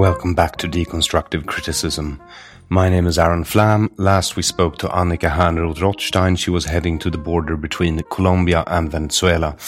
Welcome 0.00 0.32
back 0.32 0.56
to 0.56 0.66
Deconstructive 0.66 1.44
Criticism. 1.44 2.22
My 2.70 2.88
name 2.88 3.06
is 3.06 3.18
Aron 3.18 3.44
Flam. 3.44 3.90
Last 3.98 4.34
we 4.34 4.42
spoke 4.42 4.78
to 4.78 4.88
Annika 4.88 5.28
Hernroth 5.28 5.82
Rothstein. 5.82 6.36
She 6.36 6.48
was 6.48 6.64
heading 6.64 6.98
to 7.00 7.10
the 7.10 7.18
border 7.18 7.54
between 7.54 8.02
Colombia 8.10 8.64
and 8.66 8.90
Venezuela. 8.90 9.58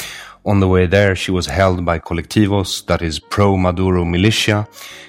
On 0.44 0.58
the 0.58 0.66
way 0.66 0.86
there, 0.86 1.14
she 1.14 1.30
was 1.30 1.46
held 1.46 1.84
by 1.84 2.00
colectivos, 2.00 2.84
that 2.86 3.00
is 3.00 3.20
pro-Maduro 3.20 4.04
militia. 4.04 4.66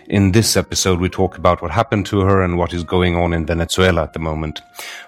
In 0.08 0.32
this 0.32 0.56
episode, 0.56 1.00
we 1.00 1.10
talk 1.10 1.40
about 1.40 1.60
what 1.60 1.72
happened 1.72 2.06
to 2.08 2.20
her 2.20 2.44
and 2.44 2.56
what 2.56 2.72
is 2.72 2.84
going 2.84 3.16
on 3.16 3.34
in 3.34 3.48
Venezuela 3.48 4.04
at 4.04 4.14
the 4.14 4.20
moment. 4.20 4.62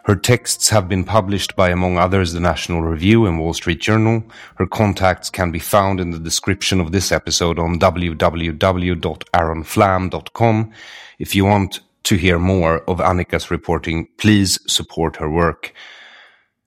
Her 0.05 0.15
texts 0.15 0.69
have 0.69 0.89
been 0.89 1.03
published 1.03 1.55
by, 1.55 1.69
among 1.69 1.99
others, 1.99 2.33
the 2.33 2.39
National 2.39 2.81
Review 2.81 3.27
and 3.27 3.39
Wall 3.39 3.53
Street 3.53 3.81
Journal. 3.81 4.23
Her 4.55 4.65
contacts 4.65 5.29
can 5.29 5.51
be 5.51 5.59
found 5.59 5.99
in 5.99 6.09
the 6.09 6.17
description 6.17 6.81
of 6.81 6.91
this 6.91 7.11
episode 7.11 7.59
on 7.59 7.77
www.aronflam.com. 7.77 10.71
If 11.19 11.35
you 11.35 11.45
want 11.45 11.81
to 12.03 12.15
hear 12.15 12.39
more 12.39 12.79
of 12.89 12.97
Annika's 12.97 13.51
reporting, 13.51 14.07
please 14.17 14.57
support 14.65 15.17
her 15.17 15.29
work. 15.29 15.71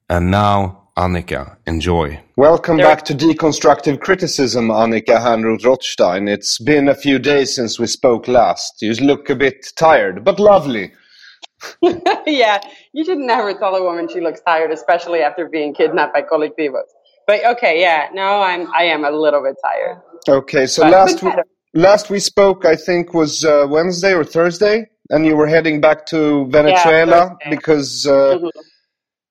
And 0.09 0.31
now, 0.31 0.88
Annika, 0.99 1.57
enjoy. 1.65 2.21
Welcome 2.37 2.79
back 2.79 3.05
to 3.05 3.15
Deconstructive 3.15 4.01
Criticism, 4.01 4.67
Annika 4.67 5.21
Hernroth 5.21 5.65
Rothstein. 5.65 6.27
It's 6.27 6.59
been 6.59 6.89
a 6.89 6.95
few 6.95 7.21
days 7.21 7.55
since 7.55 7.79
we 7.79 7.87
spoke 7.87 8.27
last. 8.27 8.83
You 8.83 8.93
look 8.95 9.31
a 9.31 9.37
bit 9.37 9.65
tired, 9.77 10.25
but 10.25 10.41
lovely. 10.41 10.91
yeah, 12.27 12.59
you 12.93 13.05
should 13.05 13.19
never 13.19 13.55
tell 13.55 13.77
a 13.77 13.83
woman 13.85 14.09
she 14.09 14.21
looks 14.21 14.41
tired, 14.41 14.73
especially 14.73 15.21
after 15.21 15.49
being 15.49 15.73
kidnapped 15.73 16.15
by 16.15 16.23
colectivos. 16.23 16.89
But 17.29 17.45
okay, 17.47 17.81
yeah, 17.81 18.09
no, 18.13 18.43
I'm 18.43 18.67
I 18.75 18.83
am 18.85 19.05
a 19.05 19.13
little 19.13 19.41
bit 19.43 19.55
tired. 19.63 20.03
Okay, 20.29 20.67
so 20.67 20.83
But- 20.83 20.91
last 20.91 21.23
we, 21.23 21.33
last 21.75 22.11
we 22.11 22.19
spoke, 22.19 22.65
I 22.65 22.75
think 22.75 23.15
was 23.15 23.45
uh, 23.45 23.67
Wednesday 23.69 24.15
or 24.15 24.25
Thursday, 24.25 24.89
and 25.11 25.25
you 25.25 25.37
were 25.37 25.47
heading 25.47 25.81
back 25.81 26.07
to 26.07 26.47
Venezuela 26.49 27.37
Thursday. 27.45 27.51
because 27.51 28.05
uh, 28.05 28.39
Mhm. 28.39 28.51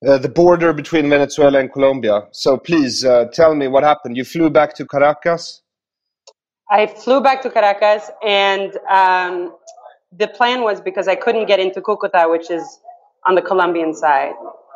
Uh, 0.06 0.18
the 0.18 0.30
border 0.30 0.74
between 0.74 1.09
Venezuela 1.09 1.59
and 1.59 1.72
Colombia. 1.72 2.28
So 2.31 2.58
please 2.58 3.03
uh, 3.03 3.25
tell 3.34 3.56
me 3.56 3.68
what 3.68 3.84
happened. 3.84 4.18
You 4.18 4.24
flew 4.24 4.50
back 4.50 4.75
to 4.75 4.85
Caracas. 4.85 5.62
I 6.69 6.85
flew 6.88 7.22
back 7.22 7.41
to 7.44 7.50
Caracas, 7.50 8.12
and 8.22 8.78
um, 8.90 9.56
the 10.12 10.28
plan 10.28 10.62
was 10.62 10.81
because 10.81 11.07
I 11.07 11.16
couldn't 11.16 11.46
get 11.46 11.59
into 11.59 11.81
Cucuta, 11.81 12.30
which 12.30 12.52
is 12.52 12.80
on 13.25 13.36
the 13.36 13.41
Colombian 13.41 13.94
side. 13.94 14.34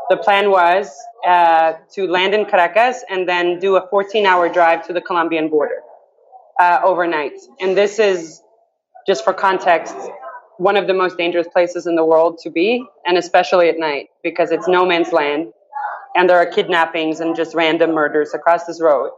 The 0.10 0.18
plan 0.18 0.52
was 0.52 0.90
uh, 1.28 1.74
to 1.94 2.08
land 2.08 2.34
in 2.34 2.46
Caracas 2.46 3.04
and 3.10 3.28
then 3.28 3.60
do 3.60 3.76
a 3.76 3.88
14-hour 3.90 4.50
drive 4.50 4.86
to 4.88 4.94
the 4.94 5.02
Colombian 5.02 5.50
border 5.50 5.82
uh, 6.60 6.80
overnight. 6.84 7.34
And 7.60 7.78
this 7.78 8.00
is, 8.00 8.42
just 9.08 9.24
for 9.24 9.34
context, 9.34 9.96
one 10.62 10.78
of 10.78 10.88
the 10.88 10.94
most 10.94 11.18
dangerous 11.18 11.48
places 11.52 11.88
in 11.88 11.96
the 11.96 12.06
world 12.06 12.40
to 12.44 12.50
be, 12.50 12.86
and 13.06 13.18
especially 13.18 13.70
at 13.70 13.80
night, 13.80 14.08
because 14.24 14.52
it's 14.52 14.68
no 14.68 14.86
man's 14.86 15.12
land, 15.12 15.52
and 16.16 16.30
there 16.30 16.38
are 16.38 16.46
kidnappings 16.46 17.20
and 17.20 17.36
just 17.36 17.56
random 17.56 17.92
murders 17.94 18.34
across 18.34 18.66
this 18.66 18.82
road 18.82 19.12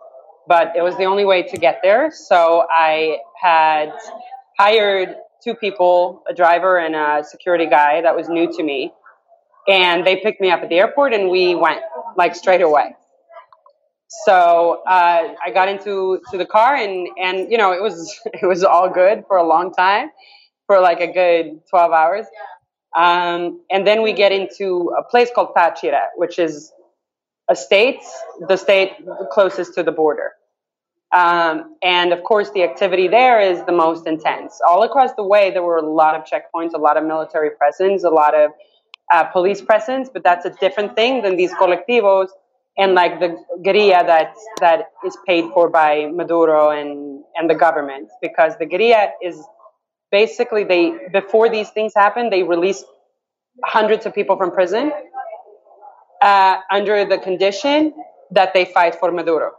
but 0.47 0.73
it 0.75 0.81
was 0.81 0.95
the 0.97 1.05
only 1.05 1.25
way 1.25 1.43
to 1.43 1.57
get 1.57 1.79
there. 1.83 2.11
So 2.13 2.65
I 2.69 3.17
had 3.41 3.91
hired 4.59 5.15
two 5.43 5.55
people, 5.55 6.23
a 6.29 6.33
driver 6.33 6.77
and 6.77 6.95
a 6.95 7.23
security 7.23 7.65
guy 7.65 8.01
that 8.01 8.15
was 8.15 8.29
new 8.29 8.51
to 8.53 8.63
me. 8.63 8.91
And 9.67 10.05
they 10.05 10.17
picked 10.17 10.41
me 10.41 10.51
up 10.51 10.61
at 10.61 10.69
the 10.69 10.77
airport 10.79 11.13
and 11.13 11.29
we 11.29 11.55
went 11.55 11.79
like 12.17 12.35
straight 12.35 12.61
away. 12.61 12.95
So 14.25 14.83
uh, 14.87 15.33
I 15.43 15.51
got 15.53 15.69
into 15.69 16.19
to 16.31 16.37
the 16.37 16.45
car 16.45 16.75
and, 16.75 17.07
and 17.17 17.51
you 17.51 17.57
know 17.57 17.73
it 17.73 17.81
was 17.81 18.19
it 18.25 18.45
was 18.45 18.63
all 18.63 18.89
good 18.89 19.23
for 19.27 19.37
a 19.37 19.47
long 19.47 19.73
time, 19.73 20.09
for 20.67 20.79
like 20.79 21.01
a 21.01 21.11
good 21.11 21.61
twelve 21.69 21.91
hours, 21.91 22.25
um, 22.95 23.61
and 23.71 23.85
then 23.85 24.01
we 24.01 24.13
get 24.13 24.31
into 24.31 24.93
a 24.97 25.03
place 25.03 25.29
called 25.33 25.53
Táchira, 25.55 26.05
which 26.15 26.39
is 26.39 26.71
a 27.49 27.55
state, 27.55 27.99
the 28.47 28.57
state 28.57 28.91
closest 29.31 29.73
to 29.75 29.83
the 29.83 29.91
border. 29.91 30.31
Um, 31.13 31.75
and 31.83 32.11
of 32.11 32.23
course, 32.23 32.49
the 32.51 32.63
activity 32.63 33.07
there 33.07 33.39
is 33.39 33.63
the 33.65 33.71
most 33.71 34.07
intense. 34.07 34.59
All 34.67 34.83
across 34.83 35.13
the 35.13 35.23
way, 35.23 35.51
there 35.51 35.61
were 35.61 35.77
a 35.77 35.87
lot 35.87 36.15
of 36.15 36.23
checkpoints, 36.23 36.73
a 36.73 36.79
lot 36.79 36.97
of 36.97 37.05
military 37.05 37.51
presence, 37.51 38.03
a 38.03 38.09
lot 38.09 38.33
of 38.33 38.51
uh, 39.11 39.25
police 39.25 39.61
presence, 39.61 40.09
but 40.11 40.23
that's 40.23 40.45
a 40.45 40.49
different 40.59 40.95
thing 40.95 41.21
than 41.21 41.35
these 41.35 41.53
colectivos 41.53 42.29
and 42.77 42.93
like 42.95 43.19
the 43.19 43.37
guerrilla 43.63 44.03
that 44.05 44.33
that 44.59 44.91
is 45.05 45.15
paid 45.27 45.45
for 45.53 45.69
by 45.69 46.07
Maduro 46.11 46.71
and 46.71 47.23
and 47.35 47.49
the 47.49 47.55
government 47.55 48.09
because 48.21 48.57
the 48.57 48.65
guerrilla 48.65 49.09
is 49.21 49.43
basically 50.13 50.63
they 50.63 50.83
before 51.11 51.49
these 51.49 51.69
things 51.77 51.93
happen 52.03 52.29
they 52.29 52.43
release 52.43 52.83
hundreds 53.63 54.05
of 54.05 54.13
people 54.13 54.37
from 54.37 54.51
prison 54.51 54.91
uh, 56.21 56.57
under 56.71 57.05
the 57.05 57.17
condition 57.17 57.93
that 58.31 58.53
they 58.53 58.65
fight 58.65 58.95
for 58.95 59.11
Maduro. 59.11 59.51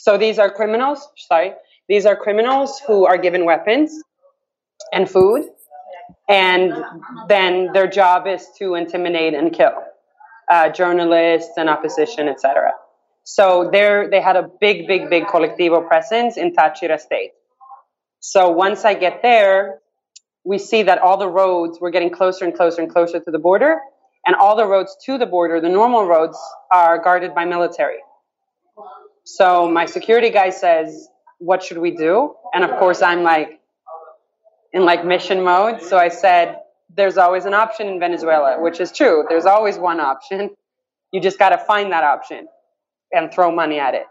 So 0.00 0.16
these 0.18 0.38
are 0.38 0.50
criminals, 0.50 1.08
sorry, 1.16 1.52
these 1.88 2.06
are 2.06 2.14
criminals 2.14 2.80
who 2.86 3.06
are 3.06 3.18
given 3.18 3.44
weapons 3.44 4.02
and 4.92 5.10
food, 5.10 5.48
and 6.28 6.72
then 7.28 7.72
their 7.72 7.88
job 7.88 8.26
is 8.26 8.46
to 8.58 8.74
intimidate 8.74 9.34
and 9.34 9.52
kill 9.52 9.72
uh, 10.50 10.68
journalists 10.68 11.52
and 11.56 11.68
opposition, 11.68 12.28
etc. 12.28 12.72
So 13.24 13.68
there, 13.72 14.08
they 14.08 14.20
had 14.20 14.36
a 14.36 14.48
big, 14.60 14.86
big, 14.86 15.10
big 15.10 15.24
colectivo 15.24 15.86
presence 15.86 16.36
in 16.36 16.54
Táchira 16.54 17.00
State. 17.00 17.32
So 18.20 18.50
once 18.50 18.84
I 18.84 18.94
get 18.94 19.22
there, 19.22 19.80
we 20.44 20.58
see 20.58 20.82
that 20.84 20.98
all 20.98 21.16
the 21.16 21.28
roads 21.28 21.80
were 21.80 21.90
getting 21.90 22.10
closer 22.10 22.44
and 22.44 22.54
closer 22.54 22.82
and 22.82 22.90
closer 22.90 23.20
to 23.20 23.30
the 23.30 23.38
border, 23.38 23.78
and 24.26 24.34
all 24.36 24.56
the 24.56 24.66
roads 24.66 24.96
to 25.06 25.18
the 25.18 25.26
border, 25.26 25.60
the 25.60 25.68
normal 25.68 26.04
roads, 26.06 26.38
are 26.72 26.98
guarded 26.98 27.34
by 27.34 27.44
military. 27.44 27.98
So 29.24 29.70
my 29.70 29.86
security 29.86 30.30
guy 30.30 30.50
says, 30.50 31.08
"What 31.38 31.62
should 31.62 31.78
we 31.78 31.90
do?" 31.92 32.34
And 32.54 32.64
of 32.64 32.78
course, 32.78 33.02
I'm 33.02 33.22
like, 33.22 33.60
in 34.72 34.84
like 34.84 35.04
mission 35.04 35.42
mode. 35.42 35.82
So 35.82 35.96
I 35.96 36.08
said, 36.08 36.56
there's 36.94 37.18
always 37.18 37.44
an 37.44 37.54
option 37.54 37.88
in 37.88 38.00
Venezuela, 38.00 38.60
which 38.60 38.80
is 38.80 38.92
true. 38.92 39.24
There's 39.28 39.46
always 39.46 39.78
one 39.78 40.00
option. 40.00 40.50
You 41.12 41.20
just 41.20 41.38
got 41.38 41.50
to 41.50 41.58
find 41.58 41.92
that 41.92 42.04
option 42.04 42.48
and 43.12 43.32
throw 43.32 43.50
money 43.50 43.78
at 43.78 43.94
it. 43.94 44.06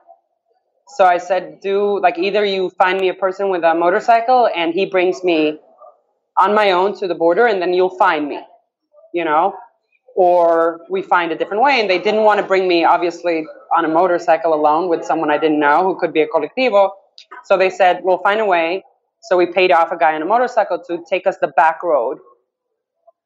So 0.95 1.06
I 1.06 1.18
said, 1.18 1.60
do 1.60 2.00
like 2.00 2.18
either 2.18 2.45
you 2.45 2.69
find 2.72 3.00
me 3.00 3.10
a 3.10 3.13
person 3.13 3.50
with 3.50 3.63
a 3.63 3.75
motorcycle 3.75 4.50
and 4.56 4.74
he 4.74 4.86
brings 4.86 5.24
me 5.24 5.60
on 6.39 6.56
my 6.56 6.72
own 6.72 6.98
to 7.00 7.07
the 7.07 7.16
border 7.16 7.45
and 7.45 7.62
then 7.62 7.74
you'll 7.74 7.98
find 7.98 8.28
me, 8.28 8.39
you 9.13 9.25
know, 9.25 9.54
or 10.16 10.81
we 10.89 11.01
find 11.01 11.31
a 11.31 11.36
different 11.36 11.62
way. 11.62 11.80
And 11.81 11.89
they 11.89 12.00
didn't 12.00 12.24
want 12.24 12.39
to 12.39 12.45
bring 12.45 12.68
me, 12.68 12.86
obviously, 12.86 13.45
on 13.78 13.86
a 13.86 13.88
motorcycle 13.88 14.54
alone 14.54 14.88
with 14.88 15.04
someone 15.04 15.30
I 15.30 15.38
didn't 15.38 15.60
know 15.60 15.84
who 15.84 16.00
could 16.00 16.13
be 16.13 16.22
a 16.22 16.28
colectivo. 16.28 16.92
So 17.44 17.57
they 17.57 17.69
said, 17.69 18.01
we'll 18.04 18.19
find 18.19 18.40
a 18.40 18.45
way. 18.45 18.83
So 19.24 19.36
we 19.36 19.48
paid 19.48 19.72
off 19.72 19.92
a 19.92 19.98
guy 19.98 20.16
on 20.16 20.22
a 20.22 20.25
motorcycle 20.25 20.81
to 20.88 21.04
take 21.10 21.28
us 21.28 21.38
the 21.42 21.50
back 21.50 21.83
road 21.83 22.19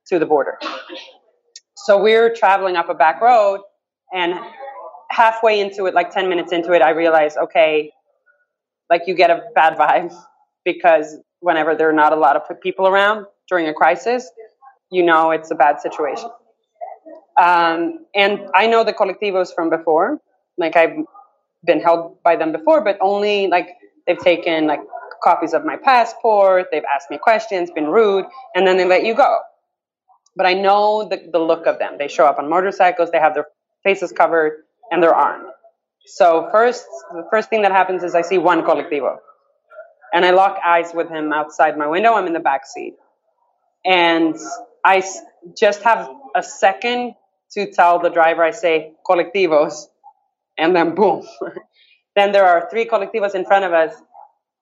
to 0.07 0.17
the 0.17 0.25
border. 0.25 0.57
So 1.75 2.01
we're 2.01 2.33
traveling 2.33 2.75
up 2.75 2.89
a 2.89 2.93
back 2.93 3.21
road, 3.21 3.61
and 4.13 4.33
halfway 5.11 5.59
into 5.59 5.85
it, 5.85 5.93
like 5.93 6.11
10 6.11 6.29
minutes 6.29 6.51
into 6.51 6.71
it, 6.73 6.81
I 6.81 6.91
realized, 6.91 7.37
okay, 7.37 7.91
like 8.89 9.03
you 9.07 9.13
get 9.13 9.29
a 9.29 9.41
bad 9.53 9.77
vibe 9.77 10.13
because 10.65 11.17
whenever 11.39 11.75
there 11.75 11.89
are 11.89 11.93
not 11.93 12.13
a 12.13 12.15
lot 12.15 12.35
of 12.35 12.43
people 12.61 12.87
around 12.87 13.25
during 13.49 13.67
a 13.67 13.73
crisis, 13.73 14.29
you 14.91 15.03
know 15.03 15.31
it's 15.31 15.51
a 15.51 15.55
bad 15.55 15.81
situation. 15.81 16.29
Um, 17.41 18.05
and 18.13 18.41
I 18.53 18.67
know 18.67 18.83
the 18.83 18.93
colectivos 18.93 19.53
from 19.53 19.69
before. 19.69 20.19
Like 20.57 20.75
I've 20.75 20.95
been 21.63 21.81
held 21.81 22.21
by 22.23 22.35
them 22.35 22.51
before, 22.51 22.81
but 22.81 22.97
only 23.01 23.47
like 23.47 23.69
they've 24.05 24.19
taken 24.19 24.67
like 24.67 24.81
copies 25.23 25.53
of 25.53 25.65
my 25.65 25.77
passport, 25.77 26.67
they've 26.71 26.83
asked 26.93 27.09
me 27.09 27.17
questions, 27.17 27.71
been 27.71 27.87
rude, 27.87 28.25
and 28.55 28.67
then 28.67 28.77
they 28.77 28.85
let 28.85 29.05
you 29.05 29.15
go. 29.15 29.39
But 30.35 30.45
I 30.45 30.53
know 30.53 31.07
the, 31.07 31.29
the 31.31 31.39
look 31.39 31.65
of 31.67 31.79
them. 31.79 31.97
They 31.97 32.07
show 32.07 32.25
up 32.25 32.39
on 32.39 32.49
motorcycles, 32.49 33.11
they 33.11 33.19
have 33.19 33.33
their 33.33 33.47
faces 33.83 34.11
covered, 34.11 34.63
and 34.91 35.03
there 35.03 35.15
aren't. 35.15 35.47
So 36.05 36.49
first, 36.51 36.85
the 37.13 37.25
first 37.31 37.49
thing 37.49 37.63
that 37.63 37.71
happens 37.71 38.03
is 38.03 38.15
I 38.15 38.21
see 38.23 38.37
one 38.37 38.63
colectivo, 38.63 39.17
and 40.13 40.25
I 40.25 40.31
lock 40.31 40.59
eyes 40.65 40.91
with 40.93 41.09
him 41.09 41.33
outside 41.33 41.77
my 41.77 41.87
window. 41.87 42.13
I'm 42.15 42.27
in 42.27 42.33
the 42.33 42.39
back 42.39 42.67
seat, 42.67 42.95
and 43.85 44.37
I 44.85 45.03
just 45.57 45.83
have 45.83 46.09
a 46.35 46.43
second 46.43 47.15
to 47.53 47.71
tell 47.71 47.99
the 47.99 48.09
driver. 48.09 48.43
I 48.43 48.51
say 48.51 48.93
colectivos, 49.07 49.85
and 50.57 50.75
then 50.75 50.95
boom. 50.95 51.25
then 52.15 52.31
there 52.33 52.45
are 52.47 52.69
three 52.71 52.85
colectivos 52.85 53.35
in 53.35 53.45
front 53.45 53.65
of 53.65 53.73
us, 53.73 53.93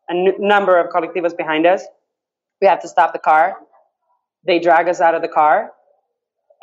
a 0.09 0.13
n- 0.13 0.35
number 0.39 0.79
of 0.79 0.91
colectivos 0.91 1.37
behind 1.37 1.65
us. 1.67 1.83
We 2.61 2.67
have 2.67 2.81
to 2.81 2.87
stop 2.89 3.13
the 3.13 3.19
car. 3.19 3.57
They 4.45 4.59
drag 4.59 4.89
us 4.89 5.01
out 5.01 5.15
of 5.15 5.21
the 5.21 5.27
car 5.29 5.71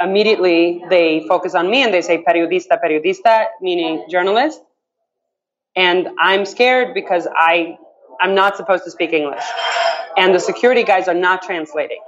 immediately 0.00 0.82
they 0.88 1.26
focus 1.26 1.54
on 1.54 1.70
me 1.70 1.82
and 1.82 1.93
they 1.93 2.02
say 2.02 2.22
periodista, 2.22 2.78
periodista, 2.82 3.46
meaning 3.60 4.04
journalist. 4.10 4.60
And 5.75 6.08
I'm 6.19 6.44
scared 6.44 6.94
because 6.94 7.26
I, 7.34 7.78
I'm 8.20 8.34
not 8.34 8.56
supposed 8.56 8.84
to 8.84 8.90
speak 8.90 9.12
English. 9.12 9.44
And 10.16 10.34
the 10.34 10.40
security 10.40 10.82
guys 10.82 11.08
are 11.08 11.14
not 11.14 11.43
translating 11.43 12.00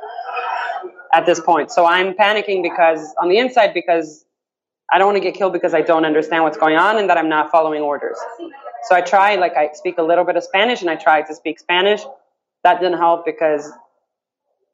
at 1.12 1.26
this 1.26 1.40
point. 1.40 1.70
So 1.70 1.86
I'm 1.86 2.14
panicking 2.14 2.62
because 2.62 3.14
on 3.20 3.28
the 3.28 3.38
inside 3.38 3.74
because 3.74 4.24
I 4.90 4.98
don't 4.98 5.08
want 5.08 5.16
to 5.16 5.20
get 5.22 5.34
killed 5.34 5.52
because 5.52 5.74
I 5.74 5.82
don't 5.82 6.06
understand 6.06 6.44
what's 6.44 6.56
going 6.56 6.76
on 6.76 6.96
and 6.98 7.10
that 7.10 7.18
I'm 7.18 7.28
not 7.28 7.50
following 7.50 7.82
orders. 7.82 8.16
So 8.84 8.94
I 8.94 9.02
try, 9.02 9.34
like 9.36 9.54
I 9.56 9.70
speak 9.74 9.98
a 9.98 10.02
little 10.02 10.24
bit 10.24 10.36
of 10.36 10.44
Spanish 10.44 10.80
and 10.80 10.88
I 10.88 10.96
try 10.96 11.20
to 11.22 11.34
speak 11.34 11.58
Spanish. 11.58 12.02
That 12.64 12.80
didn't 12.80 12.98
help 12.98 13.26
because 13.26 13.70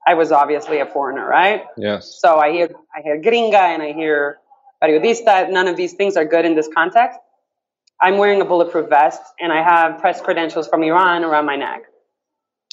I 0.06 0.14
was 0.14 0.32
obviously 0.32 0.80
a 0.80 0.86
foreigner, 0.86 1.26
right? 1.26 1.64
Yes. 1.76 2.18
So 2.20 2.36
I 2.38 2.52
hear 2.52 2.68
I 2.94 3.02
hear 3.02 3.20
gringa 3.20 3.54
and 3.54 3.82
I 3.82 3.92
hear 3.92 4.38
periodista. 4.82 5.50
None 5.50 5.68
of 5.68 5.76
these 5.76 5.94
things 5.94 6.16
are 6.16 6.24
good 6.24 6.44
in 6.44 6.54
this 6.54 6.68
context. 6.74 7.18
I'm 8.00 8.18
wearing 8.18 8.40
a 8.40 8.44
bulletproof 8.44 8.88
vest 8.88 9.22
and 9.40 9.52
I 9.52 9.62
have 9.62 10.00
press 10.00 10.20
credentials 10.20 10.68
from 10.68 10.82
Iran 10.82 11.24
around 11.24 11.46
my 11.46 11.56
neck. 11.56 11.84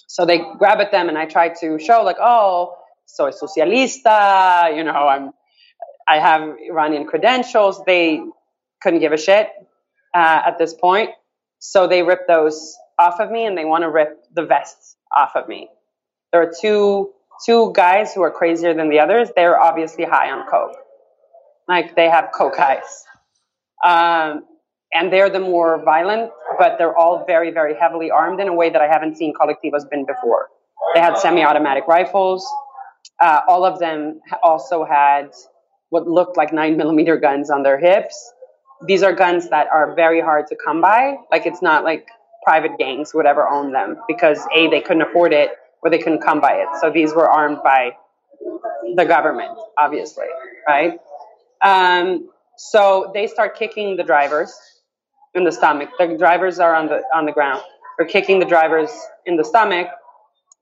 So 0.08 0.26
they 0.26 0.40
grab 0.58 0.80
at 0.80 0.92
them 0.92 1.08
and 1.08 1.18
I 1.18 1.26
try 1.26 1.50
to 1.62 1.80
show 1.80 2.04
like, 2.04 2.18
oh, 2.20 2.76
soy 3.06 3.32
socialista, 3.32 4.76
you 4.76 4.84
know, 4.84 5.08
I'm 5.08 5.32
I 6.08 6.20
have 6.20 6.58
Iranian 6.68 7.06
credentials. 7.06 7.82
They 7.86 8.22
couldn't 8.82 9.00
give 9.00 9.14
a 9.14 9.18
shit 9.18 9.50
uh, 10.14 10.42
at 10.46 10.58
this 10.58 10.74
point. 10.74 11.12
So 11.60 11.88
they 11.88 12.04
rip 12.04 12.28
those 12.28 12.76
off 13.00 13.20
of 13.20 13.32
me 13.32 13.46
and 13.46 13.58
they 13.58 13.66
want 13.66 13.84
to 13.84 13.90
rip 13.90 14.24
the 14.34 14.46
vests 14.46 14.98
off 15.16 15.32
of 15.36 15.48
me. 15.48 15.70
There 16.34 16.42
are 16.42 16.52
two 16.60 17.14
two 17.46 17.72
guys 17.74 18.14
who 18.14 18.22
are 18.22 18.32
crazier 18.32 18.74
than 18.74 18.90
the 18.90 19.00
others, 19.00 19.30
they're 19.36 19.60
obviously 19.60 20.06
high 20.06 20.32
on 20.32 20.48
coke. 20.48 20.76
Like 21.68 21.96
they 21.96 22.10
have 22.10 22.30
coke 22.34 22.60
eyes. 22.60 23.06
Um, 23.84 24.44
and 24.94 25.12
they're 25.12 25.30
the 25.30 25.40
more 25.40 25.82
violent, 25.84 26.32
but 26.60 26.78
they're 26.78 26.96
all 26.96 27.26
very, 27.26 27.52
very 27.52 27.76
heavily 27.80 28.12
armed 28.12 28.40
in 28.40 28.48
a 28.48 28.54
way 28.54 28.70
that 28.70 28.82
I 28.82 28.88
haven't 28.88 29.18
seen 29.18 29.34
colectivos 29.34 29.90
been 29.90 30.06
before. 30.06 30.50
They 30.94 31.00
had 31.00 31.18
semi-automatic 31.18 31.88
rifles. 31.88 32.46
Uh, 33.20 33.42
all 33.48 33.64
of 33.64 33.80
them 33.80 34.20
also 34.44 34.84
had 34.84 35.32
what 35.90 36.08
looked 36.08 36.38
like 36.38 36.52
nine 36.52 36.78
millimeter 36.78 37.18
guns 37.18 37.50
on 37.50 37.64
their 37.64 37.80
hips. 37.80 38.34
These 38.86 39.04
are 39.04 39.14
guns 39.14 39.50
that 39.50 39.68
are 39.68 39.96
very 39.96 40.20
hard 40.20 40.48
to 40.48 40.56
come 40.56 40.82
by. 40.82 41.18
Like 41.32 41.46
it's 41.46 41.62
not 41.62 41.84
like 41.84 42.08
private 42.44 42.78
gangs 42.78 43.14
would 43.14 43.26
ever 43.26 43.48
own 43.48 43.72
them 43.72 43.98
because 44.08 44.46
a 44.56 44.68
they 44.70 44.82
couldn't 44.82 45.04
afford 45.04 45.32
it 45.32 45.52
or 45.82 45.90
they 45.90 45.98
couldn't 45.98 46.22
come 46.22 46.40
by 46.40 46.54
it. 46.54 46.68
So 46.80 46.92
these 46.92 47.14
were 47.14 47.30
armed 47.30 47.60
by 47.64 47.96
the 48.96 49.06
government, 49.06 49.58
obviously, 49.78 50.28
right? 50.68 51.00
Um, 51.62 52.30
so 52.58 53.12
they 53.14 53.28
start 53.28 53.58
kicking 53.58 53.98
the 53.98 54.04
drivers 54.04 54.54
in 55.34 55.44
the 55.44 55.52
stomach. 55.52 55.90
The 55.98 56.16
drivers 56.18 56.60
are 56.60 56.76
on 56.76 56.88
the 56.88 57.02
on 57.16 57.26
the 57.26 57.32
ground. 57.32 57.62
They're 57.98 58.08
kicking 58.08 58.40
the 58.40 58.46
drivers 58.46 58.92
in 59.26 59.38
the 59.38 59.44
stomach. 59.44 59.88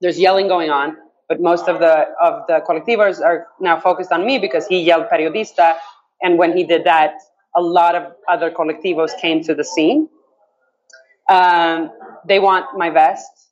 There's 0.00 0.18
yelling 0.18 0.48
going 0.48 0.70
on, 0.70 0.96
but 1.28 1.40
most 1.40 1.68
of 1.68 1.80
the 1.80 2.06
of 2.20 2.46
the 2.48 2.62
colectivos 2.66 3.20
are 3.20 3.48
now 3.60 3.80
focused 3.80 4.12
on 4.12 4.26
me 4.26 4.38
because 4.38 4.66
he 4.66 4.80
yelled 4.80 5.06
periodista, 5.12 5.76
and 6.22 6.38
when 6.38 6.56
he 6.56 6.64
did 6.64 6.84
that, 6.84 7.14
a 7.56 7.60
lot 7.60 7.94
of 7.94 8.12
other 8.28 8.50
colectivos 8.50 9.18
came 9.20 9.42
to 9.44 9.54
the 9.54 9.64
scene. 9.64 10.08
Um, 11.28 11.90
they 12.26 12.38
want 12.38 12.76
my 12.76 12.90
vest. 12.90 13.49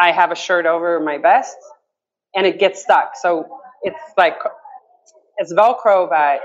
I 0.00 0.12
have 0.12 0.32
a 0.32 0.36
shirt 0.36 0.66
over 0.66 1.00
my 1.00 1.18
vest 1.18 1.56
and 2.34 2.46
it 2.46 2.58
gets 2.58 2.82
stuck. 2.82 3.16
So 3.16 3.60
it's 3.82 3.98
like 4.16 4.36
it's 5.38 5.52
Velcro, 5.52 6.08
but 6.08 6.40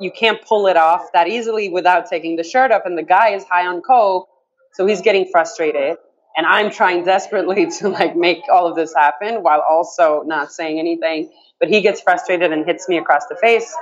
you 0.00 0.10
can't 0.10 0.40
pull 0.42 0.66
it 0.66 0.76
off 0.76 1.12
that 1.12 1.28
easily 1.28 1.68
without 1.68 2.06
taking 2.08 2.36
the 2.36 2.44
shirt 2.44 2.72
off. 2.72 2.82
And 2.84 2.98
the 2.98 3.02
guy 3.02 3.30
is 3.30 3.44
high 3.44 3.66
on 3.66 3.82
coke, 3.82 4.28
so 4.74 4.86
he's 4.86 5.02
getting 5.02 5.28
frustrated. 5.30 5.96
And 6.36 6.46
I'm 6.46 6.70
trying 6.70 7.04
desperately 7.04 7.66
to 7.80 7.88
like 7.88 8.16
make 8.16 8.42
all 8.52 8.66
of 8.66 8.76
this 8.76 8.94
happen 8.94 9.42
while 9.42 9.62
also 9.68 10.22
not 10.26 10.52
saying 10.52 10.78
anything. 10.78 11.30
But 11.60 11.68
he 11.68 11.82
gets 11.82 12.00
frustrated 12.00 12.52
and 12.52 12.66
hits 12.66 12.88
me 12.88 12.98
across 12.98 13.26
the 13.28 13.36
face 13.36 13.74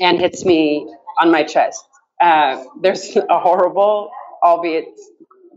and 0.00 0.20
hits 0.20 0.44
me 0.44 0.88
on 1.20 1.30
my 1.30 1.44
chest. 1.44 1.84
Uh, 2.20 2.64
there's 2.82 3.16
a 3.30 3.38
horrible, 3.40 4.10
albeit 4.42 4.86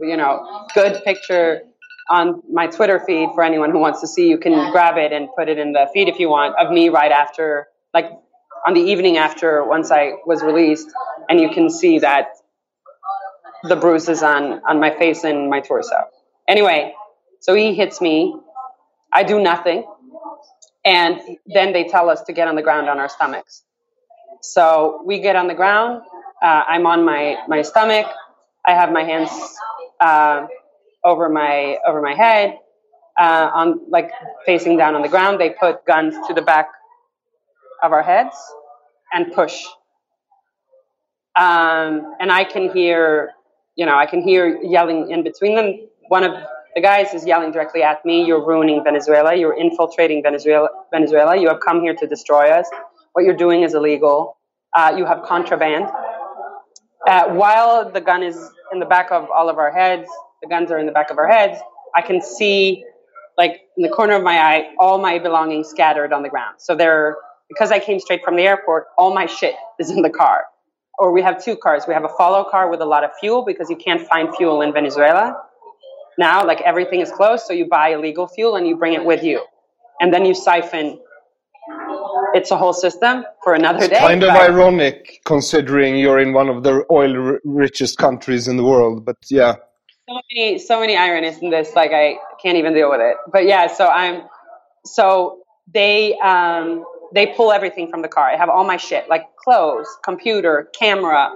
you 0.01 0.17
know, 0.17 0.67
good 0.73 1.03
picture 1.03 1.61
on 2.09 2.41
my 2.51 2.67
Twitter 2.67 2.99
feed 2.99 3.29
for 3.35 3.43
anyone 3.43 3.71
who 3.71 3.79
wants 3.79 4.01
to 4.01 4.07
see. 4.07 4.27
You 4.29 4.37
can 4.37 4.71
grab 4.71 4.97
it 4.97 5.11
and 5.11 5.29
put 5.37 5.49
it 5.49 5.57
in 5.57 5.73
the 5.73 5.87
feed 5.93 6.09
if 6.09 6.19
you 6.19 6.29
want 6.29 6.55
of 6.57 6.71
me 6.71 6.89
right 6.89 7.11
after, 7.11 7.67
like 7.93 8.09
on 8.67 8.73
the 8.73 8.81
evening 8.81 9.17
after 9.17 9.63
once 9.63 9.91
I 9.91 10.13
was 10.25 10.41
released, 10.41 10.89
and 11.29 11.39
you 11.39 11.49
can 11.49 11.69
see 11.69 11.99
that 11.99 12.27
the 13.63 13.75
bruises 13.75 14.23
on 14.23 14.61
on 14.67 14.79
my 14.79 14.91
face 14.97 15.23
and 15.23 15.49
my 15.49 15.59
torso. 15.61 15.95
Anyway, 16.47 16.93
so 17.41 17.53
he 17.53 17.73
hits 17.75 18.01
me. 18.01 18.35
I 19.11 19.23
do 19.23 19.41
nothing, 19.41 19.85
and 20.85 21.21
then 21.45 21.73
they 21.73 21.85
tell 21.85 22.09
us 22.09 22.21
to 22.23 22.33
get 22.33 22.47
on 22.47 22.55
the 22.55 22.61
ground 22.61 22.89
on 22.89 22.99
our 22.99 23.09
stomachs. 23.09 23.63
So 24.41 25.01
we 25.05 25.19
get 25.19 25.35
on 25.35 25.47
the 25.47 25.55
ground. 25.55 26.03
Uh, 26.41 26.63
I'm 26.67 26.85
on 26.85 27.03
my 27.03 27.37
my 27.47 27.61
stomach. 27.61 28.07
I 28.65 28.71
have 28.73 28.91
my 28.91 29.03
hands. 29.03 29.31
Uh, 29.99 30.47
over 31.09 31.27
my 31.29 31.77
over 31.87 32.01
my 32.01 32.13
head, 32.13 32.57
uh, 33.19 33.49
on 33.53 33.81
like 33.89 34.11
facing 34.45 34.77
down 34.77 34.95
on 34.95 35.01
the 35.01 35.09
ground. 35.09 35.39
They 35.39 35.49
put 35.49 35.85
guns 35.85 36.15
to 36.27 36.33
the 36.33 36.41
back 36.41 36.69
of 37.83 37.91
our 37.91 38.03
heads 38.03 38.35
and 39.13 39.33
push. 39.33 39.65
Um, 41.35 42.15
and 42.19 42.31
I 42.31 42.43
can 42.43 42.71
hear, 42.71 43.31
you 43.75 43.85
know, 43.85 43.95
I 43.95 44.05
can 44.05 44.21
hear 44.21 44.61
yelling 44.61 45.11
in 45.11 45.23
between 45.23 45.55
them. 45.55 45.87
One 46.09 46.23
of 46.23 46.33
the 46.75 46.81
guys 46.81 47.13
is 47.13 47.25
yelling 47.25 47.51
directly 47.51 47.81
at 47.81 48.03
me. 48.05 48.25
You're 48.25 48.45
ruining 48.45 48.83
Venezuela. 48.83 49.35
You're 49.35 49.57
infiltrating 49.57 50.21
Venezuela. 50.21 50.69
Venezuela. 50.91 51.35
You 51.37 51.47
have 51.47 51.59
come 51.61 51.81
here 51.81 51.95
to 51.95 52.07
destroy 52.07 52.49
us. 52.49 52.67
What 53.13 53.25
you're 53.25 53.37
doing 53.37 53.63
is 53.63 53.73
illegal. 53.73 54.37
Uh, 54.75 54.93
you 54.97 55.05
have 55.05 55.23
contraband. 55.23 55.85
Uh, 57.07 57.29
while 57.29 57.89
the 57.89 58.01
gun 58.01 58.21
is 58.21 58.37
in 58.73 58.79
the 58.79 58.85
back 58.85 59.11
of 59.11 59.29
all 59.31 59.49
of 59.49 59.57
our 59.57 59.71
heads, 59.71 60.07
the 60.41 60.49
guns 60.49 60.71
are 60.71 60.79
in 60.79 60.85
the 60.85 60.91
back 60.91 61.09
of 61.09 61.17
our 61.17 61.27
heads. 61.27 61.59
I 61.95 62.01
can 62.01 62.21
see 62.21 62.85
like 63.37 63.61
in 63.77 63.83
the 63.83 63.89
corner 63.89 64.15
of 64.15 64.23
my 64.23 64.37
eye, 64.37 64.73
all 64.79 64.97
my 64.97 65.17
belongings 65.17 65.69
scattered 65.69 66.11
on 66.11 66.23
the 66.23 66.29
ground. 66.29 66.55
So 66.59 66.75
they're 66.75 67.17
because 67.47 67.71
I 67.71 67.79
came 67.79 67.99
straight 67.99 68.23
from 68.23 68.35
the 68.35 68.43
airport, 68.43 68.87
all 68.97 69.13
my 69.13 69.25
shit 69.25 69.55
is 69.79 69.89
in 69.89 70.01
the 70.01 70.09
car. 70.09 70.45
Or 70.97 71.13
we 71.13 71.21
have 71.21 71.43
two 71.43 71.55
cars. 71.55 71.85
We 71.87 71.93
have 71.93 72.03
a 72.03 72.09
follow 72.17 72.43
car 72.43 72.69
with 72.69 72.81
a 72.81 72.85
lot 72.85 73.05
of 73.05 73.11
fuel 73.19 73.45
because 73.45 73.69
you 73.69 73.77
can't 73.77 74.05
find 74.05 74.35
fuel 74.35 74.61
in 74.61 74.73
Venezuela. 74.73 75.41
Now, 76.17 76.45
like 76.45 76.59
everything 76.61 76.99
is 76.99 77.09
closed, 77.09 77.45
so 77.45 77.53
you 77.53 77.69
buy 77.69 77.89
illegal 77.89 78.27
fuel 78.27 78.57
and 78.57 78.67
you 78.67 78.75
bring 78.75 78.93
it 78.93 79.05
with 79.05 79.23
you. 79.23 79.45
And 80.01 80.13
then 80.13 80.25
you 80.25 80.33
siphon 80.33 80.99
it's 82.33 82.51
a 82.51 82.57
whole 82.57 82.73
system 82.73 83.23
for 83.43 83.53
another 83.53 83.87
day. 83.87 83.99
Kind 83.99 84.23
of 84.23 84.29
ironic 84.29 85.21
considering 85.25 85.97
you're 85.97 86.19
in 86.19 86.33
one 86.33 86.49
of 86.49 86.63
the 86.63 86.83
oil 86.91 87.37
richest 87.43 87.97
countries 87.97 88.47
in 88.47 88.57
the 88.57 88.63
world, 88.63 89.05
but 89.05 89.17
yeah. 89.29 89.55
So 90.09 90.21
many 90.33 90.59
so 90.59 90.79
many 90.79 90.97
ironies 90.97 91.37
in 91.39 91.49
this 91.49 91.75
like 91.75 91.91
i 91.91 92.17
can't 92.41 92.57
even 92.57 92.73
deal 92.73 92.89
with 92.89 93.01
it. 93.01 93.17
But 93.31 93.45
yeah 93.45 93.67
so 93.67 93.87
i'm 93.87 94.23
so 94.85 95.39
they 95.73 96.17
um 96.19 96.83
they 97.13 97.27
pull 97.27 97.51
everything 97.51 97.89
from 97.89 98.01
the 98.03 98.07
car. 98.07 98.29
I 98.29 98.37
have 98.37 98.49
all 98.49 98.63
my 98.63 98.77
shit 98.77 99.09
like 99.09 99.35
clothes 99.37 99.87
computer 100.03 100.69
camera 100.77 101.31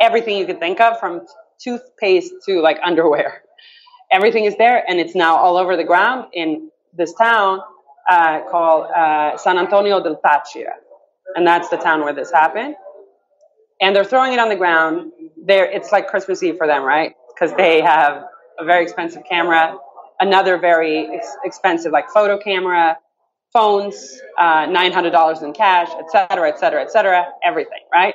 everything 0.00 0.36
you 0.38 0.46
could 0.46 0.58
think 0.60 0.80
of 0.80 0.98
from 0.98 1.26
toothpaste 1.62 2.32
to 2.46 2.60
like 2.60 2.78
underwear. 2.82 3.42
Everything 4.12 4.44
is 4.44 4.56
there 4.56 4.84
and 4.88 4.98
it's 4.98 5.14
now 5.14 5.36
all 5.36 5.56
over 5.56 5.76
the 5.76 5.84
ground 5.84 6.26
in 6.32 6.70
this 6.96 7.12
town 7.14 7.60
uh, 8.08 8.40
called 8.50 8.90
uh, 8.90 9.36
san 9.36 9.58
antonio 9.58 10.02
del 10.02 10.20
Táchira. 10.24 10.72
And 11.36 11.46
that's 11.46 11.68
the 11.68 11.76
town 11.76 12.00
where 12.02 12.12
this 12.14 12.32
happened. 12.32 12.74
And 13.80 13.94
they're 13.94 14.04
throwing 14.04 14.32
it 14.32 14.38
on 14.38 14.48
the 14.48 14.56
ground. 14.56 15.12
There, 15.44 15.64
it's 15.64 15.92
like 15.92 16.08
Christmas 16.08 16.42
Eve 16.42 16.56
for 16.56 16.66
them, 16.66 16.82
right? 16.82 17.14
Because 17.40 17.56
they 17.56 17.80
have 17.80 18.24
a 18.58 18.64
very 18.66 18.82
expensive 18.82 19.22
camera, 19.26 19.76
another 20.20 20.58
very 20.58 21.08
ex- 21.08 21.36
expensive 21.42 21.90
like 21.90 22.10
photo 22.10 22.36
camera, 22.38 22.98
phones, 23.52 24.20
uh, 24.38 24.66
nine 24.66 24.92
hundred 24.92 25.10
dollars 25.10 25.40
in 25.40 25.52
cash, 25.54 25.88
et 25.98 26.10
cetera, 26.10 26.48
et 26.48 26.58
cetera, 26.58 26.82
et 26.82 26.90
cetera, 26.90 27.26
everything, 27.42 27.80
right? 27.92 28.14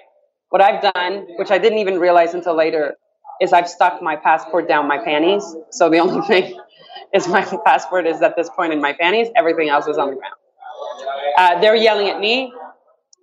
What 0.49 0.61
I've 0.61 0.81
done, 0.93 1.25
which 1.37 1.49
I 1.49 1.57
didn't 1.57 1.79
even 1.79 1.97
realize 1.97 2.35
until 2.35 2.55
later, 2.55 2.95
is 3.41 3.51
I've 3.51 3.67
stuck 3.67 4.01
my 4.01 4.15
passport 4.15 4.67
down 4.67 4.87
my 4.87 4.99
panties. 5.03 5.43
So 5.71 5.89
the 5.89 5.97
only 5.97 6.21
thing 6.27 6.59
is 7.13 7.27
my 7.27 7.43
passport 7.65 8.05
is 8.05 8.21
at 8.21 8.35
this 8.35 8.49
point 8.49 8.73
in 8.73 8.81
my 8.81 8.93
panties. 8.93 9.29
Everything 9.35 9.69
else 9.69 9.87
is 9.87 9.97
on 9.97 10.11
the 10.11 10.15
ground. 10.15 10.35
Uh, 11.37 11.59
they're 11.59 11.75
yelling 11.75 12.09
at 12.09 12.19
me. 12.19 12.53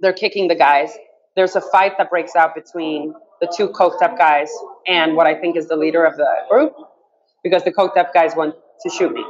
They're 0.01 0.13
kicking 0.13 0.49
the 0.49 0.57
guys. 0.57 0.93
There's 1.37 1.55
a 1.57 1.61
fight 1.61 1.97
that 1.99 2.11
breaks 2.11 2.35
out 2.37 2.55
between 2.55 3.15
the 3.43 3.53
two 3.55 3.69
coked 3.69 4.01
up 4.03 4.17
guys 4.17 4.49
and 4.87 5.17
what 5.17 5.27
I 5.27 5.35
think 5.35 5.57
is 5.57 5.69
the 5.69 5.77
leader 5.77 6.05
of 6.05 6.17
the 6.17 6.29
group 6.49 6.75
because 7.43 7.65
the 7.65 7.73
coked 7.73 7.97
up 7.99 8.15
guys 8.15 8.35
want 8.37 8.55
to 8.83 8.89
shoot 8.89 9.13
me. 9.13 9.25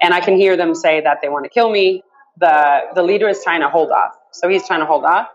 And 0.00 0.14
I 0.14 0.20
can 0.20 0.36
hear 0.36 0.56
them 0.56 0.74
say 0.74 1.02
that 1.02 1.18
they 1.22 1.28
want 1.28 1.44
to 1.44 1.50
kill 1.50 1.70
me. 1.70 2.02
The, 2.38 2.80
the 2.94 3.02
leader 3.02 3.28
is 3.28 3.44
trying 3.44 3.60
to 3.60 3.68
hold 3.68 3.90
off. 3.90 4.12
So 4.32 4.48
he's 4.48 4.66
trying 4.66 4.80
to 4.80 4.86
hold 4.86 5.04
off. 5.04 5.28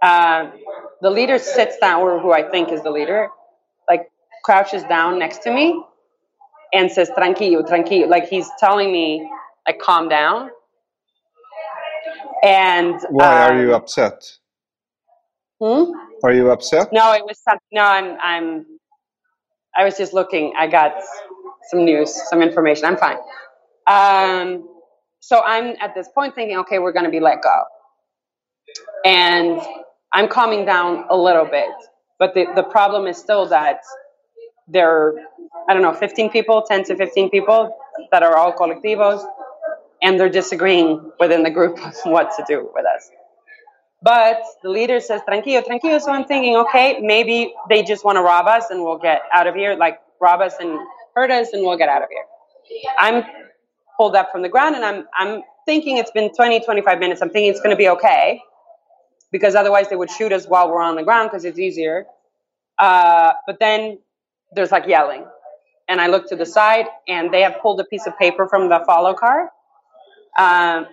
Uh, 0.00 0.50
the 1.02 1.10
leader 1.10 1.38
sits 1.38 1.76
down, 1.78 2.02
or 2.02 2.20
who 2.20 2.32
I 2.32 2.48
think 2.48 2.70
is 2.70 2.82
the 2.82 2.90
leader, 2.90 3.28
like 3.88 4.10
crouches 4.44 4.84
down 4.84 5.18
next 5.18 5.42
to 5.42 5.52
me 5.52 5.82
and 6.72 6.90
says, 6.90 7.10
tranquilo, 7.10 7.66
tranquilo. 7.66 8.08
Like 8.08 8.28
he's 8.28 8.48
telling 8.58 8.92
me, 8.92 9.28
like, 9.66 9.78
calm 9.80 10.08
down. 10.08 10.50
And 12.42 13.00
Why 13.10 13.48
are 13.48 13.52
um, 13.52 13.60
you 13.60 13.74
upset? 13.74 14.38
Hmm? 15.60 15.92
Are 16.24 16.34
you 16.34 16.50
upset? 16.52 16.88
No, 16.92 17.12
it 17.14 17.24
was 17.24 17.38
some, 17.42 17.58
no. 17.72 17.82
I'm 17.82 18.18
I'm. 18.22 18.66
I 19.76 19.84
was 19.84 19.98
just 19.98 20.14
looking. 20.14 20.54
I 20.58 20.68
got 20.68 20.94
some 21.70 21.84
news, 21.84 22.14
some 22.30 22.42
information. 22.42 22.86
I'm 22.86 22.96
fine. 22.98 23.18
Um, 23.86 24.68
so 25.20 25.42
I'm 25.44 25.76
at 25.80 25.94
this 25.94 26.08
point 26.14 26.34
thinking, 26.34 26.58
okay, 26.60 26.78
we're 26.80 26.92
going 26.92 27.06
to 27.06 27.10
be 27.12 27.20
let 27.20 27.42
go, 27.42 27.64
and 29.04 29.60
I'm 30.12 30.28
calming 30.28 30.66
down 30.66 31.06
a 31.10 31.16
little 31.16 31.46
bit. 31.46 31.70
But 32.18 32.34
the 32.34 32.46
the 32.56 32.64
problem 32.64 33.06
is 33.08 33.18
still 33.18 33.48
that 33.48 33.80
there 34.68 34.90
are, 34.90 35.16
I 35.68 35.74
don't 35.74 35.82
know, 35.82 35.94
15 35.94 36.30
people, 36.30 36.62
10 36.68 36.84
to 36.86 36.96
15 36.96 37.30
people 37.30 37.76
that 38.12 38.22
are 38.22 38.36
all 38.36 38.52
colectivos, 38.54 39.24
and 40.02 40.20
they're 40.20 40.30
disagreeing 40.30 41.12
within 41.20 41.42
the 41.44 41.50
group 41.50 41.78
what 42.04 42.30
to 42.38 42.44
do 42.48 42.70
with 42.74 42.86
us. 42.86 43.10
But 44.04 44.42
the 44.62 44.68
leader 44.68 45.00
says, 45.00 45.22
tranquilo, 45.26 45.64
tranquilo. 45.64 45.98
So 45.98 46.12
I'm 46.12 46.26
thinking, 46.26 46.56
okay, 46.56 46.98
maybe 47.00 47.54
they 47.70 47.82
just 47.82 48.04
want 48.04 48.16
to 48.16 48.22
rob 48.22 48.46
us 48.46 48.68
and 48.68 48.82
we'll 48.82 48.98
get 48.98 49.22
out 49.32 49.46
of 49.46 49.54
here, 49.54 49.76
like 49.76 49.98
rob 50.20 50.42
us 50.42 50.52
and 50.60 50.78
hurt 51.14 51.30
us 51.30 51.54
and 51.54 51.62
we'll 51.62 51.78
get 51.78 51.88
out 51.88 52.02
of 52.02 52.10
here. 52.10 52.24
I'm 52.98 53.24
pulled 53.96 54.14
up 54.14 54.30
from 54.30 54.42
the 54.42 54.50
ground 54.50 54.76
and 54.76 54.84
I'm, 54.84 55.06
I'm 55.16 55.42
thinking 55.64 55.96
it's 55.96 56.10
been 56.10 56.34
20, 56.34 56.60
25 56.60 56.98
minutes. 56.98 57.22
I'm 57.22 57.30
thinking 57.30 57.50
it's 57.50 57.60
going 57.60 57.70
to 57.70 57.78
be 57.78 57.88
okay 57.88 58.42
because 59.32 59.54
otherwise 59.54 59.88
they 59.88 59.96
would 59.96 60.10
shoot 60.10 60.32
us 60.32 60.46
while 60.46 60.68
we're 60.68 60.82
on 60.82 60.96
the 60.96 61.02
ground 61.02 61.30
because 61.30 61.46
it's 61.46 61.58
easier. 61.58 62.04
Uh, 62.78 63.32
but 63.46 63.58
then 63.58 63.98
there's 64.52 64.70
like 64.70 64.86
yelling. 64.86 65.24
And 65.88 65.98
I 65.98 66.08
look 66.08 66.28
to 66.28 66.36
the 66.36 66.46
side 66.46 66.86
and 67.08 67.32
they 67.32 67.40
have 67.40 67.58
pulled 67.62 67.80
a 67.80 67.84
piece 67.84 68.06
of 68.06 68.18
paper 68.18 68.46
from 68.48 68.68
the 68.68 68.82
follow 68.84 69.14
car. 69.14 69.50
Um, 70.38 70.88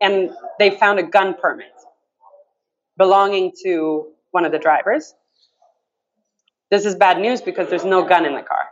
and 0.00 0.30
they 0.58 0.70
found 0.70 0.98
a 0.98 1.02
gun 1.02 1.34
permit 1.34 1.66
belonging 2.98 3.52
to 3.64 4.08
one 4.30 4.44
of 4.44 4.52
the 4.52 4.58
drivers. 4.58 5.14
This 6.70 6.86
is 6.86 6.94
bad 6.96 7.20
news 7.20 7.40
because 7.42 7.68
there's 7.70 7.84
no 7.84 8.04
gun 8.04 8.26
in 8.26 8.34
the 8.34 8.42
car, 8.42 8.68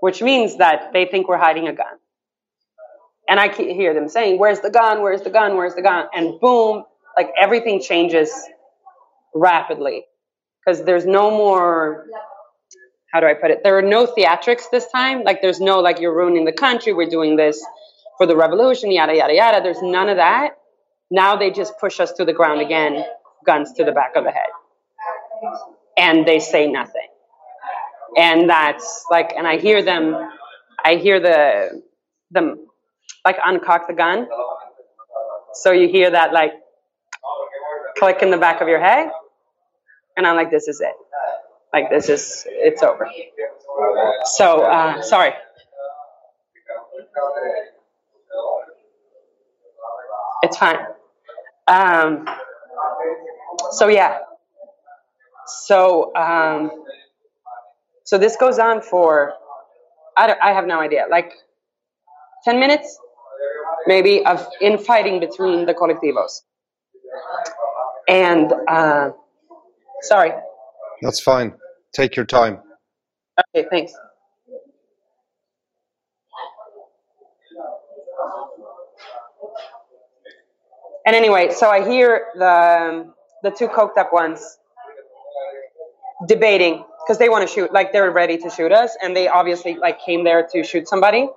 which 0.00 0.22
means 0.22 0.58
that 0.58 0.92
they 0.92 1.06
think 1.06 1.28
we're 1.28 1.38
hiding 1.38 1.68
a 1.68 1.74
gun. 1.74 1.98
And 3.28 3.40
I 3.40 3.48
can 3.48 3.68
hear 3.70 3.94
them 3.94 4.08
saying, 4.08 4.38
Where's 4.38 4.60
the 4.60 4.70
gun? 4.70 5.02
Where's 5.02 5.22
the 5.22 5.30
gun? 5.30 5.56
Where's 5.56 5.74
the 5.74 5.82
gun? 5.82 6.06
And 6.14 6.40
boom, 6.40 6.84
like 7.16 7.30
everything 7.40 7.80
changes 7.80 8.32
rapidly 9.34 10.04
because 10.64 10.84
there's 10.84 11.06
no 11.06 11.30
more. 11.30 12.06
How 13.12 13.20
do 13.20 13.26
I 13.26 13.34
put 13.34 13.50
it? 13.50 13.62
There 13.64 13.76
are 13.78 13.82
no 13.82 14.06
theatrics 14.06 14.70
this 14.70 14.86
time. 14.92 15.24
Like, 15.24 15.42
there's 15.42 15.60
no, 15.60 15.80
like, 15.80 16.00
you're 16.00 16.14
ruining 16.14 16.44
the 16.44 16.52
country. 16.52 16.92
We're 16.92 17.10
doing 17.10 17.36
this 17.36 17.64
for 18.18 18.26
the 18.26 18.36
revolution, 18.36 18.92
yada, 18.92 19.16
yada, 19.16 19.34
yada. 19.34 19.60
There's 19.62 19.82
none 19.82 20.08
of 20.08 20.18
that. 20.18 20.50
Now 21.10 21.36
they 21.36 21.50
just 21.50 21.78
push 21.78 22.00
us 22.00 22.12
to 22.12 22.24
the 22.24 22.32
ground 22.32 22.60
again, 22.60 23.04
guns 23.44 23.72
to 23.74 23.84
the 23.84 23.92
back 23.92 24.16
of 24.16 24.24
the 24.24 24.30
head. 24.30 24.46
And 25.96 26.26
they 26.26 26.38
say 26.38 26.66
nothing. 26.66 27.08
And 28.16 28.48
that's 28.48 29.04
like, 29.10 29.32
and 29.36 29.46
I 29.46 29.58
hear 29.58 29.82
them, 29.82 30.16
I 30.84 30.96
hear 30.96 31.20
the, 31.20 31.82
them 32.30 32.66
like 33.24 33.38
uncock 33.38 33.86
the 33.86 33.94
gun. 33.94 34.28
So 35.54 35.72
you 35.72 35.88
hear 35.88 36.10
that 36.10 36.32
like 36.32 36.52
click 37.98 38.22
in 38.22 38.30
the 38.30 38.38
back 38.38 38.60
of 38.60 38.68
your 38.68 38.80
head. 38.80 39.10
And 40.16 40.26
I'm 40.26 40.36
like, 40.36 40.50
this 40.50 40.68
is 40.68 40.80
it. 40.80 40.94
Like, 41.72 41.88
this 41.88 42.08
is, 42.08 42.44
it's 42.48 42.82
over. 42.82 43.08
So, 44.24 44.62
uh, 44.62 45.02
sorry. 45.02 45.32
It's 50.42 50.56
fine. 50.56 50.78
Um, 51.70 52.26
so 53.70 53.86
yeah. 53.88 54.18
So 55.66 56.14
um, 56.16 56.70
so 58.04 58.18
this 58.18 58.36
goes 58.36 58.58
on 58.58 58.82
for 58.82 59.34
I 60.16 60.26
don't, 60.26 60.38
I 60.42 60.52
have 60.52 60.66
no 60.66 60.80
idea, 60.80 61.06
like 61.10 61.32
ten 62.44 62.58
minutes, 62.58 62.98
maybe 63.86 64.24
of 64.26 64.46
infighting 64.60 65.20
between 65.20 65.64
the 65.64 65.74
colectivos. 65.74 66.40
And 68.08 68.52
uh, 68.68 69.12
sorry. 70.02 70.32
That's 71.02 71.20
fine. 71.20 71.54
Take 71.94 72.16
your 72.16 72.26
time. 72.26 72.60
Okay, 73.54 73.66
thanks. 73.70 73.92
And 81.06 81.16
anyway, 81.16 81.50
so 81.50 81.68
I 81.68 81.88
hear 81.88 82.26
the 82.34 82.46
um, 82.46 83.14
the 83.42 83.50
two 83.50 83.68
coked 83.68 83.96
up 83.96 84.12
ones 84.12 84.58
debating 86.26 86.84
because 87.02 87.18
they 87.18 87.28
want 87.28 87.48
to 87.48 87.52
shoot, 87.52 87.72
like 87.72 87.92
they're 87.92 88.10
ready 88.10 88.36
to 88.38 88.50
shoot 88.50 88.72
us, 88.72 88.96
and 89.02 89.16
they 89.16 89.28
obviously 89.28 89.76
like 89.76 90.00
came 90.00 90.24
there 90.24 90.46
to 90.52 90.62
shoot 90.62 90.88
somebody. 90.88 91.28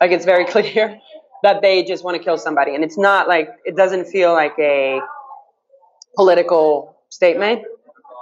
Like 0.00 0.10
it's 0.10 0.24
very 0.24 0.44
clear 0.54 0.98
that 1.42 1.62
they 1.62 1.82
just 1.84 2.04
want 2.04 2.16
to 2.16 2.22
kill 2.22 2.36
somebody, 2.38 2.74
and 2.74 2.84
it's 2.84 2.98
not 2.98 3.28
like 3.28 3.50
it 3.64 3.76
doesn't 3.76 4.06
feel 4.06 4.32
like 4.32 4.54
a 4.58 5.00
political 6.14 6.96
statement. 7.08 7.62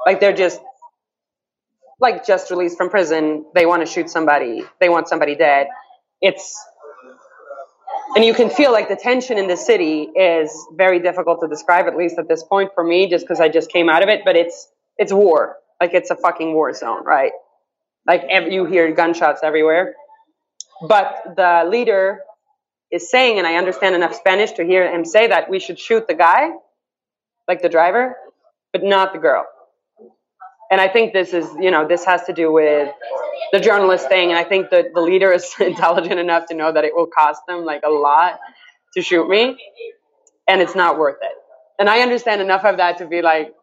Like 0.07 0.21
they're 0.21 0.33
just 0.33 0.61
like 2.00 2.25
just 2.25 2.50
released 2.50 2.76
from 2.76 2.90
prison. 2.90 3.45
They 3.54 3.66
want 3.66 3.85
to 3.85 3.92
shoot 3.92 4.09
somebody. 4.09 4.64
They 4.80 4.88
want 4.88 5.09
somebody 5.09 5.35
dead. 5.35 5.66
It's 6.21 6.57
and 8.18 8.26
you 8.26 8.34
can 8.34 8.50
feel 8.50 8.72
like 8.72 8.90
the 8.90 8.96
tension 8.96 9.38
in 9.38 9.48
the 9.48 9.56
city 9.58 10.02
is 10.16 10.68
very 10.75 11.00
difficult 11.00 11.40
to 11.42 11.48
describe, 11.48 11.87
at 11.87 11.96
least 11.96 12.18
at 12.18 12.28
this 12.28 12.44
point 12.44 12.72
for 12.75 12.84
me, 12.84 13.08
just 13.08 13.25
because 13.26 13.40
I 13.40 13.48
just 13.48 13.72
came 13.72 13.88
out 13.90 14.02
of 14.04 14.10
it. 14.10 14.22
But 14.26 14.37
it's 14.37 14.68
it's 14.98 15.14
war, 15.14 15.56
like 15.80 15.94
it's 15.94 16.10
a 16.10 16.16
fucking 16.16 16.54
war 16.54 16.75
zone, 16.75 17.04
right? 17.06 17.32
Like 18.06 18.25
ev- 18.30 18.52
you 18.52 18.66
hear 18.66 18.92
gunshots 18.92 19.42
everywhere, 19.44 19.94
But 20.88 21.37
the 21.37 21.64
leader 21.68 22.20
is 22.92 23.10
saying, 23.10 23.38
and 23.38 23.46
I 23.46 23.56
understand 23.56 23.94
enough 23.96 24.14
Spanish 24.14 24.52
to 24.54 24.64
hear 24.64 24.90
him 24.90 25.04
say 25.04 25.28
that 25.28 25.50
we 25.50 25.60
should 25.60 25.78
shoot 25.78 26.08
the 26.08 26.14
guy, 26.14 26.50
like 27.48 27.62
the 27.62 27.70
driver, 27.70 28.16
but 28.72 28.84
not 28.84 29.12
the 29.14 29.20
girl. 29.20 29.46
And 30.70 30.80
I 30.80 30.88
think 30.88 31.12
this 31.12 31.32
is, 31.32 31.46
you 31.60 31.70
know, 31.70 31.88
this 31.88 32.04
has 32.04 32.25
to 32.25 32.32
do 32.32 32.52
with 32.52 32.90
the 33.52 33.60
journalist 33.60 34.08
thing. 34.08 34.30
And 34.30 34.38
I 34.38 34.44
think 34.44 34.70
that 34.70 34.94
the 34.94 35.00
leader 35.00 35.32
is 35.32 35.54
intelligent 35.60 36.20
enough 36.20 36.46
to 36.46 36.54
know 36.54 36.72
that 36.72 36.84
it 36.84 36.94
will 36.94 37.06
cost 37.06 37.42
them 37.48 37.64
like 37.64 37.82
a 37.87 37.90
lot 37.90 38.38
to 38.94 39.02
shoot 39.02 39.28
me, 39.28 39.56
and 40.48 40.62
it's 40.62 40.75
not 40.75 40.98
worth 40.98 41.18
it. 41.20 41.32
And 41.78 41.88
I 41.88 42.00
understand 42.00 42.40
enough 42.40 42.64
of 42.64 42.78
that 42.78 42.98
to 42.98 43.06
be 43.06 43.22
like, 43.22 43.54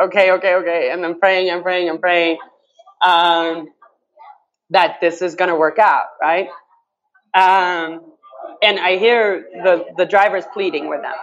okay, 0.00 0.32
okay, 0.32 0.54
okay. 0.56 0.90
And 0.92 1.04
I'm 1.04 1.18
praying, 1.18 1.50
I'm 1.50 1.62
praying, 1.62 1.88
I'm 1.88 1.98
praying 1.98 2.38
um, 3.04 3.68
that 4.70 4.98
this 5.00 5.22
is 5.22 5.34
going 5.34 5.50
to 5.50 5.56
work 5.56 5.78
out, 5.78 6.06
right? 6.20 6.48
Um, 7.34 8.12
and 8.62 8.78
I 8.78 8.96
hear 8.98 9.46
the, 9.64 9.86
the 9.96 10.06
driver's 10.06 10.44
pleading 10.52 10.88
with 10.88 11.02
them. 11.02 11.14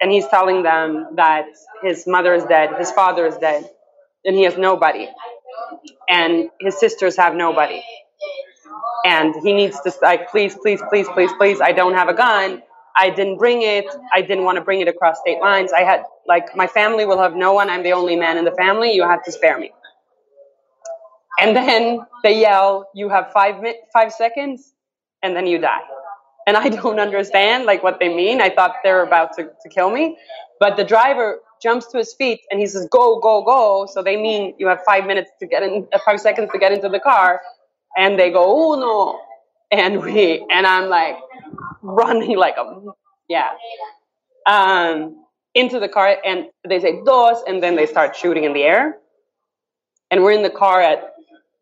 And 0.00 0.12
he's 0.12 0.26
telling 0.28 0.62
them 0.62 1.08
that 1.16 1.46
his 1.82 2.06
mother 2.06 2.34
is 2.34 2.44
dead, 2.44 2.70
his 2.78 2.90
father 2.90 3.26
is 3.26 3.36
dead, 3.38 3.68
and 4.24 4.36
he 4.36 4.44
has 4.44 4.56
nobody. 4.56 5.08
And 6.08 6.50
his 6.60 6.78
sisters 6.78 7.16
have 7.16 7.34
nobody. 7.34 7.82
And 9.04 9.34
he 9.42 9.52
needs 9.52 9.78
to, 9.80 9.92
like, 10.02 10.30
please, 10.30 10.56
please, 10.60 10.80
please, 10.88 11.06
please, 11.08 11.30
please, 11.38 11.60
I 11.60 11.72
don't 11.72 11.94
have 11.94 12.08
a 12.08 12.14
gun. 12.14 12.62
I 12.96 13.10
didn't 13.10 13.38
bring 13.38 13.62
it. 13.62 13.86
I 14.12 14.22
didn't 14.22 14.44
want 14.44 14.56
to 14.56 14.62
bring 14.62 14.80
it 14.80 14.88
across 14.88 15.18
state 15.20 15.40
lines. 15.40 15.72
I 15.72 15.82
had, 15.82 16.04
like, 16.26 16.56
my 16.56 16.66
family 16.66 17.04
will 17.04 17.20
have 17.20 17.34
no 17.34 17.52
one. 17.52 17.68
I'm 17.68 17.82
the 17.82 17.92
only 17.92 18.16
man 18.16 18.38
in 18.38 18.44
the 18.44 18.52
family. 18.52 18.92
You 18.92 19.02
have 19.02 19.22
to 19.24 19.32
spare 19.32 19.58
me. 19.58 19.72
And 21.40 21.56
then 21.56 22.00
they 22.22 22.40
yell, 22.40 22.88
you 22.94 23.08
have 23.08 23.32
five, 23.32 23.56
five 23.92 24.12
seconds, 24.12 24.72
and 25.22 25.34
then 25.34 25.46
you 25.46 25.58
die 25.58 25.80
and 26.46 26.56
I 26.56 26.68
don't 26.68 27.00
understand 27.08 27.64
like 27.64 27.82
what 27.82 27.98
they 27.98 28.14
mean. 28.14 28.40
I 28.40 28.50
thought 28.50 28.76
they 28.82 28.92
were 28.92 29.02
about 29.02 29.36
to, 29.36 29.44
to 29.44 29.68
kill 29.68 29.90
me, 29.90 30.16
but 30.60 30.76
the 30.76 30.84
driver 30.84 31.40
jumps 31.62 31.86
to 31.92 31.98
his 31.98 32.14
feet 32.14 32.40
and 32.50 32.60
he 32.60 32.66
says, 32.66 32.88
"Go, 32.90 33.20
go, 33.20 33.42
go!" 33.42 33.86
So 33.92 34.02
they 34.02 34.16
mean 34.16 34.54
you 34.58 34.68
have 34.68 34.80
five 34.86 35.06
minutes 35.06 35.30
to 35.40 35.46
get 35.46 35.62
in, 35.62 35.86
uh, 35.92 35.98
five 36.04 36.20
seconds 36.20 36.50
to 36.52 36.58
get 36.58 36.72
into 36.72 36.88
the 36.88 37.00
car, 37.00 37.40
and 37.96 38.18
they 38.18 38.30
go, 38.30 38.44
"Oh 38.44 38.74
no!" 38.80 39.20
And 39.70 40.02
we 40.02 40.46
and 40.50 40.66
I'm 40.66 40.88
like 40.88 41.16
running 41.82 42.36
like 42.36 42.56
a 42.58 42.80
yeah 43.28 43.50
um, 44.46 45.24
into 45.54 45.80
the 45.80 45.88
car, 45.88 46.16
and 46.24 46.46
they 46.68 46.80
say 46.80 47.02
dos, 47.04 47.42
and 47.46 47.62
then 47.62 47.76
they 47.76 47.86
start 47.86 48.16
shooting 48.16 48.44
in 48.44 48.52
the 48.54 48.62
air, 48.64 48.98
and 50.10 50.22
we're 50.22 50.32
in 50.32 50.42
the 50.42 50.50
car 50.50 50.80
at 50.82 51.14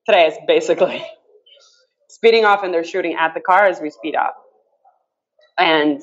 tres 0.09 0.35
basically. 0.47 1.05
Speeding 2.09 2.45
off, 2.45 2.63
and 2.63 2.75
they're 2.75 2.85
shooting 2.85 3.15
at 3.15 3.35
the 3.35 3.41
car 3.41 3.67
as 3.67 3.81
we 3.81 3.91
speed 3.91 4.17
up 4.17 4.37
and 5.59 6.03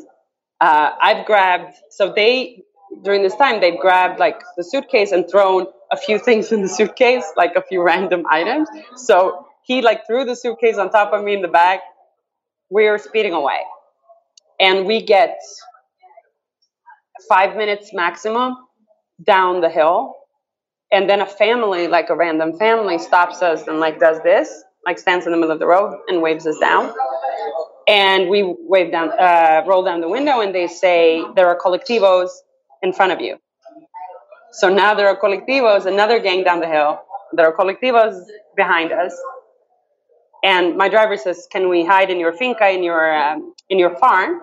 uh, 0.62 0.92
I've 1.02 1.26
grabbed. 1.26 1.76
So 1.90 2.14
they 2.16 2.64
during 3.04 3.24
this 3.24 3.36
time 3.36 3.62
they've 3.62 3.80
grabbed 3.80 4.20
like 4.20 4.42
the 4.58 4.64
suitcase 4.64 5.12
and 5.12 5.30
thrown 5.30 5.68
a 5.92 5.98
few 5.98 6.20
things 6.28 6.52
in 6.52 6.62
the 6.62 6.70
suitcase, 6.70 7.26
like 7.38 7.56
a 7.56 7.62
few 7.62 7.82
random 7.82 8.24
items. 8.30 8.68
So 8.96 9.46
he 9.64 9.82
like 9.82 10.06
threw 10.08 10.26
the 10.26 10.36
suitcase 10.36 10.78
on 10.78 10.92
top 10.92 11.14
of 11.14 11.24
me 11.24 11.34
in 11.34 11.42
the 11.42 11.48
back. 11.48 11.82
We're 12.70 13.00
speeding 13.00 13.34
away, 13.34 13.62
and 14.60 14.86
we 14.86 15.04
get 15.04 15.40
five 17.28 17.56
minutes 17.58 17.92
maximum 17.94 18.56
down 19.26 19.62
the 19.62 19.70
hill 19.70 20.16
and 20.92 21.10
then 21.10 21.20
a 21.20 21.26
family 21.26 21.88
like 21.88 22.10
a 22.10 22.16
random 22.16 22.58
family 22.58 22.98
stops 22.98 23.42
us 23.42 23.68
and 23.68 23.80
like 23.82 24.00
does 24.00 24.22
this 24.24 24.64
like 24.86 24.98
stands 24.98 25.26
in 25.26 25.34
the 25.34 25.38
middle 25.38 25.52
of 25.52 25.60
the 25.60 25.68
road 25.68 25.94
and 26.08 26.22
waves 26.22 26.48
us 26.48 26.58
down 26.60 26.94
and 27.90 28.30
we 28.30 28.56
wave 28.60 28.92
down, 28.92 29.10
uh, 29.20 29.64
roll 29.66 29.84
down 29.84 30.00
the 30.00 30.08
window, 30.08 30.42
and 30.42 30.54
they 30.54 30.68
say 30.68 31.24
there 31.36 31.48
are 31.48 31.58
colectivos 31.58 32.30
in 32.84 32.94
front 32.94 33.12
of 33.12 33.22
you. 33.22 33.38
So 34.54 34.70
now 34.70 34.96
there 34.96 35.08
are 35.08 35.18
colectivos, 35.20 35.86
another 35.86 36.20
gang 36.20 36.44
down 36.44 36.60
the 36.60 36.68
hill. 36.68 37.02
There 37.34 37.48
are 37.48 37.56
colectivos 37.56 38.20
behind 38.56 38.92
us, 38.92 39.16
and 40.44 40.78
my 40.78 40.90
driver 40.90 41.18
says, 41.18 41.48
"Can 41.52 41.70
we 41.70 41.86
hide 41.86 42.10
in 42.10 42.20
your 42.20 42.34
finca, 42.34 42.70
in 42.70 42.84
your 42.84 43.16
um, 43.16 43.54
in 43.70 43.80
your 43.80 43.96
farm?" 43.98 44.42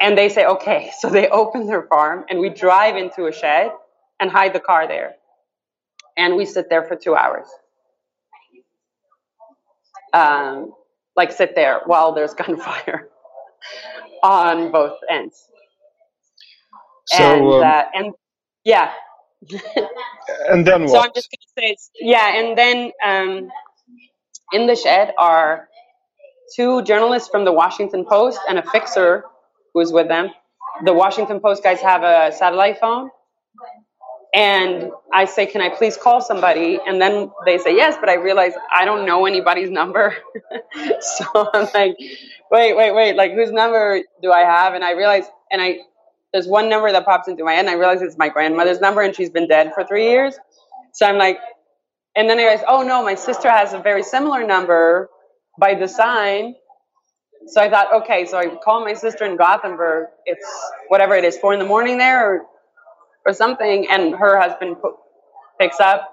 And 0.00 0.16
they 0.18 0.28
say, 0.28 0.46
"Okay." 0.46 0.90
So 1.00 1.10
they 1.10 1.28
open 1.28 1.66
their 1.66 1.82
farm, 1.82 2.24
and 2.30 2.40
we 2.40 2.48
drive 2.50 2.96
into 2.96 3.26
a 3.26 3.32
shed 3.32 3.72
and 4.20 4.30
hide 4.30 4.54
the 4.54 4.60
car 4.60 4.88
there, 4.88 5.16
and 6.16 6.36
we 6.36 6.46
sit 6.46 6.70
there 6.70 6.84
for 6.84 6.96
two 6.96 7.14
hours. 7.14 7.46
Um, 10.14 10.72
like 11.16 11.32
sit 11.32 11.54
there 11.54 11.82
while 11.86 12.12
there's 12.14 12.34
gunfire 12.42 13.08
on 14.22 14.72
both 14.72 14.98
ends. 15.10 15.48
So, 17.06 17.22
and 17.22 17.42
um, 17.42 17.62
uh, 17.62 17.84
and 17.94 18.14
yeah. 18.64 18.92
and 20.50 20.66
then 20.66 20.82
what? 20.82 20.90
So 20.90 20.98
I'm 21.00 21.10
just 21.14 21.28
gonna 21.30 21.68
say 21.68 21.76
yeah, 22.00 22.38
and 22.38 22.56
then 22.56 22.92
um, 23.04 23.50
in 24.52 24.66
the 24.66 24.76
shed 24.76 25.12
are 25.18 25.68
two 26.54 26.82
journalists 26.82 27.28
from 27.28 27.44
the 27.44 27.52
Washington 27.52 28.04
Post 28.04 28.38
and 28.48 28.58
a 28.58 28.62
fixer 28.70 29.24
who's 29.74 29.92
with 29.92 30.08
them. 30.08 30.30
The 30.84 30.92
Washington 30.92 31.40
Post 31.40 31.62
guys 31.62 31.80
have 31.80 32.02
a 32.02 32.34
satellite 32.34 32.78
phone, 32.78 33.10
and 34.34 34.90
I 35.12 35.26
say, 35.26 35.46
Can 35.46 35.60
I 35.60 35.68
please 35.68 35.96
call 35.96 36.20
somebody? 36.20 36.78
And 36.86 37.00
then 37.00 37.30
they 37.44 37.58
say, 37.58 37.76
Yes, 37.76 37.96
but 38.00 38.08
I 38.08 38.14
realize 38.14 38.52
I 38.72 38.84
don't 38.84 39.04
know 39.04 39.26
anybody's 39.26 39.70
number. 39.80 40.14
so 41.00 41.26
I'm 41.52 41.68
like, 41.74 41.96
Wait, 42.50 42.76
wait, 42.76 42.94
wait. 42.94 43.16
Like, 43.16 43.32
whose 43.32 43.52
number 43.52 44.00
do 44.22 44.32
I 44.32 44.40
have? 44.40 44.74
And 44.74 44.84
I 44.84 44.92
realize, 44.92 45.24
and 45.50 45.60
I, 45.60 45.78
there's 46.32 46.46
one 46.46 46.68
number 46.68 46.90
that 46.90 47.04
pops 47.04 47.28
into 47.28 47.44
my 47.44 47.52
head, 47.54 47.60
and 47.60 47.70
I 47.70 47.74
realize 47.74 48.02
it's 48.02 48.18
my 48.18 48.28
grandmother's 48.28 48.80
number, 48.80 49.02
and 49.02 49.14
she's 49.14 49.30
been 49.30 49.48
dead 49.48 49.72
for 49.74 49.84
three 49.84 50.10
years. 50.10 50.34
So 50.92 51.06
I'm 51.06 51.18
like, 51.18 51.38
and 52.16 52.28
then 52.28 52.38
I 52.38 52.44
realize, 52.44 52.64
Oh 52.68 52.82
no, 52.82 53.02
my 53.04 53.14
sister 53.14 53.50
has 53.50 53.72
a 53.72 53.78
very 53.78 54.02
similar 54.02 54.46
number 54.46 55.08
by 55.58 55.74
the 55.74 55.88
sign. 55.88 56.54
So 57.48 57.60
I 57.60 57.68
thought, 57.68 57.92
okay, 58.02 58.26
so 58.26 58.38
I 58.38 58.46
call 58.64 58.84
my 58.84 58.94
sister 58.94 59.24
in 59.24 59.36
Gothenburg. 59.36 60.08
It's 60.26 60.46
whatever 60.88 61.16
it 61.16 61.24
is, 61.24 61.36
four 61.38 61.52
in 61.52 61.58
the 61.58 61.66
morning 61.66 61.98
there, 61.98 62.34
or 62.34 62.42
or 63.26 63.32
something, 63.32 63.86
and 63.88 64.14
her 64.14 64.40
husband 64.40 64.76
picks 65.60 65.80
up, 65.80 66.08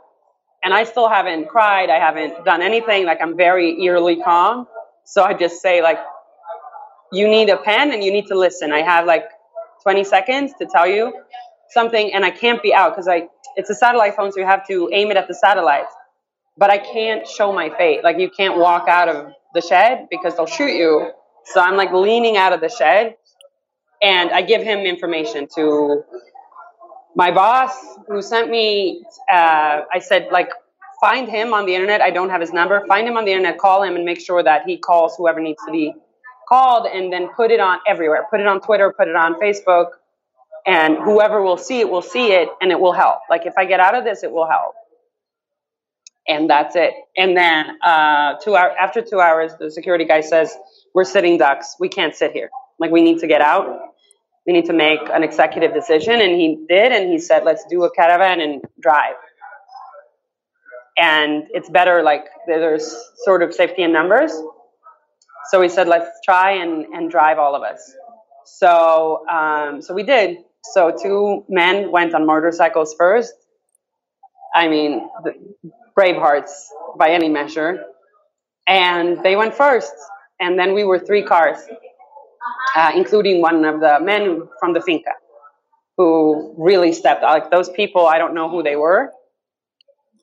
and 0.63 0.73
I 0.73 0.84
still 0.84 1.10
haven't 1.10 1.47
cried. 1.49 1.89
I 1.89 1.99
haven't 1.99 2.45
done 2.45 2.62
anything. 2.62 3.05
Like 3.05 3.19
I'm 3.21 3.38
very 3.38 3.82
eerily 3.84 4.21
calm. 4.21 4.67
So 5.05 5.23
I 5.23 5.34
just 5.34 5.62
say 5.62 5.82
like, 5.82 5.99
you 7.12 7.27
need 7.27 7.49
a 7.49 7.58
pen 7.58 7.91
and 7.91 8.03
you 8.03 8.12
need 8.12 8.27
to 8.27 8.38
listen. 8.38 8.71
I 8.71 8.82
have 8.82 9.05
like 9.05 9.23
20 9.84 10.04
seconds 10.04 10.54
to 10.60 10.65
tell 10.65 10.88
you 10.88 11.13
something, 11.70 12.13
and 12.13 12.26
I 12.26 12.32
can't 12.32 12.62
be 12.62 12.74
out 12.74 12.92
because 12.92 13.08
I 13.08 13.28
it's 13.56 13.70
a 13.70 13.76
satellite 13.76 14.15
phone, 14.15 14.32
so 14.32 14.39
you 14.39 14.46
have 14.46 14.65
to 14.68 14.89
aim 14.94 15.12
it 15.12 15.18
at 15.18 15.28
the 15.28 15.36
satellites. 15.36 15.94
But 16.58 16.70
I 16.70 16.78
can't 16.78 17.28
show 17.28 17.54
my 17.54 17.70
face. 17.70 18.02
Like 18.04 18.20
you 18.20 18.30
can't 18.30 18.58
walk 18.58 18.88
out 18.88 19.08
of 19.08 19.32
the 19.54 19.62
shed 19.62 20.08
because 20.10 20.36
they'll 20.36 20.46
shoot 20.46 20.74
you. 20.76 21.12
So 21.46 21.62
I'm 21.62 21.78
like 21.78 21.92
leaning 21.94 22.38
out 22.38 22.54
of 22.54 22.62
the 22.62 22.70
shed, 22.70 23.15
and 24.02 24.32
I 24.32 24.42
give 24.42 24.62
him 24.62 24.80
information 24.80 25.48
to 25.56 26.04
my 27.15 27.32
boss 27.32 27.74
who 28.08 28.22
sent 28.22 28.50
me, 28.50 29.04
uh, 29.32 29.82
I 29.92 30.00
said, 30.00 30.30
like, 30.32 30.50
find 31.02 31.28
him 31.28 31.54
on 31.54 31.65
the 31.65 31.76
internet. 31.76 32.02
I 32.02 32.12
don't 32.12 32.30
have 32.30 32.42
his 32.42 32.54
number. 32.54 32.86
Find 32.88 33.08
him 33.08 33.18
on 33.18 33.26
the 33.26 33.32
internet, 33.32 33.58
call 33.58 33.84
him, 33.84 33.96
and 33.96 34.06
make 34.06 34.22
sure 34.22 34.44
that 34.44 34.63
he 34.65 34.78
calls 34.78 35.15
whoever 35.18 35.39
needs 35.39 35.62
to 35.65 35.72
be 35.72 35.94
called, 36.49 36.88
and 36.88 37.13
then 37.13 37.29
put 37.35 37.51
it 37.51 37.59
on 37.59 37.79
everywhere. 37.88 38.25
Put 38.29 38.41
it 38.41 38.47
on 38.47 38.59
Twitter, 38.62 38.91
put 38.91 39.07
it 39.07 39.15
on 39.15 39.39
Facebook, 39.39 39.89
and 40.65 40.97
whoever 40.97 41.41
will 41.41 41.57
see 41.57 41.79
it 41.79 41.89
will 41.89 42.01
see 42.01 42.33
it, 42.33 42.49
and 42.62 42.71
it 42.71 42.79
will 42.79 42.93
help. 42.93 43.19
Like, 43.29 43.45
if 43.45 43.53
I 43.57 43.65
get 43.65 43.79
out 43.79 43.95
of 43.95 44.03
this, 44.03 44.23
it 44.23 44.31
will 44.31 44.47
help. 44.49 44.73
And 46.27 46.49
that's 46.49 46.75
it. 46.75 46.93
And 47.15 47.38
then 47.38 47.77
uh, 47.81 48.35
two 48.43 48.55
hour, 48.55 48.71
after 48.77 49.01
two 49.01 49.21
hours, 49.21 49.53
the 49.59 49.71
security 49.71 50.05
guy 50.05 50.21
says, 50.21 50.55
"We're 50.93 51.05
sitting 51.05 51.38
ducks. 51.38 51.75
We 51.79 51.89
can't 51.89 52.15
sit 52.15 52.33
here. 52.33 52.49
Like, 52.79 52.91
we 52.91 53.01
need 53.03 53.19
to 53.19 53.27
get 53.27 53.41
out." 53.41 53.79
we 54.49 54.53
need 54.53 54.65
to 54.65 54.73
make 54.73 54.99
an 55.13 55.23
executive 55.23 55.75
decision. 55.75 56.13
And 56.21 56.31
he 56.31 56.57
did, 56.67 56.91
and 56.91 57.12
he 57.12 57.19
said, 57.19 57.43
let's 57.43 57.63
do 57.69 57.83
a 57.83 57.91
caravan 57.91 58.41
and 58.41 58.63
drive. 58.79 59.13
And 60.97 61.43
it's 61.51 61.69
better, 61.69 62.01
like, 62.01 62.25
there's 62.47 62.95
sort 63.23 63.43
of 63.43 63.53
safety 63.53 63.83
in 63.83 63.93
numbers. 63.93 64.31
So 65.52 65.60
we 65.60 65.69
said, 65.69 65.88
let's 65.88 66.10
try 66.23 66.52
and, 66.52 66.86
and 66.93 67.10
drive 67.10 67.39
all 67.39 67.56
of 67.56 67.63
us. 67.63 67.93
So, 68.45 69.28
um, 69.28 69.82
so 69.82 69.93
we 69.93 70.04
did. 70.04 70.38
So 70.63 70.91
two 70.91 71.45
men 71.49 71.91
went 71.91 72.13
on 72.13 72.25
motorcycles 72.25 72.95
first. 72.97 73.34
I 74.54 74.67
mean, 74.67 75.10
brave 75.95 76.15
hearts 76.15 76.71
by 76.97 77.12
any 77.12 77.30
measure. 77.30 77.84
And 78.67 79.23
they 79.23 79.36
went 79.36 79.56
first. 79.56 79.93
And 80.39 80.58
then 80.58 80.73
we 80.73 80.84
were 80.84 80.99
three 80.99 81.23
cars 81.23 81.60
uh, 82.75 82.91
including 82.95 83.41
one 83.41 83.65
of 83.65 83.80
the 83.80 83.99
men 84.02 84.47
from 84.60 84.73
the 84.73 84.82
finca 84.82 85.12
who 85.97 86.54
really 86.58 86.93
stepped 86.93 87.23
out. 87.23 87.32
Like 87.32 87.52
those 87.52 87.69
people, 87.69 88.08
I 88.08 88.17
don't 88.17 88.34
know 88.34 88.49
who 88.49 88.63
they 88.63 88.75
were. 88.75 89.12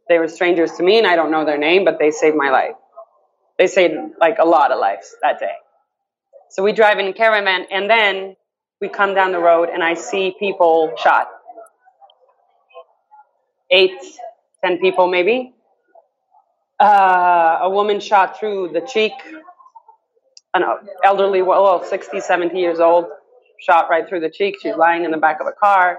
They 0.09 0.18
were 0.18 0.29
strangers 0.29 0.72
to 0.72 0.83
me, 0.83 0.98
and 0.98 1.07
I 1.07 1.16
don't 1.16 1.31
know 1.31 1.44
their 1.44 1.59
name, 1.59 1.85
but 1.85 1.98
they 1.98 2.11
saved 2.11 2.37
my 2.37 2.50
life. 2.50 2.76
They 3.59 3.69
saved 3.69 3.95
like 4.21 4.38
a 4.40 4.47
lot 4.47 4.73
of 4.73 4.81
lives 4.81 5.14
that 5.23 5.40
day. 5.40 5.53
So 6.51 6.62
we 6.62 6.73
drive 6.73 6.99
in 6.99 7.12
caravan, 7.14 7.66
and 7.71 7.90
then 7.90 8.37
we 8.81 8.88
come 8.88 9.14
down 9.14 9.33
the 9.33 9.40
road, 9.40 9.71
and 9.73 9.83
I 9.85 9.95
see 9.95 10.35
people 10.38 10.92
shot. 11.03 11.29
Eight, 13.71 13.92
ten 14.64 14.79
people 14.79 15.09
maybe. 15.09 15.55
Uh, 16.81 17.61
a 17.62 17.71
woman 17.71 18.01
shot 18.01 18.38
through 18.40 18.71
the 18.73 18.83
cheek. 18.83 19.12
An 20.55 20.64
elderly, 21.05 21.42
well, 21.42 21.85
60, 21.85 22.21
70 22.21 22.59
years 22.61 22.81
old, 22.81 23.07
shot 23.61 23.90
right 23.90 24.09
through 24.09 24.21
the 24.21 24.31
cheek. 24.31 24.57
She's 24.62 24.77
lying 24.77 25.05
in 25.05 25.12
the 25.12 25.19
back 25.19 25.40
of 25.40 25.47
a 25.47 25.53
car. 25.53 25.99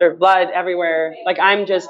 There's 0.00 0.18
blood 0.18 0.48
everywhere. 0.54 1.16
Like 1.26 1.38
I'm 1.40 1.66
just, 1.66 1.88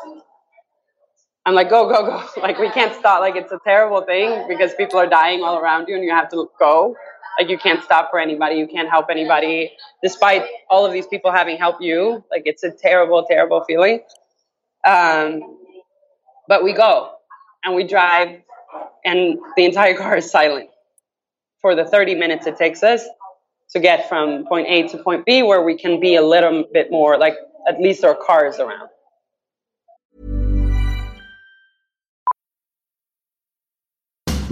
I'm 1.46 1.54
like, 1.54 1.68
go, 1.68 1.88
go, 1.88 2.06
go. 2.06 2.24
Like 2.42 2.58
we 2.58 2.70
can't 2.70 2.94
stop. 2.94 3.20
Like 3.20 3.36
it's 3.36 3.52
a 3.52 3.60
terrible 3.64 4.02
thing 4.02 4.46
because 4.48 4.74
people 4.74 4.98
are 4.98 5.06
dying 5.06 5.42
all 5.42 5.58
around 5.58 5.88
you 5.88 5.94
and 5.94 6.04
you 6.04 6.10
have 6.10 6.30
to 6.30 6.50
go. 6.58 6.96
Like 7.38 7.48
you 7.50 7.58
can't 7.58 7.82
stop 7.82 8.10
for 8.10 8.18
anybody. 8.18 8.56
You 8.56 8.66
can't 8.68 8.88
help 8.88 9.06
anybody, 9.10 9.72
despite 10.02 10.44
all 10.70 10.86
of 10.86 10.92
these 10.92 11.06
people 11.06 11.32
having 11.32 11.56
helped 11.56 11.82
you. 11.82 12.24
Like 12.30 12.42
it's 12.46 12.62
a 12.62 12.70
terrible, 12.70 13.24
terrible 13.28 13.64
feeling. 13.64 14.00
Um, 14.86 15.58
but 16.48 16.62
we 16.62 16.72
go 16.72 17.12
and 17.64 17.74
we 17.74 17.84
drive, 17.84 18.40
and 19.04 19.38
the 19.56 19.64
entire 19.64 19.96
car 19.96 20.16
is 20.18 20.30
silent 20.30 20.70
for 21.60 21.74
the 21.74 21.84
30 21.84 22.14
minutes 22.14 22.46
it 22.46 22.56
takes 22.56 22.82
us 22.82 23.04
to 23.70 23.80
get 23.80 24.08
from 24.08 24.44
point 24.46 24.68
A 24.68 24.86
to 24.88 24.98
point 24.98 25.24
B, 25.24 25.42
where 25.42 25.62
we 25.62 25.76
can 25.76 25.98
be 25.98 26.14
a 26.16 26.22
little 26.22 26.64
bit 26.72 26.90
more 26.90 27.18
like 27.18 27.34
at 27.66 27.80
least 27.80 28.04
our 28.04 28.14
car 28.14 28.46
is 28.46 28.60
around. 28.60 28.88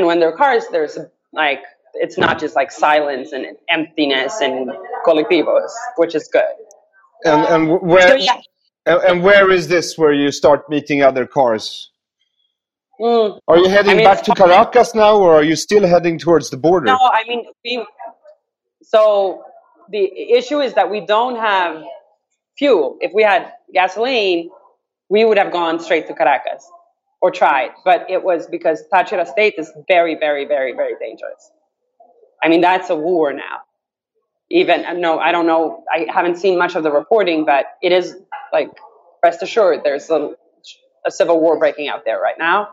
And 0.00 0.06
when 0.06 0.18
there 0.18 0.30
are 0.30 0.36
cars, 0.44 0.64
there's 0.72 0.98
like, 1.34 1.60
it's 1.92 2.16
not 2.16 2.40
just 2.40 2.56
like 2.56 2.72
silence 2.72 3.32
and 3.32 3.44
emptiness 3.68 4.40
and 4.40 4.70
colectivos, 5.06 5.68
which 5.98 6.14
is 6.14 6.26
good. 6.32 6.54
And, 7.26 7.44
and 7.44 7.82
where 7.82 8.08
So, 8.08 8.14
yeah. 8.14 8.40
and, 8.86 9.02
and 9.02 9.22
where 9.22 9.50
is 9.50 9.68
this 9.68 9.98
where 9.98 10.14
you 10.14 10.32
start 10.32 10.70
meeting 10.70 11.02
other 11.02 11.26
cars? 11.26 11.90
Mm. 12.98 13.40
Are 13.46 13.58
you 13.58 13.68
heading 13.68 13.92
I 13.92 13.96
mean, 13.96 14.04
back 14.04 14.22
to. 14.22 14.34
Caracas 14.34 14.94
now, 14.94 15.18
or 15.18 15.34
are 15.34 15.42
you 15.42 15.54
still 15.54 15.86
heading 15.86 16.18
towards 16.18 16.48
the 16.48 16.56
border? 16.56 16.86
No, 16.86 16.98
I 16.98 17.22
mean, 17.28 17.44
we, 17.62 17.84
so 18.82 19.44
the 19.90 20.10
issue 20.32 20.60
is 20.60 20.72
that 20.76 20.90
we 20.90 21.04
don't 21.04 21.36
have 21.36 21.84
fuel. 22.56 22.96
If 23.02 23.12
we 23.12 23.22
had 23.22 23.52
gasoline, 23.74 24.48
we 25.10 25.26
would 25.26 25.36
have 25.36 25.52
gone 25.52 25.78
straight 25.78 26.06
to 26.06 26.14
Caracas 26.14 26.66
or 27.20 27.30
tried. 27.30 27.70
But 27.84 28.06
it 28.10 28.22
was 28.22 28.46
because 28.46 28.82
Táchira 28.92 29.26
State 29.26 29.54
is 29.58 29.70
very, 29.88 30.14
very, 30.14 30.46
very, 30.46 30.72
very 30.72 30.94
dangerous. 31.00 31.50
I 32.42 32.48
mean, 32.48 32.60
that's 32.60 32.90
a 32.90 32.96
war 32.96 33.32
now. 33.32 33.60
Even, 34.50 34.84
uh, 34.84 34.94
no, 34.94 35.18
I 35.18 35.30
don't 35.32 35.46
know. 35.46 35.84
I 35.92 36.06
haven't 36.08 36.36
seen 36.36 36.58
much 36.58 36.74
of 36.74 36.82
the 36.82 36.90
reporting, 36.90 37.44
but 37.44 37.66
it 37.82 37.92
is 37.92 38.16
like, 38.52 38.70
rest 39.22 39.42
assured, 39.42 39.82
there's 39.84 40.10
a, 40.10 40.34
a 41.06 41.10
civil 41.10 41.40
war 41.40 41.58
breaking 41.58 41.88
out 41.88 42.04
there 42.04 42.20
right 42.20 42.38
now. 42.38 42.70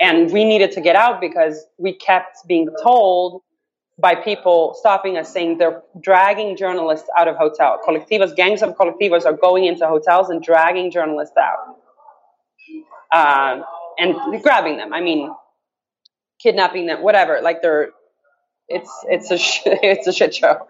And 0.00 0.32
we 0.32 0.44
needed 0.44 0.72
to 0.72 0.80
get 0.80 0.96
out 0.96 1.20
because 1.20 1.64
we 1.78 1.92
kept 1.92 2.46
being 2.46 2.68
told 2.82 3.42
by 3.98 4.14
people 4.14 4.74
stopping 4.78 5.18
us 5.18 5.30
saying 5.30 5.58
they're 5.58 5.82
dragging 6.00 6.56
journalists 6.56 7.08
out 7.18 7.28
of 7.28 7.36
hotel. 7.36 7.78
Colectivos, 7.86 8.34
gangs 8.34 8.62
of 8.62 8.74
colectivos 8.76 9.26
are 9.26 9.34
going 9.34 9.66
into 9.66 9.86
hotels 9.86 10.30
and 10.30 10.42
dragging 10.42 10.90
journalists 10.90 11.36
out 11.36 11.76
um, 13.12 13.64
and 13.98 14.42
grabbing 14.42 14.76
them. 14.78 14.92
I 14.92 15.00
mean, 15.00 15.32
kidnapping 16.42 16.86
them, 16.86 17.02
whatever. 17.02 17.40
Like 17.42 17.62
they're, 17.62 17.90
it's 18.68 18.90
it's 19.08 19.30
a 19.30 19.38
sh- 19.38 19.62
it's 19.66 20.06
a 20.06 20.12
shit 20.12 20.34
show. 20.34 20.66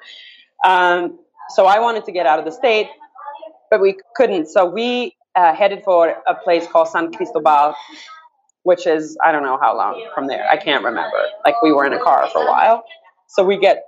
Um, 0.65 1.19
so 1.51 1.67
I 1.67 1.81
wanted 1.81 2.05
to 2.07 2.13
get 2.13 2.27
out 2.27 2.39
of 2.39 2.45
the 2.45 2.53
state, 2.53 2.89
but 3.71 3.81
we 3.81 3.97
couldn't. 4.17 4.49
So 4.49 4.67
we 4.67 5.17
uh, 5.37 5.55
headed 5.55 5.83
for 5.85 6.17
a 6.27 6.35
place 6.35 6.67
called 6.67 6.89
San 6.89 7.13
Cristobal, 7.13 7.75
which 8.65 8.87
is 8.87 9.17
I 9.25 9.33
don't 9.33 9.43
know 9.45 9.59
how 9.61 9.77
long 9.77 10.09
from 10.15 10.27
there. 10.27 10.47
I 10.49 10.57
can't 10.57 10.85
remember. 10.85 11.23
Like 11.45 11.61
we 11.63 11.73
were 11.73 11.87
in 11.87 11.93
a 11.93 12.01
car 12.01 12.29
for 12.33 12.43
a 12.43 12.47
while. 12.47 12.85
So 13.29 13.45
we 13.45 13.59
get 13.59 13.85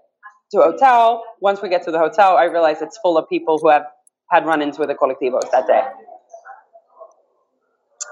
to 0.53 0.61
a 0.61 0.73
hotel. 0.73 1.25
Once 1.41 1.63
we 1.63 1.69
get 1.69 1.85
to 1.85 1.91
the 1.91 1.99
hotel, 1.99 2.37
I 2.37 2.45
realize 2.45 2.83
it's 2.83 2.99
full 2.99 3.19
of 3.19 3.29
people 3.29 3.59
who 3.59 3.69
have 3.71 3.87
had 4.31 4.47
run-ins 4.47 4.79
with 4.79 4.89
the 4.89 4.95
colectivos 4.95 5.51
that 5.53 5.67
day. 5.67 5.83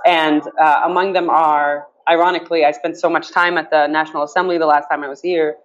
And 0.06 0.42
uh, 0.60 0.82
among 0.84 1.12
them 1.14 1.30
are, 1.30 1.86
ironically, 2.08 2.64
I 2.64 2.72
spent 2.72 2.98
so 2.98 3.10
much 3.10 3.30
time 3.32 3.58
at 3.58 3.70
the 3.70 3.86
National 3.88 4.22
Assembly 4.24 4.58
the 4.58 4.66
last 4.66 4.88
time 4.90 5.04
I 5.04 5.08
was 5.08 5.22
here 5.22 5.56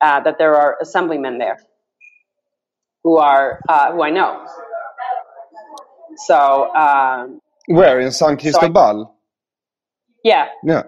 uh, 0.00 0.20
that 0.20 0.38
there 0.38 0.56
are 0.56 0.78
assemblymen 0.82 1.38
there 1.38 1.58
who 3.04 3.18
are 3.18 3.60
uh, 3.68 3.92
who 3.92 4.02
I 4.02 4.10
know. 4.10 4.46
So 6.16 6.74
um, 6.74 7.40
Where 7.66 8.00
in 8.00 8.12
San 8.12 8.36
Cristobal? 8.38 9.14
yeah, 10.24 10.48
Yeah. 10.64 10.84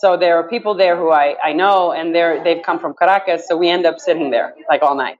so 0.00 0.16
there 0.16 0.36
are 0.38 0.48
people 0.48 0.74
there 0.74 0.96
who 0.96 1.10
I, 1.12 1.36
I 1.44 1.52
know, 1.52 1.92
and 1.92 2.14
they're 2.14 2.42
they've 2.44 2.62
come 2.62 2.78
from 2.80 2.94
Caracas, 2.94 3.46
so 3.48 3.56
we 3.56 3.68
end 3.70 3.86
up 3.86 4.00
sitting 4.00 4.30
there 4.30 4.54
like 4.68 4.82
all 4.82 4.96
night. 4.96 5.18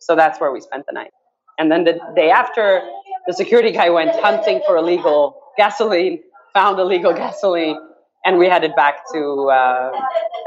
So 0.00 0.16
that's 0.16 0.40
where 0.40 0.52
we 0.52 0.60
spent 0.60 0.86
the 0.86 0.92
night. 0.94 1.12
And 1.58 1.70
then 1.70 1.84
the 1.84 1.98
day 2.16 2.30
after, 2.30 2.82
the 3.26 3.32
security 3.32 3.72
guy 3.72 3.90
went 3.90 4.12
hunting 4.20 4.60
for 4.66 4.76
illegal 4.76 5.40
gasoline, 5.56 6.20
found 6.54 6.78
illegal 6.78 7.12
gasoline, 7.12 7.78
and 8.24 8.38
we 8.38 8.48
headed 8.48 8.74
back 8.76 8.96
to 9.12 9.50
uh, 9.50 9.90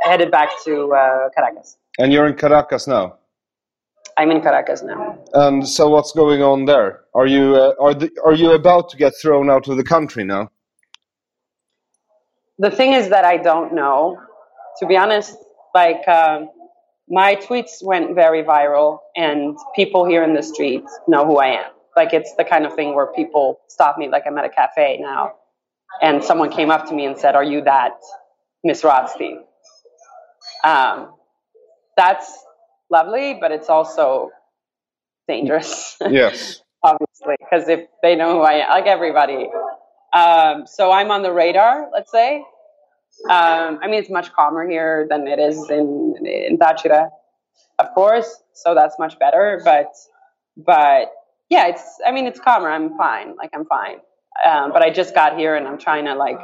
headed 0.01 0.31
back 0.31 0.49
to 0.65 0.93
uh, 0.93 1.29
Caracas. 1.35 1.77
And 1.99 2.11
you're 2.11 2.27
in 2.27 2.35
Caracas 2.35 2.87
now. 2.87 3.17
I'm 4.17 4.29
in 4.31 4.41
Caracas 4.41 4.83
now. 4.83 5.17
And 5.33 5.67
so, 5.67 5.89
what's 5.89 6.11
going 6.11 6.41
on 6.41 6.65
there? 6.65 7.01
Are 7.13 7.27
you 7.27 7.55
uh, 7.55 7.73
are 7.79 7.93
the, 7.93 8.11
are 8.23 8.33
you 8.33 8.51
about 8.51 8.89
to 8.89 8.97
get 8.97 9.13
thrown 9.21 9.49
out 9.49 9.67
of 9.67 9.77
the 9.77 9.83
country 9.83 10.23
now? 10.23 10.51
The 12.59 12.69
thing 12.69 12.93
is 12.93 13.09
that 13.09 13.25
I 13.25 13.37
don't 13.37 13.73
know. 13.73 14.19
To 14.79 14.85
be 14.85 14.97
honest, 14.97 15.35
like 15.73 16.07
um, 16.07 16.49
my 17.09 17.35
tweets 17.35 17.83
went 17.83 18.15
very 18.15 18.43
viral, 18.43 18.99
and 19.15 19.57
people 19.75 20.05
here 20.05 20.23
in 20.23 20.33
the 20.33 20.43
streets 20.43 20.91
know 21.07 21.25
who 21.25 21.37
I 21.37 21.47
am. 21.47 21.71
Like 21.95 22.13
it's 22.13 22.33
the 22.35 22.43
kind 22.43 22.65
of 22.65 22.73
thing 22.73 22.95
where 22.95 23.07
people 23.07 23.59
stop 23.67 23.97
me, 23.97 24.09
like 24.09 24.23
I'm 24.25 24.37
at 24.37 24.45
a 24.45 24.49
cafe 24.49 24.97
now, 25.01 25.33
and 26.01 26.23
someone 26.23 26.51
came 26.51 26.71
up 26.71 26.87
to 26.89 26.93
me 26.93 27.05
and 27.05 27.17
said, 27.17 27.35
"Are 27.35 27.43
you 27.43 27.61
that 27.61 27.99
Miss 28.63 28.83
Rothstein?" 28.83 29.43
Um, 30.63 31.13
that's 31.95 32.37
lovely, 32.89 33.37
but 33.39 33.51
it's 33.51 33.69
also 33.69 34.31
dangerous. 35.27 35.97
Yes. 36.01 36.61
obviously, 36.83 37.35
because 37.39 37.67
if 37.69 37.87
they 38.01 38.15
know 38.15 38.33
who 38.33 38.41
I 38.41 38.53
am, 38.63 38.69
like 38.69 38.85
everybody. 38.85 39.49
Um, 40.13 40.67
so 40.67 40.91
I'm 40.91 41.09
on 41.09 41.23
the 41.23 41.31
radar, 41.31 41.89
let's 41.91 42.11
say. 42.11 42.43
Um, 43.29 43.79
I 43.81 43.87
mean, 43.87 43.95
it's 43.95 44.09
much 44.09 44.31
calmer 44.33 44.67
here 44.67 45.07
than 45.09 45.27
it 45.27 45.39
is 45.39 45.69
in 45.69 46.15
in 46.25 46.57
Táchira, 46.57 47.09
of 47.79 47.93
course. 47.93 48.43
So 48.53 48.75
that's 48.75 48.97
much 48.99 49.17
better. 49.17 49.61
But 49.63 49.93
but 50.57 51.11
yeah, 51.49 51.67
it's. 51.67 51.99
I 52.05 52.11
mean, 52.11 52.25
it's 52.25 52.39
calmer. 52.39 52.69
I'm 52.69 52.97
fine. 52.97 53.35
Like 53.35 53.51
I'm 53.53 53.65
fine. 53.65 53.97
Um, 54.45 54.71
but 54.71 54.81
I 54.81 54.89
just 54.89 55.13
got 55.13 55.37
here 55.37 55.55
and 55.55 55.67
I'm 55.67 55.77
trying 55.77 56.05
to 56.05 56.15
like 56.15 56.39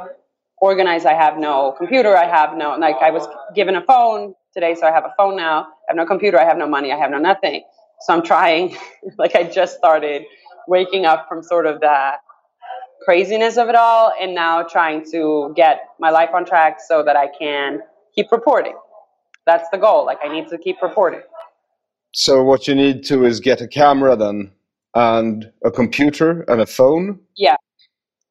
organize. 0.60 1.06
I 1.06 1.14
have 1.14 1.38
no 1.38 1.72
computer. 1.72 2.16
I 2.16 2.26
have 2.26 2.56
no, 2.56 2.76
like, 2.76 2.96
I 3.00 3.10
was 3.10 3.26
given 3.54 3.76
a 3.76 3.82
phone 3.82 4.34
today, 4.54 4.74
so 4.74 4.86
I 4.86 4.92
have 4.92 5.04
a 5.04 5.14
phone 5.16 5.36
now. 5.36 5.62
I 5.62 5.66
have 5.88 5.96
no 5.96 6.06
computer. 6.06 6.38
I 6.38 6.44
have 6.44 6.58
no 6.58 6.68
money. 6.68 6.92
I 6.92 6.96
have 6.96 7.10
no 7.10 7.18
nothing. 7.18 7.64
So 8.00 8.14
I'm 8.14 8.22
trying, 8.22 8.76
like, 9.18 9.34
I 9.34 9.44
just 9.44 9.76
started 9.76 10.24
waking 10.68 11.06
up 11.06 11.28
from 11.28 11.42
sort 11.42 11.66
of 11.66 11.80
the 11.80 12.12
craziness 13.02 13.56
of 13.56 13.68
it 13.68 13.74
all 13.74 14.12
and 14.20 14.34
now 14.34 14.62
trying 14.62 15.10
to 15.10 15.52
get 15.56 15.80
my 15.98 16.10
life 16.10 16.30
on 16.34 16.44
track 16.44 16.78
so 16.86 17.02
that 17.02 17.16
I 17.16 17.28
can 17.38 17.80
keep 18.14 18.30
reporting. 18.30 18.76
That's 19.46 19.68
the 19.70 19.78
goal. 19.78 20.04
Like, 20.04 20.18
I 20.22 20.28
need 20.28 20.48
to 20.48 20.58
keep 20.58 20.76
reporting. 20.82 21.22
So 22.12 22.42
what 22.42 22.68
you 22.68 22.74
need 22.74 23.04
to 23.04 23.24
is 23.24 23.40
get 23.40 23.60
a 23.60 23.68
camera 23.68 24.16
then 24.16 24.52
and 24.94 25.50
a 25.64 25.70
computer 25.70 26.42
and 26.48 26.60
a 26.60 26.66
phone. 26.66 27.20
Yeah. 27.36 27.56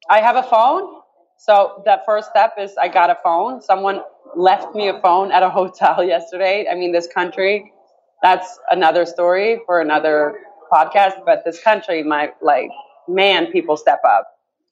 I 0.08 0.20
have 0.20 0.36
a 0.36 0.42
phone. 0.42 1.00
So 1.38 1.82
the 1.84 2.00
first 2.04 2.28
step 2.30 2.54
is 2.58 2.76
I 2.80 2.88
got 2.88 3.10
a 3.10 3.16
phone. 3.22 3.62
Someone 3.62 4.02
left 4.36 4.74
me 4.74 4.88
a 4.88 5.00
phone 5.00 5.32
at 5.32 5.42
a 5.42 5.50
hotel 5.50 6.04
yesterday. 6.14 6.66
I 6.70 6.74
mean, 6.74 6.92
this 6.92 7.06
country, 7.06 7.72
that's 8.22 8.58
another 8.70 9.06
story 9.06 9.60
for 9.66 9.80
another 9.80 10.38
podcast, 10.72 11.24
but 11.24 11.42
this 11.44 11.62
country, 11.62 12.02
my 12.02 12.30
like, 12.42 12.70
man, 13.08 13.50
people 13.50 13.76
step 13.76 14.00
up. 14.06 14.26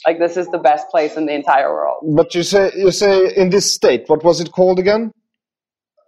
Like 0.06 0.18
this 0.18 0.36
is 0.36 0.46
the 0.48 0.58
best 0.58 0.88
place 0.90 1.16
in 1.16 1.26
the 1.26 1.32
entire 1.32 1.72
world. 1.72 2.04
But 2.14 2.34
you 2.34 2.44
say 2.44 2.70
you 2.76 2.92
say 2.92 3.34
in 3.34 3.50
this 3.50 3.74
state, 3.74 4.04
what 4.06 4.22
was 4.22 4.40
it 4.40 4.52
called 4.52 4.78
again? 4.78 5.10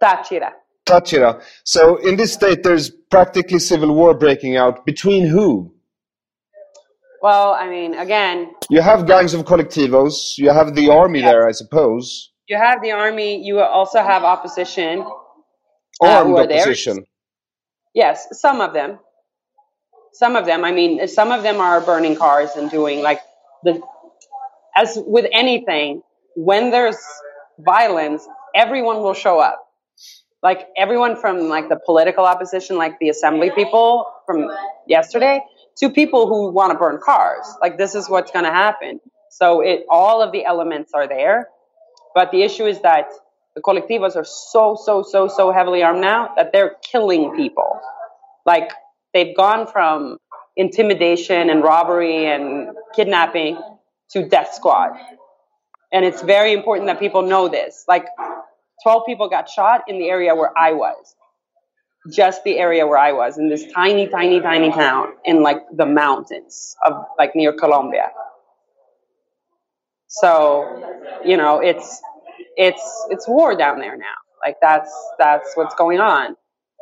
Táchira. 0.01 0.51
Táchira. 0.87 1.41
So 1.63 1.97
in 1.97 2.15
this 2.17 2.33
state, 2.33 2.63
there's 2.63 2.89
practically 3.09 3.59
civil 3.59 3.93
war 3.93 4.13
breaking 4.13 4.57
out. 4.57 4.85
Between 4.85 5.25
who? 5.25 5.73
Well, 7.21 7.51
I 7.53 7.69
mean, 7.69 7.93
again, 7.93 8.51
You 8.69 8.81
have 8.81 9.05
gangs 9.05 9.33
of 9.33 9.45
colectivos. 9.45 10.37
You 10.37 10.49
have 10.49 10.73
the 10.75 10.89
army 10.89 11.19
Yes. 11.19 11.31
there, 11.31 11.47
I 11.47 11.51
suppose. 11.51 12.31
you 12.47 12.57
have 12.57 12.81
the 12.81 12.91
army. 12.91 13.41
You 13.45 13.59
also 13.61 13.99
have 14.01 14.23
opposition. 14.23 15.01
uh, 16.03 16.07
Armed 16.07 16.31
who 16.31 16.37
are 16.37 16.47
there. 16.47 16.61
opposition. 16.61 17.05
Yes, 17.93 18.27
some 18.39 18.59
of 18.61 18.73
them. 18.73 18.99
Some 20.13 20.35
of 20.35 20.45
them. 20.45 20.65
I 20.65 20.71
mean, 20.71 21.07
some 21.07 21.31
of 21.31 21.43
them 21.43 21.61
are 21.61 21.79
burning 21.79 22.15
cars 22.15 22.49
and 22.57 22.69
doing 22.71 23.01
like 23.03 23.19
the. 23.63 23.81
As 24.75 24.97
with 24.97 25.25
anything, 25.31 26.01
when 26.35 26.71
there's 26.71 26.97
violence, 27.59 28.27
everyone 28.55 28.97
will 29.03 29.13
show 29.13 29.39
up. 29.39 29.59
Like 30.43 30.67
everyone 30.75 31.15
from 31.15 31.49
like 31.49 31.69
the 31.69 31.79
political 31.85 32.25
opposition, 32.25 32.77
like 32.77 32.97
the 32.99 33.09
assembly 33.09 33.51
people 33.51 34.11
from 34.25 34.49
yesterday, 34.87 35.41
to 35.77 35.89
people 35.89 36.27
who 36.27 36.51
want 36.51 36.71
to 36.71 36.77
burn 36.77 36.99
cars. 37.03 37.45
Oh. 37.45 37.57
Like 37.61 37.77
this 37.77 37.95
is 37.95 38.09
what's 38.09 38.31
going 38.31 38.45
to 38.45 38.51
happen. 38.51 38.99
So 39.29 39.61
it 39.61 39.85
all 39.89 40.21
of 40.21 40.31
the 40.31 40.45
elements 40.45 40.91
are 40.93 41.07
there, 41.07 41.47
but 42.15 42.31
the 42.31 42.41
issue 42.43 42.65
is 42.65 42.81
that 42.81 43.09
the 43.55 43.61
colectivos 43.61 44.15
are 44.15 44.25
so 44.25 44.77
so 44.81 45.03
so 45.03 45.27
so 45.27 45.51
heavily 45.51 45.83
armed 45.83 46.01
now 46.01 46.33
that 46.35 46.51
they're 46.51 46.75
killing 46.83 47.35
people. 47.35 47.79
Like 48.45 48.71
they've 49.13 49.35
gone 49.35 49.67
from 49.67 50.17
intimidation 50.55 51.49
and 51.49 51.63
robbery 51.63 52.25
and 52.25 52.69
kidnapping 52.95 53.61
to 54.11 54.27
death 54.27 54.53
squad. 54.53 54.91
And 55.93 56.05
it's 56.05 56.21
very 56.21 56.53
important 56.53 56.87
that 56.87 56.99
people 56.99 57.21
know 57.21 57.47
this. 57.47 57.85
Like 57.87 58.05
12 58.83 59.03
people 59.05 59.29
got 59.29 59.49
shot 59.49 59.83
in 59.87 59.99
the 59.99 60.09
area 60.09 60.35
where 60.35 60.51
I 60.57 60.73
was. 60.73 61.15
Just 62.11 62.43
the 62.43 62.57
area 62.57 62.87
where 62.87 62.97
I 62.97 63.11
was 63.11 63.37
in 63.37 63.49
this 63.49 63.71
tiny, 63.71 64.07
tiny, 64.07 64.41
tiny 64.41 64.71
town 64.71 65.09
in 65.23 65.43
like 65.43 65.59
the 65.71 65.85
mountains 65.85 66.75
of 66.83 67.05
like 67.17 67.35
near 67.35 67.53
Colombia. 67.53 68.11
So, 70.07 70.83
you 71.23 71.37
know, 71.37 71.59
it's 71.59 72.01
it's 72.57 73.05
it's 73.09 73.27
war 73.27 73.55
down 73.55 73.79
there 73.79 73.97
now. 73.97 74.15
Like 74.45 74.57
that's 74.61 74.91
that's 75.19 75.51
what's 75.55 75.75
going 75.75 75.99
on, 75.99 76.35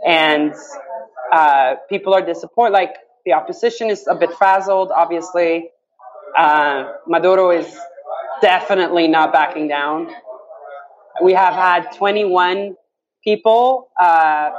and 0.06 0.54
uh, 1.32 1.76
people 1.90 2.14
are 2.14 2.26
disappointed. 2.26 2.74
Like 2.74 2.96
the 3.26 3.34
opposition 3.34 3.90
is 3.90 4.08
a 4.08 4.16
bit 4.16 4.34
frazzled. 4.34 4.92
Obviously, 4.92 5.70
uh, 6.38 6.94
Maduro 7.08 7.52
is 7.52 7.78
definitely 8.42 9.08
not 9.08 9.34
backing 9.34 9.68
down. 9.68 10.10
We 11.22 11.34
have 11.34 11.54
had 11.54 11.92
21 11.96 12.76
people 13.24 13.90
uh, 14.00 14.52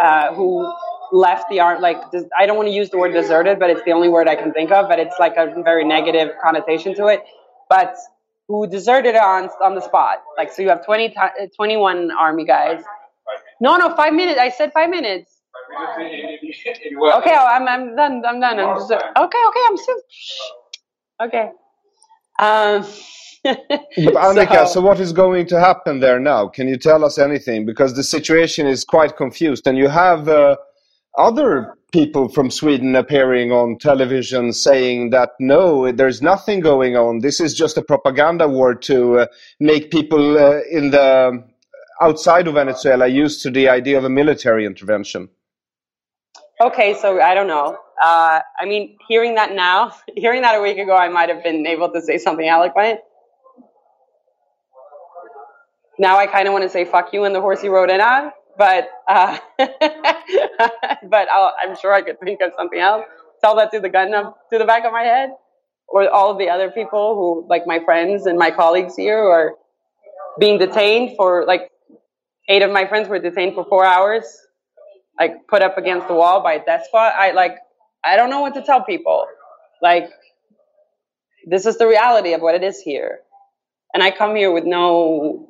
uh, 0.00 0.34
who 0.34 0.72
left 1.12 1.48
the 1.50 1.60
art. 1.60 1.80
Like 1.80 1.98
I 2.38 2.46
don't 2.46 2.56
want 2.56 2.68
to 2.68 2.74
use 2.74 2.90
the 2.90 2.98
word 2.98 3.12
deserted, 3.12 3.58
but 3.58 3.70
it's 3.70 3.82
the 3.84 3.92
only 3.92 4.08
word 4.08 4.28
I 4.28 4.36
can 4.36 4.52
think 4.52 4.70
of. 4.70 4.88
But 4.88 4.98
it's 4.98 5.18
like 5.18 5.36
a 5.36 5.62
very 5.62 5.84
negative 5.84 6.30
connotation 6.42 6.94
to 6.96 7.06
it. 7.06 7.24
But 7.68 7.96
who 8.48 8.66
deserted 8.66 9.16
on 9.16 9.48
on 9.62 9.74
the 9.74 9.80
spot? 9.80 10.22
Like 10.36 10.52
so, 10.52 10.62
you 10.62 10.68
have 10.68 10.84
20, 10.84 11.10
ti- 11.10 11.16
uh, 11.16 11.46
21 11.56 12.10
army 12.12 12.44
guys. 12.44 12.82
No, 13.60 13.76
no, 13.76 13.94
five 13.94 14.12
minutes. 14.14 14.38
I 14.40 14.50
said 14.50 14.72
five 14.72 14.90
minutes. 14.90 15.36
Okay, 17.18 17.34
I'm, 17.34 17.68
I'm 17.68 17.96
done. 17.96 18.22
I'm 18.26 18.40
done. 18.40 18.58
I'm 18.58 18.76
just 18.76 18.90
okay. 18.92 19.02
Okay, 19.18 19.60
I'm 19.68 19.76
still. 19.76 19.96
Okay. 21.22 21.50
Um, 22.38 22.86
But 23.42 23.58
Annika, 23.98 24.66
so, 24.66 24.74
so- 24.74 24.80
what 24.80 25.00
is 25.00 25.12
going 25.12 25.46
to 25.46 25.60
happen 25.60 26.00
there 26.00 26.20
now? 26.20 26.48
Can 26.48 26.68
you 26.68 26.76
tell 26.76 27.04
us 27.04 27.18
anything? 27.18 27.66
Because 27.66 27.94
the 27.94 28.04
situation 28.04 28.66
is 28.66 28.84
quite 28.84 29.16
confused, 29.16 29.66
and 29.66 29.78
you 29.78 29.88
have 29.88 30.28
uh, 30.28 30.56
other 31.16 31.74
people 31.92 32.28
from 32.28 32.50
Sweden 32.50 32.94
appearing 32.94 33.50
on 33.50 33.76
television 33.78 34.52
saying 34.52 35.10
that 35.10 35.30
no, 35.40 35.90
there's 35.90 36.22
nothing 36.22 36.60
going 36.60 36.96
on. 36.96 37.18
This 37.20 37.40
is 37.40 37.54
just 37.54 37.76
a 37.76 37.82
propaganda 37.82 38.48
war 38.48 38.74
to 38.74 39.20
uh, 39.20 39.26
make 39.58 39.90
people 39.90 40.38
uh, 40.38 40.60
in 40.70 40.90
the 40.90 41.42
outside 42.00 42.46
of 42.48 42.54
Venezuela 42.54 43.06
used 43.06 43.42
to 43.42 43.50
the 43.50 43.68
idea 43.68 43.98
of 43.98 44.04
a 44.04 44.08
military 44.08 44.64
intervention. 44.64 45.28
Okay, 46.60 46.94
so 46.94 47.20
I 47.20 47.34
don't 47.34 47.46
know. 47.46 47.76
Uh, 48.02 48.40
I 48.58 48.66
mean, 48.66 48.96
hearing 49.08 49.34
that 49.34 49.54
now, 49.54 49.92
hearing 50.16 50.42
that 50.42 50.54
a 50.54 50.60
week 50.60 50.78
ago, 50.78 50.96
I 50.96 51.08
might 51.08 51.28
have 51.28 51.42
been 51.42 51.66
able 51.66 51.90
to 51.92 52.00
say 52.00 52.18
something 52.18 52.46
eloquent. 52.46 53.00
Now 56.00 56.18
I 56.18 56.26
kind 56.26 56.48
of 56.48 56.54
want 56.54 56.64
to 56.64 56.70
say 56.70 56.86
"fuck 56.86 57.12
you" 57.14 57.24
and 57.24 57.34
the 57.36 57.42
horse 57.42 57.64
you 57.64 57.72
rode 57.72 57.90
in 57.90 58.00
on, 58.00 58.32
but 58.58 58.90
uh, 59.08 59.38
but 59.58 61.28
I'll, 61.30 61.54
I'm 61.62 61.76
sure 61.76 61.94
I 61.94 62.02
could 62.02 62.20
think 62.20 62.40
of 62.42 62.52
something 62.56 62.80
else. 62.80 63.04
Tell 63.42 63.56
that 63.58 63.72
to 63.72 63.80
the 63.80 63.90
gun 63.90 64.14
up 64.14 64.38
to 64.52 64.58
the 64.58 64.66
back 64.66 64.86
of 64.86 64.92
my 64.92 65.04
head, 65.04 65.30
or 65.88 66.10
all 66.10 66.32
of 66.32 66.38
the 66.38 66.50
other 66.50 66.70
people 66.72 67.16
who, 67.16 67.46
like 67.50 67.66
my 67.66 67.80
friends 67.84 68.26
and 68.26 68.38
my 68.38 68.50
colleagues 68.50 68.96
here, 68.96 69.22
who 69.24 69.30
are 69.30 69.54
being 70.40 70.58
detained 70.58 71.16
for 71.18 71.46
like 71.46 71.70
eight 72.48 72.62
of 72.62 72.72
my 72.72 72.86
friends 72.86 73.08
were 73.08 73.20
detained 73.20 73.54
for 73.54 73.66
four 73.66 73.84
hours 73.84 74.38
like 75.20 75.46
put 75.48 75.62
up 75.62 75.78
against 75.78 76.08
the 76.08 76.14
wall 76.14 76.42
by 76.42 76.54
a 76.54 76.84
squad. 76.84 77.12
I 77.16 77.32
like 77.32 77.56
I 78.04 78.16
don't 78.16 78.30
know 78.30 78.40
what 78.40 78.54
to 78.54 78.62
tell 78.62 78.82
people. 78.84 79.26
Like 79.82 80.10
this 81.46 81.66
is 81.66 81.78
the 81.78 81.88
reality 81.88 82.34
of 82.34 82.42
what 82.42 82.56
it 82.56 82.64
is 82.64 82.80
here. 82.80 83.20
And 83.94 84.02
I 84.02 84.12
come 84.12 84.36
here 84.36 84.52
with 84.52 84.64
no 84.64 85.49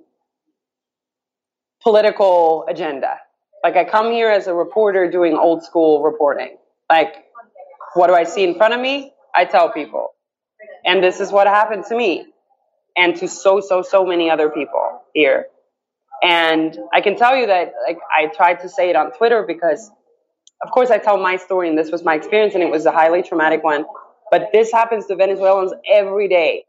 political 1.82 2.66
agenda. 2.68 3.18
Like 3.62 3.76
I 3.76 3.84
come 3.84 4.12
here 4.12 4.30
as 4.30 4.46
a 4.46 4.54
reporter 4.54 5.10
doing 5.10 5.34
old 5.34 5.62
school 5.62 6.02
reporting. 6.02 6.56
Like 6.88 7.14
what 7.94 8.08
do 8.08 8.14
I 8.14 8.24
see 8.24 8.44
in 8.44 8.54
front 8.56 8.74
of 8.74 8.80
me? 8.80 9.12
I 9.34 9.44
tell 9.44 9.72
people. 9.72 10.08
And 10.84 11.02
this 11.02 11.20
is 11.20 11.30
what 11.30 11.46
happened 11.46 11.84
to 11.88 11.96
me 11.96 12.26
and 12.96 13.16
to 13.16 13.28
so 13.28 13.60
so 13.60 13.82
so 13.82 14.04
many 14.04 14.30
other 14.30 14.48
people 14.50 15.02
here. 15.14 15.46
And 16.22 16.76
I 16.92 17.00
can 17.00 17.16
tell 17.16 17.36
you 17.36 17.46
that 17.46 17.72
like 17.86 17.98
I 18.16 18.26
tried 18.26 18.60
to 18.60 18.68
say 18.68 18.90
it 18.90 18.96
on 18.96 19.12
Twitter 19.12 19.44
because 19.46 19.90
of 20.62 20.70
course 20.70 20.90
I 20.90 20.98
tell 20.98 21.18
my 21.18 21.36
story 21.36 21.68
and 21.68 21.78
this 21.78 21.90
was 21.90 22.02
my 22.04 22.14
experience 22.14 22.54
and 22.54 22.62
it 22.62 22.70
was 22.70 22.86
a 22.86 22.92
highly 22.92 23.22
traumatic 23.22 23.62
one. 23.62 23.84
But 24.30 24.50
this 24.52 24.70
happens 24.70 25.06
to 25.06 25.16
Venezuelans 25.16 25.72
every 25.90 26.28
day. 26.28 26.64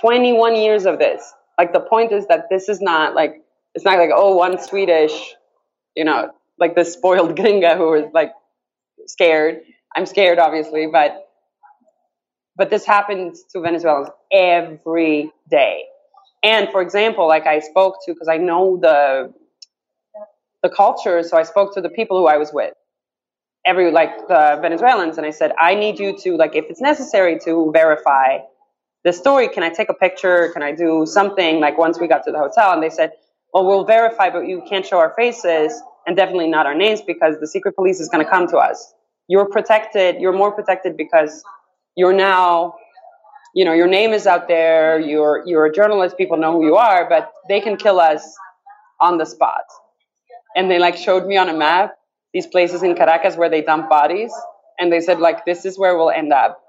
21 0.00 0.56
years 0.56 0.84
of 0.86 0.98
this. 0.98 1.32
Like 1.58 1.72
the 1.72 1.80
point 1.80 2.12
is 2.12 2.26
that 2.26 2.48
this 2.50 2.68
is 2.68 2.80
not 2.80 3.14
like 3.14 3.42
it's 3.76 3.86
not 3.86 3.98
like 3.98 4.10
oh 4.14 4.36
one 4.36 4.60
Swedish, 4.60 5.36
you 5.96 6.04
know, 6.04 6.32
like 6.58 6.74
this 6.76 6.94
spoiled 6.94 7.36
gringa 7.38 7.76
who 7.78 7.90
was 7.90 8.06
like 8.14 8.32
scared. 9.06 9.60
I'm 9.96 10.06
scared 10.06 10.40
obviously, 10.40 10.88
but 10.92 11.28
but 12.56 12.70
this 12.70 12.86
happens 12.86 13.44
to 13.52 13.60
Venezuelans 13.60 14.08
every 14.32 15.32
day. 15.50 15.84
And 16.42 16.70
for 16.70 16.82
example, 16.82 17.28
like 17.28 17.46
I 17.46 17.60
spoke 17.60 17.96
to, 18.06 18.14
because 18.14 18.28
I 18.28 18.38
know 18.38 18.78
the 18.80 19.34
the 20.62 20.70
culture, 20.70 21.22
so 21.22 21.36
I 21.36 21.44
spoke 21.44 21.74
to 21.74 21.82
the 21.82 21.90
people 21.90 22.18
who 22.18 22.26
I 22.26 22.38
was 22.38 22.52
with, 22.52 22.74
every 23.66 23.90
like 23.92 24.28
the 24.28 24.58
Venezuelans, 24.62 25.18
and 25.18 25.26
I 25.26 25.30
said, 25.30 25.52
I 25.60 25.74
need 25.74 26.00
you 26.00 26.18
to 26.20 26.36
like, 26.36 26.56
if 26.56 26.66
it's 26.70 26.80
necessary 26.80 27.38
to 27.44 27.70
verify 27.72 28.38
the 29.04 29.12
story, 29.12 29.48
can 29.48 29.62
I 29.62 29.70
take 29.70 29.90
a 29.90 29.94
picture? 29.94 30.50
Can 30.52 30.62
I 30.62 30.72
do 30.72 31.06
something? 31.06 31.60
Like 31.60 31.78
once 31.78 32.00
we 32.00 32.08
got 32.08 32.24
to 32.24 32.32
the 32.32 32.38
hotel, 32.38 32.72
and 32.72 32.82
they 32.82 32.90
said, 32.90 33.12
well, 33.52 33.66
we'll 33.66 33.84
verify, 33.84 34.30
but 34.30 34.46
you 34.46 34.62
can't 34.68 34.84
show 34.84 34.98
our 34.98 35.14
faces 35.16 35.80
and 36.06 36.16
definitely 36.16 36.48
not 36.48 36.66
our 36.66 36.74
names 36.74 37.00
because 37.00 37.36
the 37.40 37.46
secret 37.46 37.74
police 37.74 38.00
is 38.00 38.08
going 38.08 38.24
to 38.24 38.30
come 38.30 38.46
to 38.48 38.56
us. 38.56 38.94
You're 39.28 39.48
protected. 39.48 40.20
You're 40.20 40.32
more 40.32 40.52
protected 40.52 40.96
because 40.96 41.42
you're 41.96 42.12
now 42.12 42.74
you 43.56 43.64
know, 43.64 43.72
your 43.72 43.86
name 43.86 44.12
is 44.12 44.26
out 44.26 44.48
there, 44.48 45.00
you're 45.00 45.42
you're 45.46 45.64
a 45.64 45.72
journalist, 45.72 46.18
people 46.18 46.36
know 46.36 46.52
who 46.52 46.66
you 46.66 46.76
are, 46.76 47.08
but 47.08 47.32
they 47.48 47.58
can 47.58 47.78
kill 47.78 47.98
us 47.98 48.22
on 49.00 49.16
the 49.16 49.24
spot. 49.24 49.64
And 50.54 50.70
they 50.70 50.78
like 50.78 50.94
showed 50.94 51.26
me 51.26 51.38
on 51.38 51.48
a 51.48 51.54
map 51.54 51.96
these 52.34 52.46
places 52.46 52.82
in 52.82 52.94
Caracas 52.94 53.34
where 53.34 53.48
they 53.48 53.62
dump 53.62 53.88
bodies, 53.88 54.30
and 54.78 54.92
they 54.92 55.00
said 55.00 55.20
like 55.20 55.46
this 55.46 55.64
is 55.64 55.78
where 55.78 55.96
we'll 55.96 56.10
end 56.10 56.34
up 56.34 56.60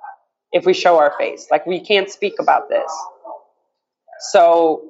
if 0.54 0.66
we 0.66 0.74
show 0.74 0.98
our 0.98 1.13
face. 1.18 1.48
Like 1.52 1.66
we 1.66 1.82
can't 1.82 2.10
speak 2.10 2.36
about 2.40 2.70
this. 2.70 2.90
So 4.32 4.90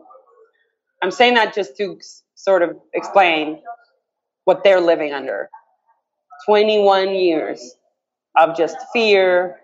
I'm 1.04 1.12
saying 1.12 1.36
that 1.36 1.54
just 1.54 1.78
to 1.78 2.00
sort 2.36 2.64
of 2.64 2.78
explain 2.94 3.62
what 4.46 4.64
they're 4.64 4.82
living 4.82 5.14
under. 5.14 5.50
21 6.46 7.16
years 7.16 7.76
of 8.38 8.58
just 8.58 8.78
fear, 8.94 9.58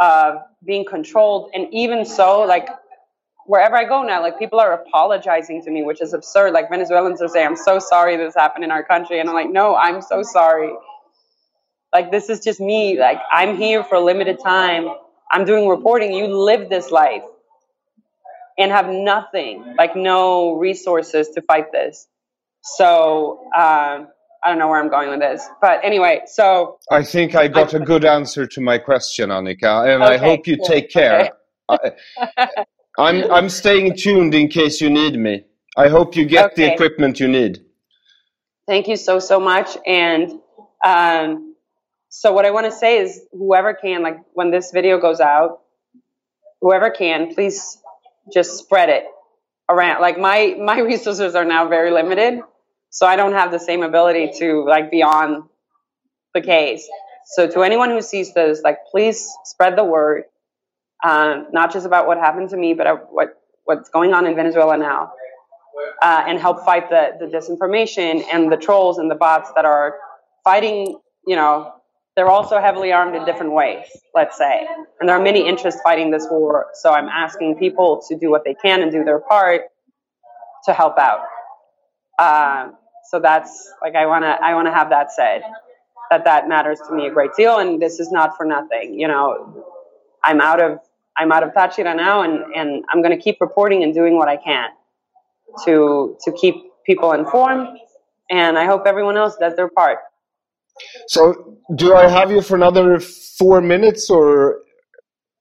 of 0.00 0.36
being 0.64 0.84
controlled, 0.84 1.50
and 1.54 1.68
even 1.72 2.04
so, 2.04 2.42
like 2.42 2.68
wherever 3.46 3.76
I 3.76 3.84
go 3.84 4.02
now, 4.02 4.22
like 4.22 4.38
people 4.38 4.60
are 4.60 4.72
apologizing 4.72 5.62
to 5.64 5.70
me, 5.70 5.82
which 5.82 6.00
is 6.00 6.14
absurd. 6.14 6.52
Like 6.52 6.70
Venezuelans 6.70 7.22
are 7.22 7.28
saying, 7.28 7.46
"I'm 7.46 7.56
so 7.56 7.78
sorry 7.78 8.16
this 8.16 8.34
happened 8.34 8.64
in 8.64 8.70
our 8.70 8.84
country," 8.84 9.20
and 9.20 9.28
I'm 9.28 9.34
like, 9.34 9.50
"No, 9.50 9.76
I'm 9.76 10.02
so 10.02 10.22
sorry. 10.22 10.72
Like 11.92 12.10
this 12.10 12.30
is 12.30 12.40
just 12.40 12.60
me. 12.60 12.98
Like 12.98 13.18
I'm 13.32 13.56
here 13.56 13.84
for 13.84 13.96
a 13.96 14.00
limited 14.00 14.38
time. 14.42 14.88
I'm 15.30 15.44
doing 15.44 15.68
reporting. 15.68 16.12
You 16.12 16.28
live 16.28 16.70
this 16.70 16.90
life 16.90 17.22
and 18.58 18.70
have 18.70 18.88
nothing, 18.88 19.74
like 19.78 19.96
no 19.96 20.54
resources 20.54 21.28
to 21.30 21.42
fight 21.42 21.72
this. 21.72 22.06
So 22.62 23.40
um, 23.56 24.08
I 24.44 24.48
don't 24.48 24.58
know 24.58 24.68
where 24.68 24.80
I'm 24.80 24.88
going 24.88 25.10
with 25.10 25.20
this, 25.20 25.48
but 25.60 25.80
anyway, 25.84 26.22
so 26.26 26.78
I 26.90 27.02
think 27.02 27.34
I 27.34 27.48
got 27.48 27.74
a 27.74 27.80
good 27.80 28.04
answer 28.04 28.46
to 28.46 28.60
my 28.60 28.78
question, 28.78 29.30
Annika, 29.30 29.92
and 29.92 30.02
okay, 30.02 30.14
I 30.14 30.16
hope 30.16 30.46
you 30.46 30.56
cool. 30.56 30.66
take 30.66 30.90
care. 30.90 31.30
Okay. 31.70 31.90
I, 32.38 32.64
I'm 32.98 33.30
I'm 33.32 33.48
staying 33.48 33.96
tuned 33.96 34.34
in 34.34 34.48
case 34.48 34.80
you 34.80 34.90
need 34.90 35.18
me. 35.18 35.44
I 35.76 35.88
hope 35.88 36.16
you 36.16 36.24
get 36.24 36.52
okay. 36.52 36.54
the 36.56 36.72
equipment 36.72 37.18
you 37.18 37.28
need. 37.28 37.64
Thank 38.66 38.88
you 38.88 38.96
so 38.96 39.18
so 39.18 39.40
much, 39.40 39.76
and 39.86 40.30
um, 40.84 41.54
so 42.10 42.32
what 42.32 42.44
I 42.44 42.50
want 42.50 42.66
to 42.66 42.72
say 42.72 42.98
is, 42.98 43.22
whoever 43.32 43.72
can, 43.74 44.02
like 44.02 44.18
when 44.34 44.50
this 44.50 44.70
video 44.70 44.98
goes 45.00 45.20
out, 45.20 45.62
whoever 46.60 46.90
can, 46.90 47.34
please 47.34 47.78
just 48.32 48.58
spread 48.58 48.88
it 48.88 49.04
around. 49.68 50.00
Like 50.00 50.18
my 50.18 50.56
my 50.60 50.78
resources 50.92 51.34
are 51.34 51.44
now 51.44 51.68
very 51.68 51.90
limited, 51.90 52.40
so 52.90 53.06
I 53.06 53.16
don't 53.16 53.32
have 53.32 53.50
the 53.52 53.58
same 53.60 53.82
ability 53.82 54.32
to 54.38 54.64
like 54.68 54.90
be 54.90 55.02
on 55.02 55.48
the 56.34 56.40
case. 56.40 56.88
So 57.26 57.48
to 57.48 57.62
anyone 57.62 57.90
who 57.90 58.02
sees 58.02 58.34
this, 58.34 58.62
like 58.62 58.78
please 58.90 59.28
spread 59.44 59.76
the 59.76 59.84
word, 59.84 60.24
um, 61.04 61.48
not 61.52 61.72
just 61.72 61.86
about 61.86 62.06
what 62.06 62.18
happened 62.18 62.50
to 62.50 62.56
me, 62.56 62.74
but 62.74 63.12
what 63.12 63.40
what's 63.64 63.90
going 63.90 64.14
on 64.14 64.26
in 64.26 64.36
Venezuela 64.36 64.76
now, 64.78 65.12
uh, 66.02 66.24
and 66.26 66.38
help 66.40 66.64
fight 66.64 66.90
the 66.90 67.12
the 67.20 67.26
disinformation 67.26 68.24
and 68.32 68.52
the 68.52 68.56
trolls 68.56 68.98
and 68.98 69.10
the 69.10 69.16
bots 69.16 69.50
that 69.56 69.64
are 69.64 69.96
fighting. 70.44 70.98
You 71.26 71.36
know, 71.36 71.72
they're 72.16 72.28
also 72.28 72.60
heavily 72.60 72.92
armed 72.92 73.16
in 73.16 73.24
different 73.24 73.52
ways, 73.52 73.86
let's 74.14 74.36
say. 74.36 74.66
And 75.00 75.08
there 75.08 75.16
are 75.16 75.22
many 75.22 75.46
interests 75.46 75.80
fighting 75.82 76.10
this 76.10 76.26
war. 76.30 76.66
So 76.74 76.92
I'm 76.92 77.08
asking 77.08 77.56
people 77.56 78.02
to 78.08 78.18
do 78.18 78.30
what 78.30 78.44
they 78.44 78.54
can 78.54 78.82
and 78.82 78.92
do 78.92 79.02
their 79.04 79.20
part 79.20 79.62
to 80.66 80.72
help 80.74 80.98
out. 80.98 81.20
Uh, 82.18 82.70
so 83.10 83.18
that's 83.18 83.72
like 83.82 83.94
I 83.94 84.06
wanna 84.06 84.38
I 84.42 84.54
wanna 84.54 84.72
have 84.72 84.90
that 84.90 85.12
said 85.12 85.42
that 86.10 86.24
that 86.24 86.48
matters 86.48 86.80
to 86.86 86.94
me 86.94 87.06
a 87.06 87.10
great 87.10 87.30
deal. 87.36 87.58
And 87.58 87.80
this 87.80 87.98
is 87.98 88.12
not 88.12 88.36
for 88.36 88.44
nothing. 88.44 88.98
You 88.98 89.08
know, 89.08 89.64
I'm 90.22 90.40
out 90.40 90.62
of 90.62 90.78
I'm 91.16 91.32
out 91.32 91.42
of 91.42 91.50
Táchira 91.52 91.96
now, 91.96 92.22
and 92.22 92.54
and 92.54 92.84
I'm 92.90 93.02
gonna 93.02 93.16
keep 93.16 93.40
reporting 93.40 93.82
and 93.82 93.94
doing 93.94 94.16
what 94.16 94.28
I 94.28 94.36
can 94.36 94.68
to 95.64 96.16
to 96.24 96.32
keep 96.32 96.56
people 96.84 97.12
informed. 97.12 97.78
And 98.30 98.58
I 98.58 98.66
hope 98.66 98.86
everyone 98.86 99.16
else 99.16 99.36
does 99.36 99.56
their 99.56 99.68
part. 99.68 99.98
So, 101.06 101.58
do 101.74 101.94
I 101.94 102.08
have 102.08 102.30
you 102.30 102.42
for 102.42 102.54
another 102.54 102.98
four 103.00 103.60
minutes, 103.60 104.10
or? 104.10 104.60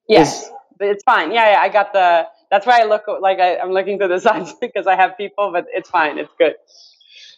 Yes, 0.08 0.44
is... 0.44 0.52
it's 0.80 1.04
fine. 1.04 1.32
Yeah, 1.32 1.52
yeah, 1.52 1.62
I 1.62 1.70
got 1.70 1.94
the. 1.94 2.28
That's 2.50 2.66
why 2.66 2.82
I 2.82 2.86
look 2.86 3.04
like 3.22 3.40
I, 3.40 3.56
am 3.56 3.72
looking 3.72 4.00
to 4.00 4.08
the 4.08 4.20
sides 4.28 4.54
because 4.60 4.88
I 4.88 4.96
have 4.96 5.18
people, 5.18 5.52
but 5.52 5.66
it's 5.74 5.90
fine. 5.90 6.18
It's 6.18 6.34
good. 6.38 6.56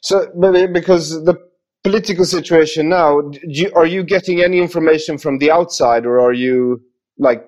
So, 0.01 0.27
because 0.73 1.23
the 1.23 1.35
political 1.83 2.25
situation 2.25 2.89
now, 2.89 3.31
you, 3.43 3.71
are 3.75 3.85
you 3.85 4.03
getting 4.03 4.41
any 4.41 4.59
information 4.59 5.17
from 5.17 5.37
the 5.37 5.51
outside, 5.51 6.05
or 6.05 6.19
are 6.19 6.33
you 6.33 6.81
like 7.17 7.45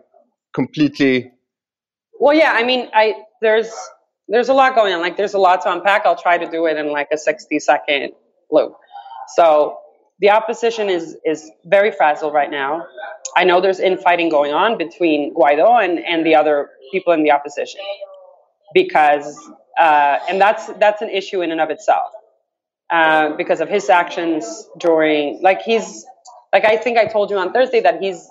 completely? 0.54 1.32
Well, 2.20 2.36
yeah. 2.36 2.54
I 2.56 2.64
mean, 2.64 2.90
I 2.94 3.16
there's 3.42 3.72
there's 4.28 4.50
a 4.50 4.54
lot 4.54 4.76
going 4.76 4.94
on. 4.94 5.02
Like, 5.02 5.18
there's 5.18 5.34
a 5.34 5.40
lot 5.40 5.62
to 5.62 5.72
unpack. 5.72 6.06
I'll 6.06 6.16
try 6.16 6.38
to 6.38 6.50
do 6.50 6.66
it 6.66 6.78
in 6.78 6.92
like 6.92 7.10
a 7.12 7.18
60 7.18 7.60
second 7.60 8.12
loop. 8.52 8.74
So 9.36 9.78
the 10.20 10.30
opposition 10.30 10.90
is 10.90 11.18
is 11.26 11.52
very 11.66 11.92
fragile 11.92 12.32
right 12.32 12.50
now. 12.50 12.86
I 13.36 13.44
know 13.44 13.60
there's 13.60 13.80
infighting 13.80 14.30
going 14.30 14.54
on 14.54 14.78
between 14.78 15.34
Guaido 15.34 15.84
and, 15.84 16.00
and 16.00 16.26
the 16.26 16.36
other 16.36 16.70
people 16.92 17.12
in 17.12 17.24
the 17.24 17.32
opposition 17.32 17.82
because 18.74 19.38
uh, 19.80 20.20
and 20.30 20.40
that's 20.40 20.68
that's 20.80 21.02
an 21.02 21.10
issue 21.10 21.42
in 21.42 21.52
and 21.52 21.60
of 21.60 21.70
itself 21.70 22.12
uh, 22.90 23.36
because 23.36 23.60
of 23.60 23.70
his 23.70 23.90
actions 23.90 24.68
during 24.78 25.42
like 25.42 25.62
he's 25.62 26.06
like 26.54 26.66
I 26.66 26.78
think 26.78 26.98
I 26.98 27.06
told 27.06 27.30
you 27.30 27.38
on 27.38 27.52
Thursday 27.52 27.82
that 27.82 28.02
he's 28.02 28.28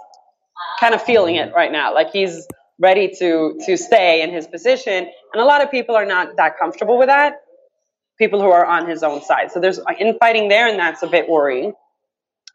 kind 0.81 0.95
of 0.95 1.03
feeling 1.03 1.37
it 1.37 1.53
right 1.55 1.71
now 1.71 1.93
like 1.93 2.11
he's 2.11 2.47
ready 2.81 3.13
to 3.19 3.59
to 3.67 3.77
stay 3.77 4.23
in 4.23 4.31
his 4.31 4.47
position 4.47 5.07
and 5.33 5.43
a 5.43 5.45
lot 5.45 5.63
of 5.63 5.71
people 5.71 5.95
are 5.95 6.07
not 6.07 6.37
that 6.37 6.59
comfortable 6.59 6.99
with 6.99 7.09
that 7.09 7.44
people 8.19 8.41
who 8.41 8.51
are 8.51 8.65
on 8.65 8.89
his 8.89 9.03
own 9.03 9.23
side. 9.23 9.51
So 9.53 9.61
there's 9.61 9.81
infighting 9.99 10.49
there, 10.49 10.69
and 10.69 10.79
that's 10.79 11.03
a 11.03 11.09
bit 11.09 11.29
worrying 11.29 11.73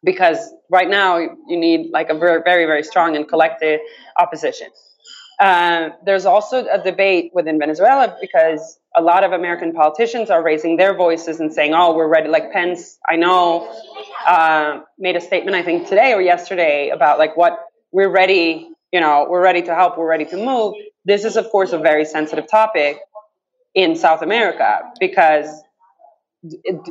because 0.03 0.37
right 0.69 0.89
now 0.89 1.17
you 1.17 1.57
need 1.57 1.91
like 1.91 2.09
a 2.09 2.17
very, 2.17 2.41
very, 2.43 2.65
very 2.65 2.83
strong 2.83 3.15
and 3.15 3.27
collected 3.27 3.79
opposition. 4.17 4.67
Uh, 5.39 5.89
there's 6.05 6.25
also 6.25 6.65
a 6.65 6.83
debate 6.83 7.31
within 7.33 7.59
Venezuela 7.59 8.17
because 8.19 8.77
a 8.95 9.01
lot 9.01 9.23
of 9.23 9.31
American 9.31 9.71
politicians 9.71 10.29
are 10.29 10.43
raising 10.43 10.75
their 10.75 10.95
voices 10.95 11.39
and 11.39 11.53
saying, 11.53 11.73
"Oh, 11.73 11.95
we're 11.95 12.09
ready." 12.09 12.27
Like 12.27 12.51
Pence, 12.51 12.97
I 13.09 13.15
know, 13.15 13.73
uh, 14.27 14.81
made 14.97 15.15
a 15.15 15.21
statement 15.21 15.55
I 15.55 15.63
think 15.63 15.87
today 15.87 16.13
or 16.13 16.21
yesterday 16.21 16.89
about 16.89 17.19
like 17.19 17.37
what 17.37 17.57
we're 17.91 18.09
ready. 18.09 18.69
You 18.91 18.99
know, 18.99 19.27
we're 19.29 19.43
ready 19.43 19.61
to 19.61 19.75
help. 19.75 19.97
We're 19.97 20.09
ready 20.09 20.25
to 20.25 20.37
move. 20.37 20.73
This 21.05 21.23
is, 21.23 21.37
of 21.37 21.49
course, 21.49 21.71
a 21.71 21.77
very 21.77 22.03
sensitive 22.03 22.49
topic 22.49 22.99
in 23.73 23.95
South 23.95 24.21
America 24.21 24.91
because 24.99 25.63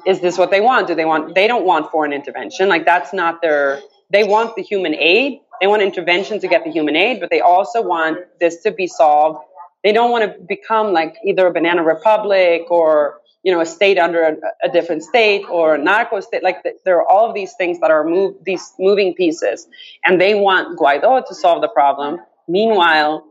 is 0.04 0.20
this 0.20 0.36
what 0.36 0.50
they 0.50 0.60
want? 0.60 0.86
Do 0.86 0.94
they 0.94 1.04
want, 1.04 1.34
they 1.34 1.46
don't 1.46 1.64
want 1.64 1.90
foreign 1.90 2.12
intervention. 2.12 2.68
Like 2.68 2.84
that's 2.84 3.12
not 3.12 3.40
their, 3.40 3.80
they 4.10 4.24
want 4.24 4.56
the 4.56 4.62
human 4.62 4.94
aid. 4.94 5.40
They 5.60 5.66
want 5.66 5.82
intervention 5.82 6.40
to 6.40 6.48
get 6.48 6.64
the 6.64 6.70
human 6.70 6.96
aid, 6.96 7.20
but 7.20 7.30
they 7.30 7.40
also 7.40 7.82
want 7.82 8.18
this 8.38 8.62
to 8.62 8.70
be 8.70 8.86
solved. 8.86 9.40
They 9.82 9.92
don't 9.92 10.10
want 10.10 10.24
to 10.24 10.38
become 10.46 10.92
like 10.92 11.16
either 11.24 11.46
a 11.46 11.52
banana 11.52 11.82
republic 11.82 12.70
or, 12.70 13.20
you 13.42 13.52
know, 13.52 13.60
a 13.60 13.66
state 13.66 13.98
under 13.98 14.22
a, 14.22 14.36
a 14.62 14.68
different 14.70 15.02
state 15.02 15.44
or 15.48 15.76
a 15.76 15.78
narco 15.78 16.20
state. 16.20 16.42
Like 16.42 16.62
the, 16.62 16.74
there 16.84 16.98
are 16.98 17.08
all 17.08 17.28
of 17.28 17.34
these 17.34 17.54
things 17.54 17.80
that 17.80 17.90
are 17.90 18.04
move, 18.04 18.36
these 18.44 18.72
moving 18.78 19.14
pieces 19.14 19.66
and 20.04 20.20
they 20.20 20.34
want 20.34 20.78
Guaido 20.78 21.26
to 21.26 21.34
solve 21.34 21.62
the 21.62 21.68
problem. 21.68 22.20
Meanwhile, 22.46 23.24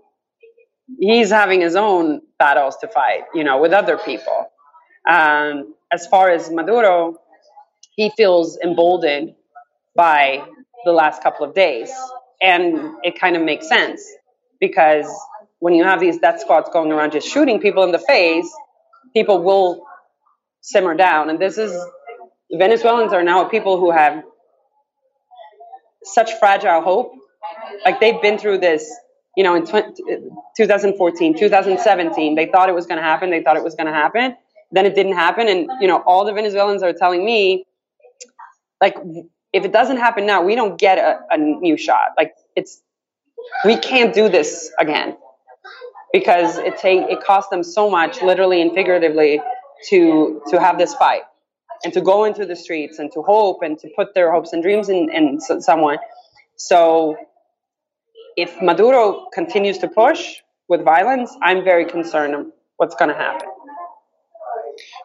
he's 1.00 1.30
having 1.30 1.62
his 1.62 1.76
own 1.76 2.21
battles 2.39 2.78
to 2.78 2.88
fight, 2.88 3.23
you 3.34 3.43
know, 3.43 3.60
with 3.60 3.73
other 3.73 3.97
people. 3.97 4.52
Um, 5.08 5.73
as 5.91 6.08
far 6.08 6.30
as 6.30 6.50
Maduro, 6.50 7.17
he 7.95 8.12
feels 8.15 8.58
emboldened 8.63 9.36
by 9.95 10.43
the 10.86 10.91
last 10.91 11.23
couple 11.23 11.45
of 11.45 11.54
days. 11.54 11.91
And 12.41 12.95
it 13.03 13.20
kind 13.20 13.36
of 13.36 13.41
makes 13.41 13.68
sense 13.68 14.05
because 14.59 15.07
when 15.59 15.74
you 15.74 15.84
have 15.84 15.99
these 15.99 16.20
death 16.20 16.39
squads 16.39 16.70
going 16.72 16.91
around 16.91 17.11
just 17.11 17.28
shooting 17.28 17.59
people 17.59 17.84
in 17.84 17.91
the 17.91 17.99
face, 17.99 18.51
people 19.14 19.41
will 19.43 19.86
simmer 20.61 20.95
down. 20.95 21.30
And 21.30 21.39
this 21.39 21.57
is, 21.57 21.76
Venezuelans 22.51 23.14
are 23.14 23.24
now 23.24 23.45
people 23.45 23.80
who 23.80 23.91
have 23.91 24.24
such 26.03 26.34
fragile 26.39 26.82
hope. 26.82 27.14
Like 27.86 27.99
they've 27.99 28.22
been 28.22 28.38
through 28.38 28.59
this 28.59 28.89
you 29.38 29.43
know, 29.43 29.53
in 29.53 29.65
2014, 29.67 31.38
2017, 31.38 32.35
they 32.35 32.47
thought 32.47 32.69
it 32.69 32.75
was 32.75 32.88
going 32.88 32.97
to 32.97 33.03
happen. 33.03 33.29
They 33.29 33.43
thought 33.43 33.55
it 33.55 33.63
was 33.63 33.75
going 33.75 33.85
to 33.85 33.93
happen. 33.93 34.35
Then 34.71 34.88
it 34.88 34.95
didn't 34.95 35.13
happen. 35.13 35.47
And, 35.47 35.69
you 35.79 35.88
know, 35.88 36.01
all 36.07 36.25
the 36.25 36.33
Venezuelans 36.33 36.81
are 36.81 36.91
telling 36.91 37.23
me, 37.23 37.63
like, 38.81 38.97
if 39.53 39.63
it 39.63 39.71
doesn't 39.71 39.97
happen 39.97 40.25
now, 40.25 40.41
we 40.41 40.55
don't 40.55 40.79
get 40.79 40.97
a, 40.97 41.19
a 41.29 41.38
new 41.38 41.77
shot. 41.77 42.13
Like, 42.17 42.33
it's, 42.55 42.81
we 43.63 43.77
can't 43.77 44.11
do 44.11 44.27
this 44.27 44.71
again 44.79 45.15
because 46.11 46.57
it 46.57 46.79
take, 46.79 47.03
it 47.07 47.21
cost 47.21 47.51
them 47.51 47.63
so 47.63 47.91
much, 47.91 48.23
literally 48.23 48.59
and 48.59 48.73
figuratively, 48.73 49.39
to, 49.89 50.41
to 50.47 50.59
have 50.59 50.79
this 50.79 50.95
fight 50.95 51.21
and 51.83 51.93
to 51.93 52.01
go 52.01 52.23
into 52.23 52.43
the 52.43 52.55
streets 52.55 52.97
and 52.97 53.11
to 53.11 53.21
hope 53.21 53.61
and 53.61 53.77
to 53.77 53.89
put 53.95 54.15
their 54.15 54.31
hopes 54.31 54.51
and 54.51 54.63
dreams 54.63 54.89
in, 54.89 55.11
in 55.13 55.39
someone. 55.39 55.99
So 56.55 57.15
if 58.38 58.61
Maduro 58.61 59.25
continues 59.33 59.79
to 59.79 59.88
push 59.89 60.35
with 60.69 60.85
violence, 60.85 61.35
I'm 61.41 61.63
very 61.63 61.85
concerned 61.85 62.35
of 62.35 62.45
what's 62.77 62.95
going 62.95 63.09
to 63.09 63.15
happen. 63.15 63.49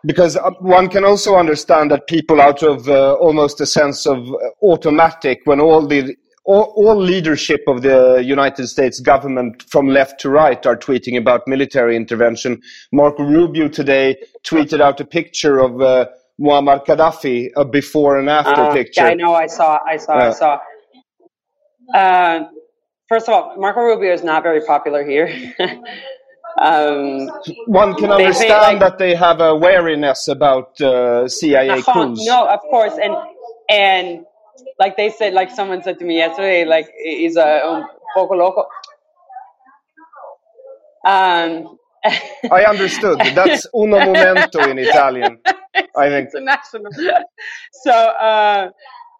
Because 0.04 0.36
uh, 0.36 0.50
one 0.60 0.88
can 0.90 1.02
also 1.04 1.36
understand 1.36 1.90
that 1.92 2.06
people, 2.06 2.40
out 2.42 2.62
of 2.62 2.86
uh, 2.88 3.14
almost 3.14 3.60
a 3.62 3.66
sense 3.66 4.06
of 4.06 4.18
uh, 4.18 4.36
automatic, 4.62 5.40
when 5.44 5.60
all 5.60 5.86
the 5.86 6.14
all, 6.44 6.72
all, 6.76 6.96
leadership 6.96 7.62
of 7.68 7.82
the 7.82 8.20
United 8.22 8.66
States 8.66 8.98
government 8.98 9.62
from 9.62 9.86
left 9.86 10.18
to 10.20 10.28
right 10.28 10.66
are 10.66 10.76
tweeting 10.76 11.16
about 11.16 11.46
military 11.46 11.94
intervention. 11.96 12.60
Marco 12.90 13.22
Rubio 13.22 13.68
today 13.68 14.16
tweeted 14.42 14.80
out 14.80 15.00
a 15.00 15.04
picture 15.04 15.60
of 15.60 15.80
uh, 15.80 16.06
Muammar 16.40 16.84
Gaddafi, 16.84 17.50
a 17.56 17.64
before 17.64 18.18
and 18.18 18.28
after 18.28 18.60
uh, 18.60 18.72
picture. 18.72 19.02
Yeah, 19.02 19.10
I 19.10 19.14
know. 19.14 19.34
I 19.34 19.46
saw. 19.46 19.78
I 19.86 19.96
saw. 19.96 20.14
I 20.14 20.30
saw. 20.32 20.58
Uh, 23.12 23.14
first 23.14 23.28
of 23.28 23.34
all, 23.34 23.56
Marco 23.58 23.80
Rubio 23.80 24.12
is 24.12 24.24
not 24.24 24.42
very 24.42 24.60
popular 24.60 25.04
here. 25.04 25.28
um, 26.60 27.28
One 27.66 27.94
can 27.94 28.10
understand 28.10 28.50
like, 28.50 28.80
that 28.80 28.98
they 28.98 29.14
have 29.14 29.40
a 29.40 29.54
wariness 29.54 30.28
about 30.28 30.80
uh, 30.80 31.28
CIA 31.28 31.82
coups. 31.82 32.24
No, 32.26 32.46
of 32.46 32.60
course, 32.60 32.94
and 33.02 33.14
and 33.68 34.24
like 34.78 34.96
they 34.96 35.10
said, 35.10 35.34
like 35.34 35.50
someone 35.50 35.82
said 35.82 35.98
to 35.98 36.04
me 36.04 36.16
yesterday, 36.16 36.64
like 36.64 36.88
he's 37.02 37.36
a 37.36 37.66
un 37.66 37.84
poco 38.14 38.34
loco. 38.34 38.64
Um, 41.04 41.78
I 42.50 42.64
understood. 42.64 43.18
That's 43.34 43.66
uno 43.74 43.98
momento 43.98 44.60
in 44.68 44.78
Italian. 44.78 45.38
I 45.96 46.08
think. 46.08 46.30
International. 46.34 46.90
So, 47.84 47.90
uh, 47.90 48.70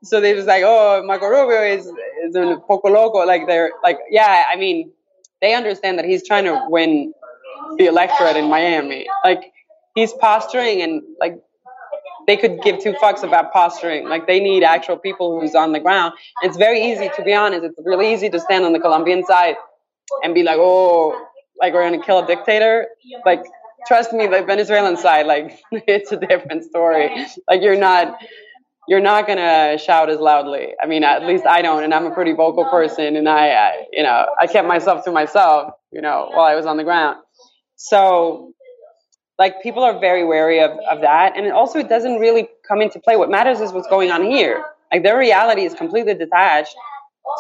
so 0.02 0.20
they 0.20 0.34
was 0.34 0.46
like, 0.46 0.62
oh, 0.64 1.02
Marco 1.04 1.28
Rubio 1.28 1.62
is, 1.62 1.86
is 2.24 2.36
un 2.36 2.60
poco 2.60 2.88
loco. 2.88 3.24
Like 3.24 3.46
they're 3.46 3.72
like, 3.82 3.98
yeah, 4.10 4.44
I 4.50 4.56
mean, 4.56 4.90
they 5.40 5.54
understand 5.54 5.98
that 5.98 6.04
he's 6.04 6.26
trying 6.26 6.44
to 6.44 6.66
win 6.68 7.12
the 7.78 7.86
electorate 7.86 8.36
in 8.36 8.48
Miami. 8.48 9.06
Like 9.24 9.52
he's 9.94 10.12
posturing 10.12 10.82
and 10.82 11.02
like 11.20 11.40
they 12.26 12.36
could 12.36 12.62
give 12.62 12.80
two 12.80 12.92
fucks 12.94 13.22
about 13.22 13.52
posturing. 13.52 14.08
Like 14.08 14.26
they 14.26 14.40
need 14.40 14.62
actual 14.62 14.96
people 14.96 15.40
who's 15.40 15.54
on 15.54 15.72
the 15.72 15.80
ground. 15.80 16.14
It's 16.42 16.56
very 16.56 16.92
easy, 16.92 17.10
to 17.16 17.22
be 17.22 17.34
honest. 17.34 17.64
It's 17.64 17.78
really 17.84 18.12
easy 18.12 18.28
to 18.30 18.40
stand 18.40 18.64
on 18.64 18.72
the 18.72 18.80
Colombian 18.80 19.24
side 19.24 19.56
and 20.22 20.34
be 20.34 20.42
like, 20.42 20.58
oh, 20.58 21.26
like 21.60 21.72
we're 21.74 21.82
gonna 21.84 22.02
kill 22.02 22.18
a 22.18 22.26
dictator. 22.26 22.86
Like 23.24 23.42
trust 23.86 24.12
me, 24.12 24.26
the 24.26 24.42
Venezuelan 24.42 24.96
side, 24.96 25.26
like 25.26 25.60
it's 25.72 26.12
a 26.12 26.16
different 26.16 26.64
story. 26.64 27.10
Like 27.48 27.62
you're 27.62 27.78
not 27.78 28.18
you're 28.88 29.00
not 29.00 29.26
gonna 29.26 29.78
shout 29.78 30.10
as 30.10 30.18
loudly. 30.18 30.74
I 30.82 30.86
mean, 30.86 31.04
at 31.04 31.24
least 31.24 31.46
I 31.46 31.62
don't, 31.62 31.84
and 31.84 31.94
I'm 31.94 32.06
a 32.06 32.10
pretty 32.10 32.32
vocal 32.32 32.64
person, 32.64 33.16
and 33.16 33.28
I, 33.28 33.50
I 33.50 33.86
you 33.92 34.02
know, 34.02 34.26
I 34.40 34.46
kept 34.46 34.66
myself 34.66 35.04
to 35.04 35.12
myself, 35.12 35.74
you 35.92 36.00
know, 36.00 36.30
while 36.32 36.46
I 36.46 36.54
was 36.54 36.66
on 36.66 36.76
the 36.76 36.84
ground. 36.84 37.18
So 37.76 38.54
like 39.38 39.62
people 39.62 39.82
are 39.82 39.98
very 39.98 40.24
wary 40.24 40.60
of, 40.60 40.70
of 40.88 41.00
that 41.00 41.36
and 41.36 41.46
it 41.46 41.52
also 41.52 41.80
it 41.80 41.88
doesn't 41.88 42.20
really 42.20 42.48
come 42.66 42.80
into 42.80 43.00
play. 43.00 43.16
What 43.16 43.30
matters 43.30 43.60
is 43.60 43.72
what's 43.72 43.88
going 43.88 44.10
on 44.10 44.22
here. 44.24 44.64
Like 44.92 45.02
their 45.02 45.18
reality 45.18 45.62
is 45.62 45.74
completely 45.74 46.14
detached 46.14 46.74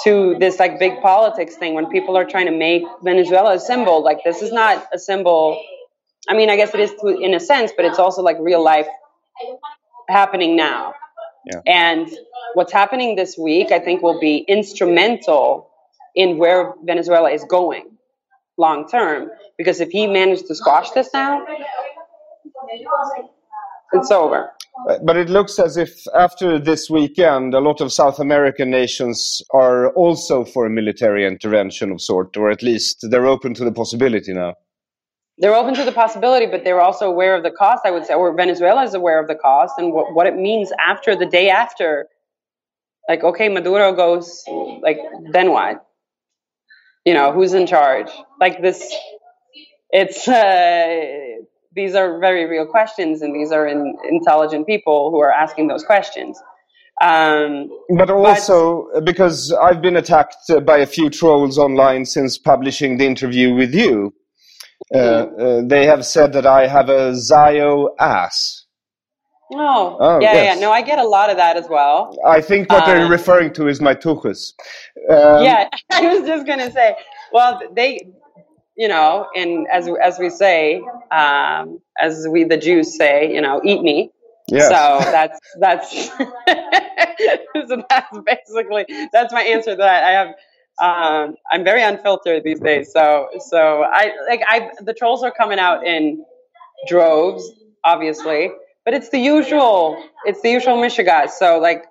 to 0.04 0.36
this 0.40 0.58
like 0.58 0.78
big 0.78 1.00
politics 1.00 1.54
thing 1.56 1.74
when 1.74 1.86
people 1.90 2.16
are 2.16 2.24
trying 2.24 2.46
to 2.46 2.52
make 2.52 2.82
venezuela 3.02 3.54
a 3.54 3.60
symbol. 3.60 4.02
Like 4.02 4.18
this 4.24 4.42
is 4.42 4.52
not 4.52 4.84
a 4.92 4.98
symbol. 4.98 5.62
I 6.28 6.34
mean 6.34 6.50
i 6.50 6.56
guess 6.56 6.74
it 6.74 6.80
is 6.80 6.92
to, 7.02 7.08
in 7.08 7.34
a 7.34 7.40
sense 7.40 7.72
but 7.76 7.84
it's 7.84 7.98
also 7.98 8.22
like 8.22 8.36
real 8.40 8.64
life 8.64 8.88
happening 10.08 10.56
now 10.56 10.94
yeah. 11.46 11.60
and 11.66 12.08
what's 12.54 12.72
happening 12.72 13.16
this 13.16 13.36
week 13.38 13.72
i 13.72 13.78
think 13.78 14.02
will 14.02 14.20
be 14.20 14.38
instrumental 14.48 15.70
in 16.14 16.38
where 16.38 16.74
venezuela 16.84 17.30
is 17.30 17.44
going 17.44 17.90
long 18.58 18.88
term 18.88 19.30
because 19.58 19.80
if 19.80 19.90
he 19.90 20.06
managed 20.06 20.46
to 20.46 20.54
squash 20.54 20.90
this 20.90 21.08
now 21.14 21.44
it's 23.92 24.10
over. 24.10 24.50
But 25.02 25.16
it 25.16 25.28
looks 25.28 25.58
as 25.58 25.76
if 25.76 26.06
after 26.14 26.58
this 26.58 26.88
weekend, 26.88 27.54
a 27.54 27.60
lot 27.60 27.80
of 27.80 27.92
South 27.92 28.18
American 28.18 28.70
nations 28.70 29.42
are 29.52 29.92
also 29.92 30.44
for 30.44 30.64
a 30.66 30.70
military 30.70 31.26
intervention 31.26 31.92
of 31.92 32.00
sort, 32.00 32.36
or 32.36 32.50
at 32.50 32.62
least 32.62 33.06
they're 33.10 33.26
open 33.26 33.54
to 33.54 33.64
the 33.64 33.72
possibility 33.72 34.32
now. 34.32 34.54
They're 35.38 35.54
open 35.54 35.74
to 35.74 35.84
the 35.84 35.92
possibility, 35.92 36.46
but 36.46 36.62
they're 36.62 36.80
also 36.80 37.06
aware 37.06 37.34
of 37.34 37.42
the 37.42 37.50
cost, 37.50 37.82
I 37.84 37.90
would 37.90 38.04
say, 38.06 38.14
or 38.14 38.34
Venezuela 38.34 38.84
is 38.84 38.94
aware 38.94 39.20
of 39.20 39.28
the 39.28 39.34
cost 39.34 39.74
and 39.78 39.92
what, 39.92 40.14
what 40.14 40.26
it 40.26 40.36
means 40.36 40.70
after 40.78 41.16
the 41.16 41.26
day 41.26 41.48
after. 41.48 42.06
Like, 43.08 43.24
okay, 43.24 43.48
Maduro 43.48 43.92
goes, 43.92 44.44
like, 44.82 44.98
then 45.32 45.50
what? 45.50 45.84
You 47.04 47.14
know, 47.14 47.32
who's 47.32 47.54
in 47.54 47.66
charge? 47.66 48.08
Like, 48.40 48.62
this, 48.62 48.94
it's, 49.90 50.28
uh, 50.28 51.42
these 51.74 51.94
are 51.94 52.20
very 52.20 52.44
real 52.44 52.66
questions, 52.66 53.22
and 53.22 53.34
these 53.34 53.50
are 53.50 53.66
in, 53.66 53.96
intelligent 54.08 54.66
people 54.66 55.10
who 55.10 55.20
are 55.20 55.32
asking 55.32 55.66
those 55.66 55.82
questions. 55.82 56.40
Um, 57.00 57.70
but 57.96 58.10
also 58.10 58.88
but, 58.94 59.04
because 59.04 59.50
I've 59.52 59.82
been 59.82 59.96
attacked 59.96 60.36
by 60.64 60.78
a 60.78 60.86
few 60.86 61.10
trolls 61.10 61.58
online 61.58 62.04
since 62.04 62.38
publishing 62.38 62.98
the 62.98 63.06
interview 63.06 63.54
with 63.54 63.74
you. 63.74 64.14
Uh, 64.94 64.98
uh, 64.98 65.62
they 65.64 65.86
have 65.86 66.04
said 66.04 66.32
that 66.34 66.46
I 66.46 66.66
have 66.66 66.88
a 66.88 67.14
Zio 67.14 67.94
ass. 67.98 68.66
Oh, 69.54 69.96
oh 70.00 70.20
yeah, 70.20 70.32
yes. 70.32 70.56
yeah. 70.56 70.60
No, 70.60 70.72
I 70.72 70.82
get 70.82 70.98
a 70.98 71.06
lot 71.06 71.30
of 71.30 71.36
that 71.36 71.56
as 71.56 71.68
well. 71.68 72.16
I 72.26 72.40
think 72.40 72.70
what 72.70 72.84
um, 72.84 72.88
they're 72.88 73.08
referring 73.08 73.52
to 73.54 73.68
is 73.68 73.80
my 73.80 73.94
tuchus. 73.94 74.52
Um, 75.10 75.44
yeah, 75.44 75.68
I 75.92 76.14
was 76.14 76.26
just 76.26 76.46
gonna 76.46 76.70
say. 76.70 76.96
Well, 77.32 77.60
they 77.74 78.12
you 78.76 78.88
know, 78.88 79.26
and 79.34 79.66
as 79.70 79.88
as 80.02 80.18
we 80.18 80.30
say, 80.30 80.82
um, 81.10 81.80
as 82.00 82.26
we 82.30 82.44
the 82.44 82.56
Jews 82.56 82.96
say, 82.96 83.32
you 83.32 83.40
know, 83.40 83.60
eat 83.64 83.82
me. 83.82 84.10
Yes. 84.48 84.68
So 84.68 85.10
that's 85.10 85.38
that's 85.60 86.08
so 87.68 87.82
that's 87.88 88.18
basically 88.26 88.86
that's 89.12 89.32
my 89.32 89.42
answer 89.42 89.72
to 89.72 89.76
that. 89.76 90.04
I 90.04 90.10
have 90.10 90.28
um, 90.82 91.36
I'm 91.52 91.64
very 91.64 91.82
unfiltered 91.82 92.42
these 92.44 92.60
days. 92.60 92.92
So 92.92 93.28
so 93.38 93.84
I 93.84 94.10
like 94.28 94.42
I 94.46 94.70
the 94.80 94.92
trolls 94.92 95.22
are 95.22 95.30
coming 95.30 95.60
out 95.60 95.86
in 95.86 96.24
droves, 96.88 97.48
obviously, 97.84 98.50
but 98.84 98.92
it's 98.92 99.10
the 99.10 99.18
usual 99.18 100.02
it's 100.24 100.42
the 100.42 100.50
usual 100.50 100.76
mishigas. 100.76 101.30
So 101.30 101.58
like 101.58 101.84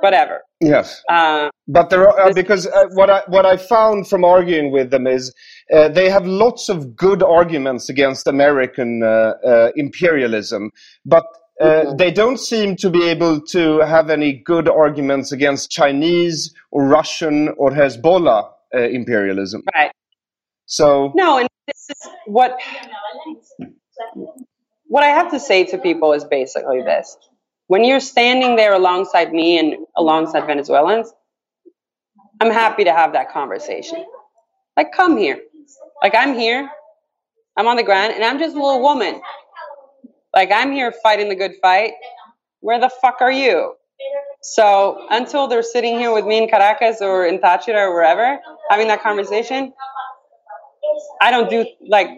whatever. 0.00 0.40
Yes. 0.60 1.02
Uh, 1.08 1.50
but 1.68 1.88
there 1.90 2.02
are, 2.02 2.28
uh, 2.28 2.32
because 2.32 2.66
uh, 2.66 2.84
what 2.94 3.08
I 3.08 3.22
what 3.28 3.46
I 3.46 3.56
found 3.56 4.08
from 4.08 4.24
arguing 4.24 4.72
with 4.72 4.90
them 4.90 5.06
is 5.06 5.32
uh, 5.72 5.88
they 5.88 6.10
have 6.10 6.26
lots 6.26 6.68
of 6.68 6.96
good 6.96 7.22
arguments 7.22 7.88
against 7.88 8.26
American 8.26 9.02
uh, 9.04 9.34
uh, 9.46 9.70
imperialism, 9.76 10.70
but 11.06 11.24
mm-hmm. 11.60 11.96
they 11.96 12.10
don't 12.10 12.38
seem 12.38 12.76
to 12.76 12.90
be 12.90 13.08
able 13.08 13.40
to 13.40 13.80
have 13.80 14.10
any 14.10 14.32
good 14.32 14.68
arguments 14.68 15.32
against 15.32 15.70
Chinese 15.70 16.54
or 16.70 16.86
Russian 16.86 17.48
or 17.56 17.70
Hezbollah 17.70 18.50
imperialism. 18.72 19.62
Right. 19.74 19.92
So 20.66 21.12
no, 21.14 21.38
and 21.38 21.48
this 21.66 21.90
is 21.90 22.08
what 22.26 22.58
what 24.86 25.04
I 25.04 25.08
have 25.08 25.30
to 25.32 25.40
say 25.40 25.64
to 25.66 25.78
people 25.78 26.12
is 26.12 26.24
basically 26.24 26.82
this 26.82 27.16
when 27.70 27.84
you're 27.84 28.00
standing 28.00 28.56
there 28.56 28.74
alongside 28.74 29.32
me 29.32 29.56
and 29.56 29.86
alongside 29.96 30.44
Venezuelans, 30.44 31.14
I'm 32.40 32.50
happy 32.50 32.82
to 32.82 32.92
have 32.92 33.12
that 33.12 33.30
conversation. 33.30 34.04
Like, 34.76 34.90
come 34.90 35.16
here. 35.16 35.38
Like, 36.02 36.16
I'm 36.16 36.34
here. 36.34 36.68
I'm 37.56 37.68
on 37.68 37.76
the 37.76 37.84
ground, 37.84 38.14
and 38.14 38.24
I'm 38.24 38.40
just 38.40 38.56
a 38.56 38.58
little 38.58 38.82
woman. 38.82 39.20
Like, 40.34 40.50
I'm 40.52 40.72
here 40.72 40.92
fighting 41.02 41.28
the 41.28 41.34
good 41.34 41.52
fight. 41.60 41.92
Where 42.60 42.78
the 42.78 42.90
fuck 43.00 43.16
are 43.20 43.32
you? 43.32 43.74
So, 44.42 45.06
until 45.10 45.46
they're 45.48 45.62
sitting 45.62 45.98
here 45.98 46.14
with 46.14 46.24
me 46.24 46.38
in 46.38 46.48
Caracas 46.48 47.02
or 47.02 47.26
in 47.26 47.38
Táchira 47.38 47.88
or 47.88 47.94
wherever, 47.94 48.38
having 48.70 48.88
that 48.88 49.02
conversation, 49.02 49.72
I 51.20 51.30
don't 51.30 51.50
do 51.50 51.66
like 51.86 52.08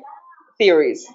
theories. 0.58 1.06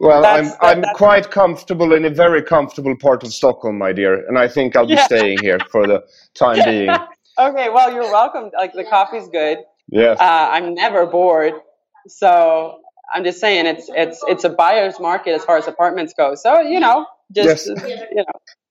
Well, 0.00 0.22
that's, 0.22 0.56
I'm 0.60 0.84
I'm 0.84 0.94
quite 0.94 1.30
comfortable 1.30 1.92
in 1.92 2.04
a 2.04 2.10
very 2.10 2.42
comfortable 2.42 2.96
part 2.96 3.22
of 3.22 3.32
Stockholm, 3.32 3.78
my 3.78 3.92
dear, 3.92 4.26
and 4.26 4.38
I 4.38 4.48
think 4.48 4.74
I'll 4.76 4.86
be 4.86 4.94
yeah. 4.94 5.06
staying 5.06 5.38
here 5.38 5.58
for 5.70 5.86
the 5.86 6.04
time 6.34 6.62
being. 6.64 6.90
okay, 7.38 7.70
well, 7.70 7.92
you're 7.92 8.10
welcome. 8.10 8.50
Like 8.56 8.72
the 8.72 8.84
coffee's 8.84 9.28
good. 9.28 9.58
Yes. 9.88 10.18
Uh, 10.20 10.48
I'm 10.50 10.74
never 10.74 11.06
bored, 11.06 11.54
so 12.08 12.81
I'm 13.14 13.24
just 13.24 13.40
saying 13.40 13.66
it's 13.66 13.90
it's 13.94 14.20
it's 14.26 14.44
a 14.44 14.48
buyer's 14.48 14.98
market 14.98 15.32
as 15.32 15.44
far 15.44 15.58
as 15.58 15.68
apartments 15.68 16.14
go. 16.16 16.34
So 16.34 16.60
you 16.60 16.80
know, 16.80 17.06
just 17.32 17.68
yes. 17.68 17.84
you 18.10 18.16
know. 18.16 18.24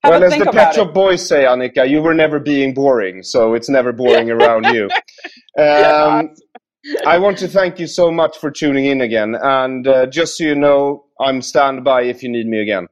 well, 0.03 0.23
as 0.23 0.37
the 0.37 0.51
Pet 0.51 0.75
Shop 0.75 0.93
Boys 0.93 1.27
say, 1.27 1.43
Annika, 1.43 1.87
you 1.89 2.01
were 2.01 2.13
never 2.13 2.39
being 2.39 2.73
boring, 2.73 3.23
so 3.23 3.53
it's 3.53 3.69
never 3.69 3.91
boring 3.91 4.29
around 4.29 4.65
you. 4.73 4.89
Um, 5.59 6.33
I 7.05 7.19
want 7.19 7.37
to 7.39 7.47
thank 7.47 7.77
you 7.77 7.85
so 7.85 8.09
much 8.09 8.37
for 8.37 8.49
tuning 8.49 8.85
in 8.85 9.01
again. 9.01 9.35
And 9.39 9.85
uh, 9.85 10.07
just 10.07 10.37
so 10.37 10.45
you 10.45 10.55
know, 10.55 11.05
I'm 11.19 11.41
standby 11.41 12.03
if 12.03 12.23
you 12.23 12.29
need 12.29 12.47
me 12.47 12.59
again. 12.59 12.87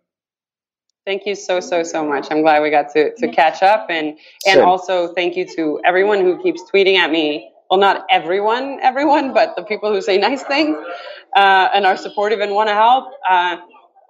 Thank 1.05 1.25
you 1.25 1.35
so 1.35 1.59
so 1.59 1.81
so 1.83 2.05
much. 2.05 2.27
I'm 2.29 2.41
glad 2.41 2.61
we 2.61 2.69
got 2.69 2.91
to, 2.93 3.15
to 3.15 3.27
catch 3.29 3.63
up 3.63 3.87
and 3.89 4.09
and 4.45 4.57
Same. 4.57 4.65
also 4.65 5.13
thank 5.15 5.35
you 5.35 5.47
to 5.55 5.79
everyone 5.85 6.19
who 6.19 6.41
keeps 6.43 6.61
tweeting 6.71 6.97
at 6.97 7.09
me 7.09 7.49
well, 7.69 7.79
not 7.79 8.05
everyone, 8.09 8.79
everyone, 8.81 9.33
but 9.33 9.55
the 9.55 9.63
people 9.63 9.93
who 9.93 10.01
say 10.01 10.17
nice 10.17 10.43
things 10.43 10.77
uh, 11.35 11.69
and 11.73 11.85
are 11.85 11.97
supportive 11.97 12.39
and 12.39 12.53
want 12.53 12.69
to 12.69 12.73
help. 12.73 13.05
Uh, 13.29 13.57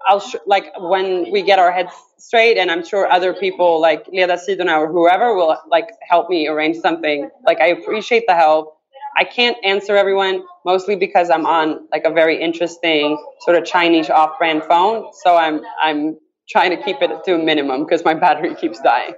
I'll 0.07 0.21
sh- 0.21 0.35
like 0.47 0.71
when 0.79 1.31
we 1.31 1.41
get 1.41 1.59
our 1.59 1.71
heads 1.71 1.91
straight, 2.17 2.57
and 2.57 2.71
I'm 2.71 2.85
sure 2.85 3.11
other 3.11 3.33
people 3.33 3.81
like 3.81 4.07
Leda 4.07 4.35
Sidona 4.37 4.77
or 4.79 4.91
whoever 4.91 5.35
will 5.35 5.57
like 5.69 5.89
help 6.07 6.29
me 6.29 6.47
arrange 6.47 6.77
something. 6.77 7.29
Like 7.45 7.59
I 7.59 7.67
appreciate 7.67 8.23
the 8.27 8.35
help. 8.35 8.77
I 9.17 9.25
can't 9.25 9.57
answer 9.65 9.97
everyone 9.97 10.43
mostly 10.65 10.95
because 10.95 11.29
I'm 11.29 11.45
on 11.45 11.87
like 11.91 12.05
a 12.05 12.11
very 12.11 12.41
interesting 12.41 13.17
sort 13.41 13.57
of 13.57 13.65
Chinese 13.65 14.09
off-brand 14.09 14.63
phone. 14.63 15.11
So 15.23 15.35
I'm 15.35 15.61
I'm 15.83 16.17
trying 16.49 16.71
to 16.71 16.81
keep 16.81 16.97
it 17.01 17.11
to 17.25 17.35
a 17.35 17.37
minimum 17.37 17.83
because 17.83 18.05
my 18.05 18.13
battery 18.13 18.55
keeps 18.55 18.79
dying. 18.81 19.15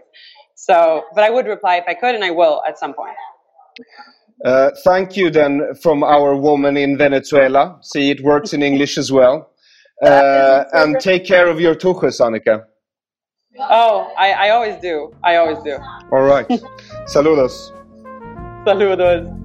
So, 0.55 1.03
but 1.13 1.23
I 1.23 1.29
would 1.29 1.45
reply 1.47 1.77
if 1.77 1.85
I 1.87 1.93
could, 1.93 2.15
and 2.15 2.23
I 2.23 2.31
will 2.31 2.63
at 2.67 2.79
some 2.79 2.93
point. 2.93 3.15
Uh, 4.43 4.71
thank 4.83 5.15
you 5.15 5.29
then 5.29 5.73
from 5.81 6.03
our 6.03 6.35
woman 6.35 6.75
in 6.77 6.97
Venezuela. 6.97 7.77
See, 7.81 8.09
it 8.09 8.21
works 8.21 8.53
in 8.53 8.63
English 8.63 8.97
as 8.97 9.11
well. 9.11 9.51
Uh, 10.01 10.63
and 10.73 10.99
take 10.99 11.25
care 11.25 11.47
of 11.47 11.59
your 11.59 11.75
tuches, 11.75 12.19
Annika. 12.19 12.63
Oh, 13.59 14.11
I, 14.17 14.31
I 14.31 14.49
always 14.49 14.77
do. 14.81 15.13
I 15.23 15.35
always 15.35 15.59
do. 15.63 15.77
All 16.11 16.23
right. 16.23 16.47
Saludos. 17.05 17.71
Saludos. 18.65 19.37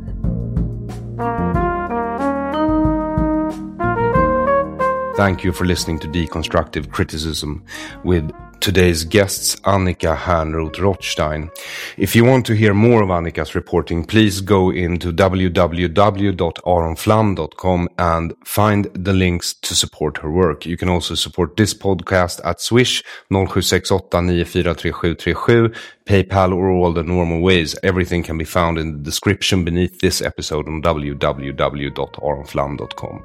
Thank 5.16 5.44
you 5.44 5.52
for 5.52 5.64
listening 5.64 5.98
to 6.00 6.08
Deconstructive 6.08 6.90
Criticism 6.90 7.64
with 8.04 8.30
today's 8.66 9.04
guests 9.04 9.54
Annika 9.60 10.16
Hernroth 10.16 10.80
Rothstein. 10.80 11.52
If 11.96 12.16
you 12.16 12.24
want 12.24 12.44
to 12.46 12.56
hear 12.56 12.74
more 12.74 13.00
of 13.00 13.10
Annika's 13.10 13.54
reporting, 13.54 14.04
please 14.04 14.40
go 14.40 14.70
into 14.70 15.12
www.aronflam.com 15.12 17.88
and 17.96 18.34
find 18.44 18.86
the 18.86 19.12
links 19.12 19.54
to 19.54 19.76
support 19.76 20.18
her 20.18 20.32
work. 20.32 20.66
You 20.66 20.76
can 20.76 20.88
also 20.88 21.14
support 21.14 21.56
this 21.56 21.74
podcast 21.74 22.40
at 22.44 22.60
Swish 22.60 23.04
0768943737, 23.30 25.76
PayPal 26.04 26.52
or 26.52 26.68
all 26.68 26.92
the 26.92 27.04
normal 27.04 27.40
ways. 27.40 27.76
Everything 27.84 28.24
can 28.24 28.36
be 28.36 28.44
found 28.44 28.78
in 28.78 28.94
the 28.94 28.98
description 28.98 29.64
beneath 29.64 30.00
this 30.00 30.20
episode 30.20 30.66
on 30.66 30.82
www.aronflam.com. 30.82 33.24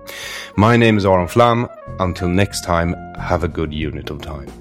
My 0.56 0.78
name 0.78 0.98
is 0.98 1.06
Aron 1.08 1.28
Flam. 1.28 1.68
Until 2.00 2.28
next 2.28 2.64
time, 2.64 2.94
have 3.16 3.44
a 3.44 3.48
good 3.48 3.74
unit 3.74 4.12
of 4.12 4.22
time. 4.22 4.61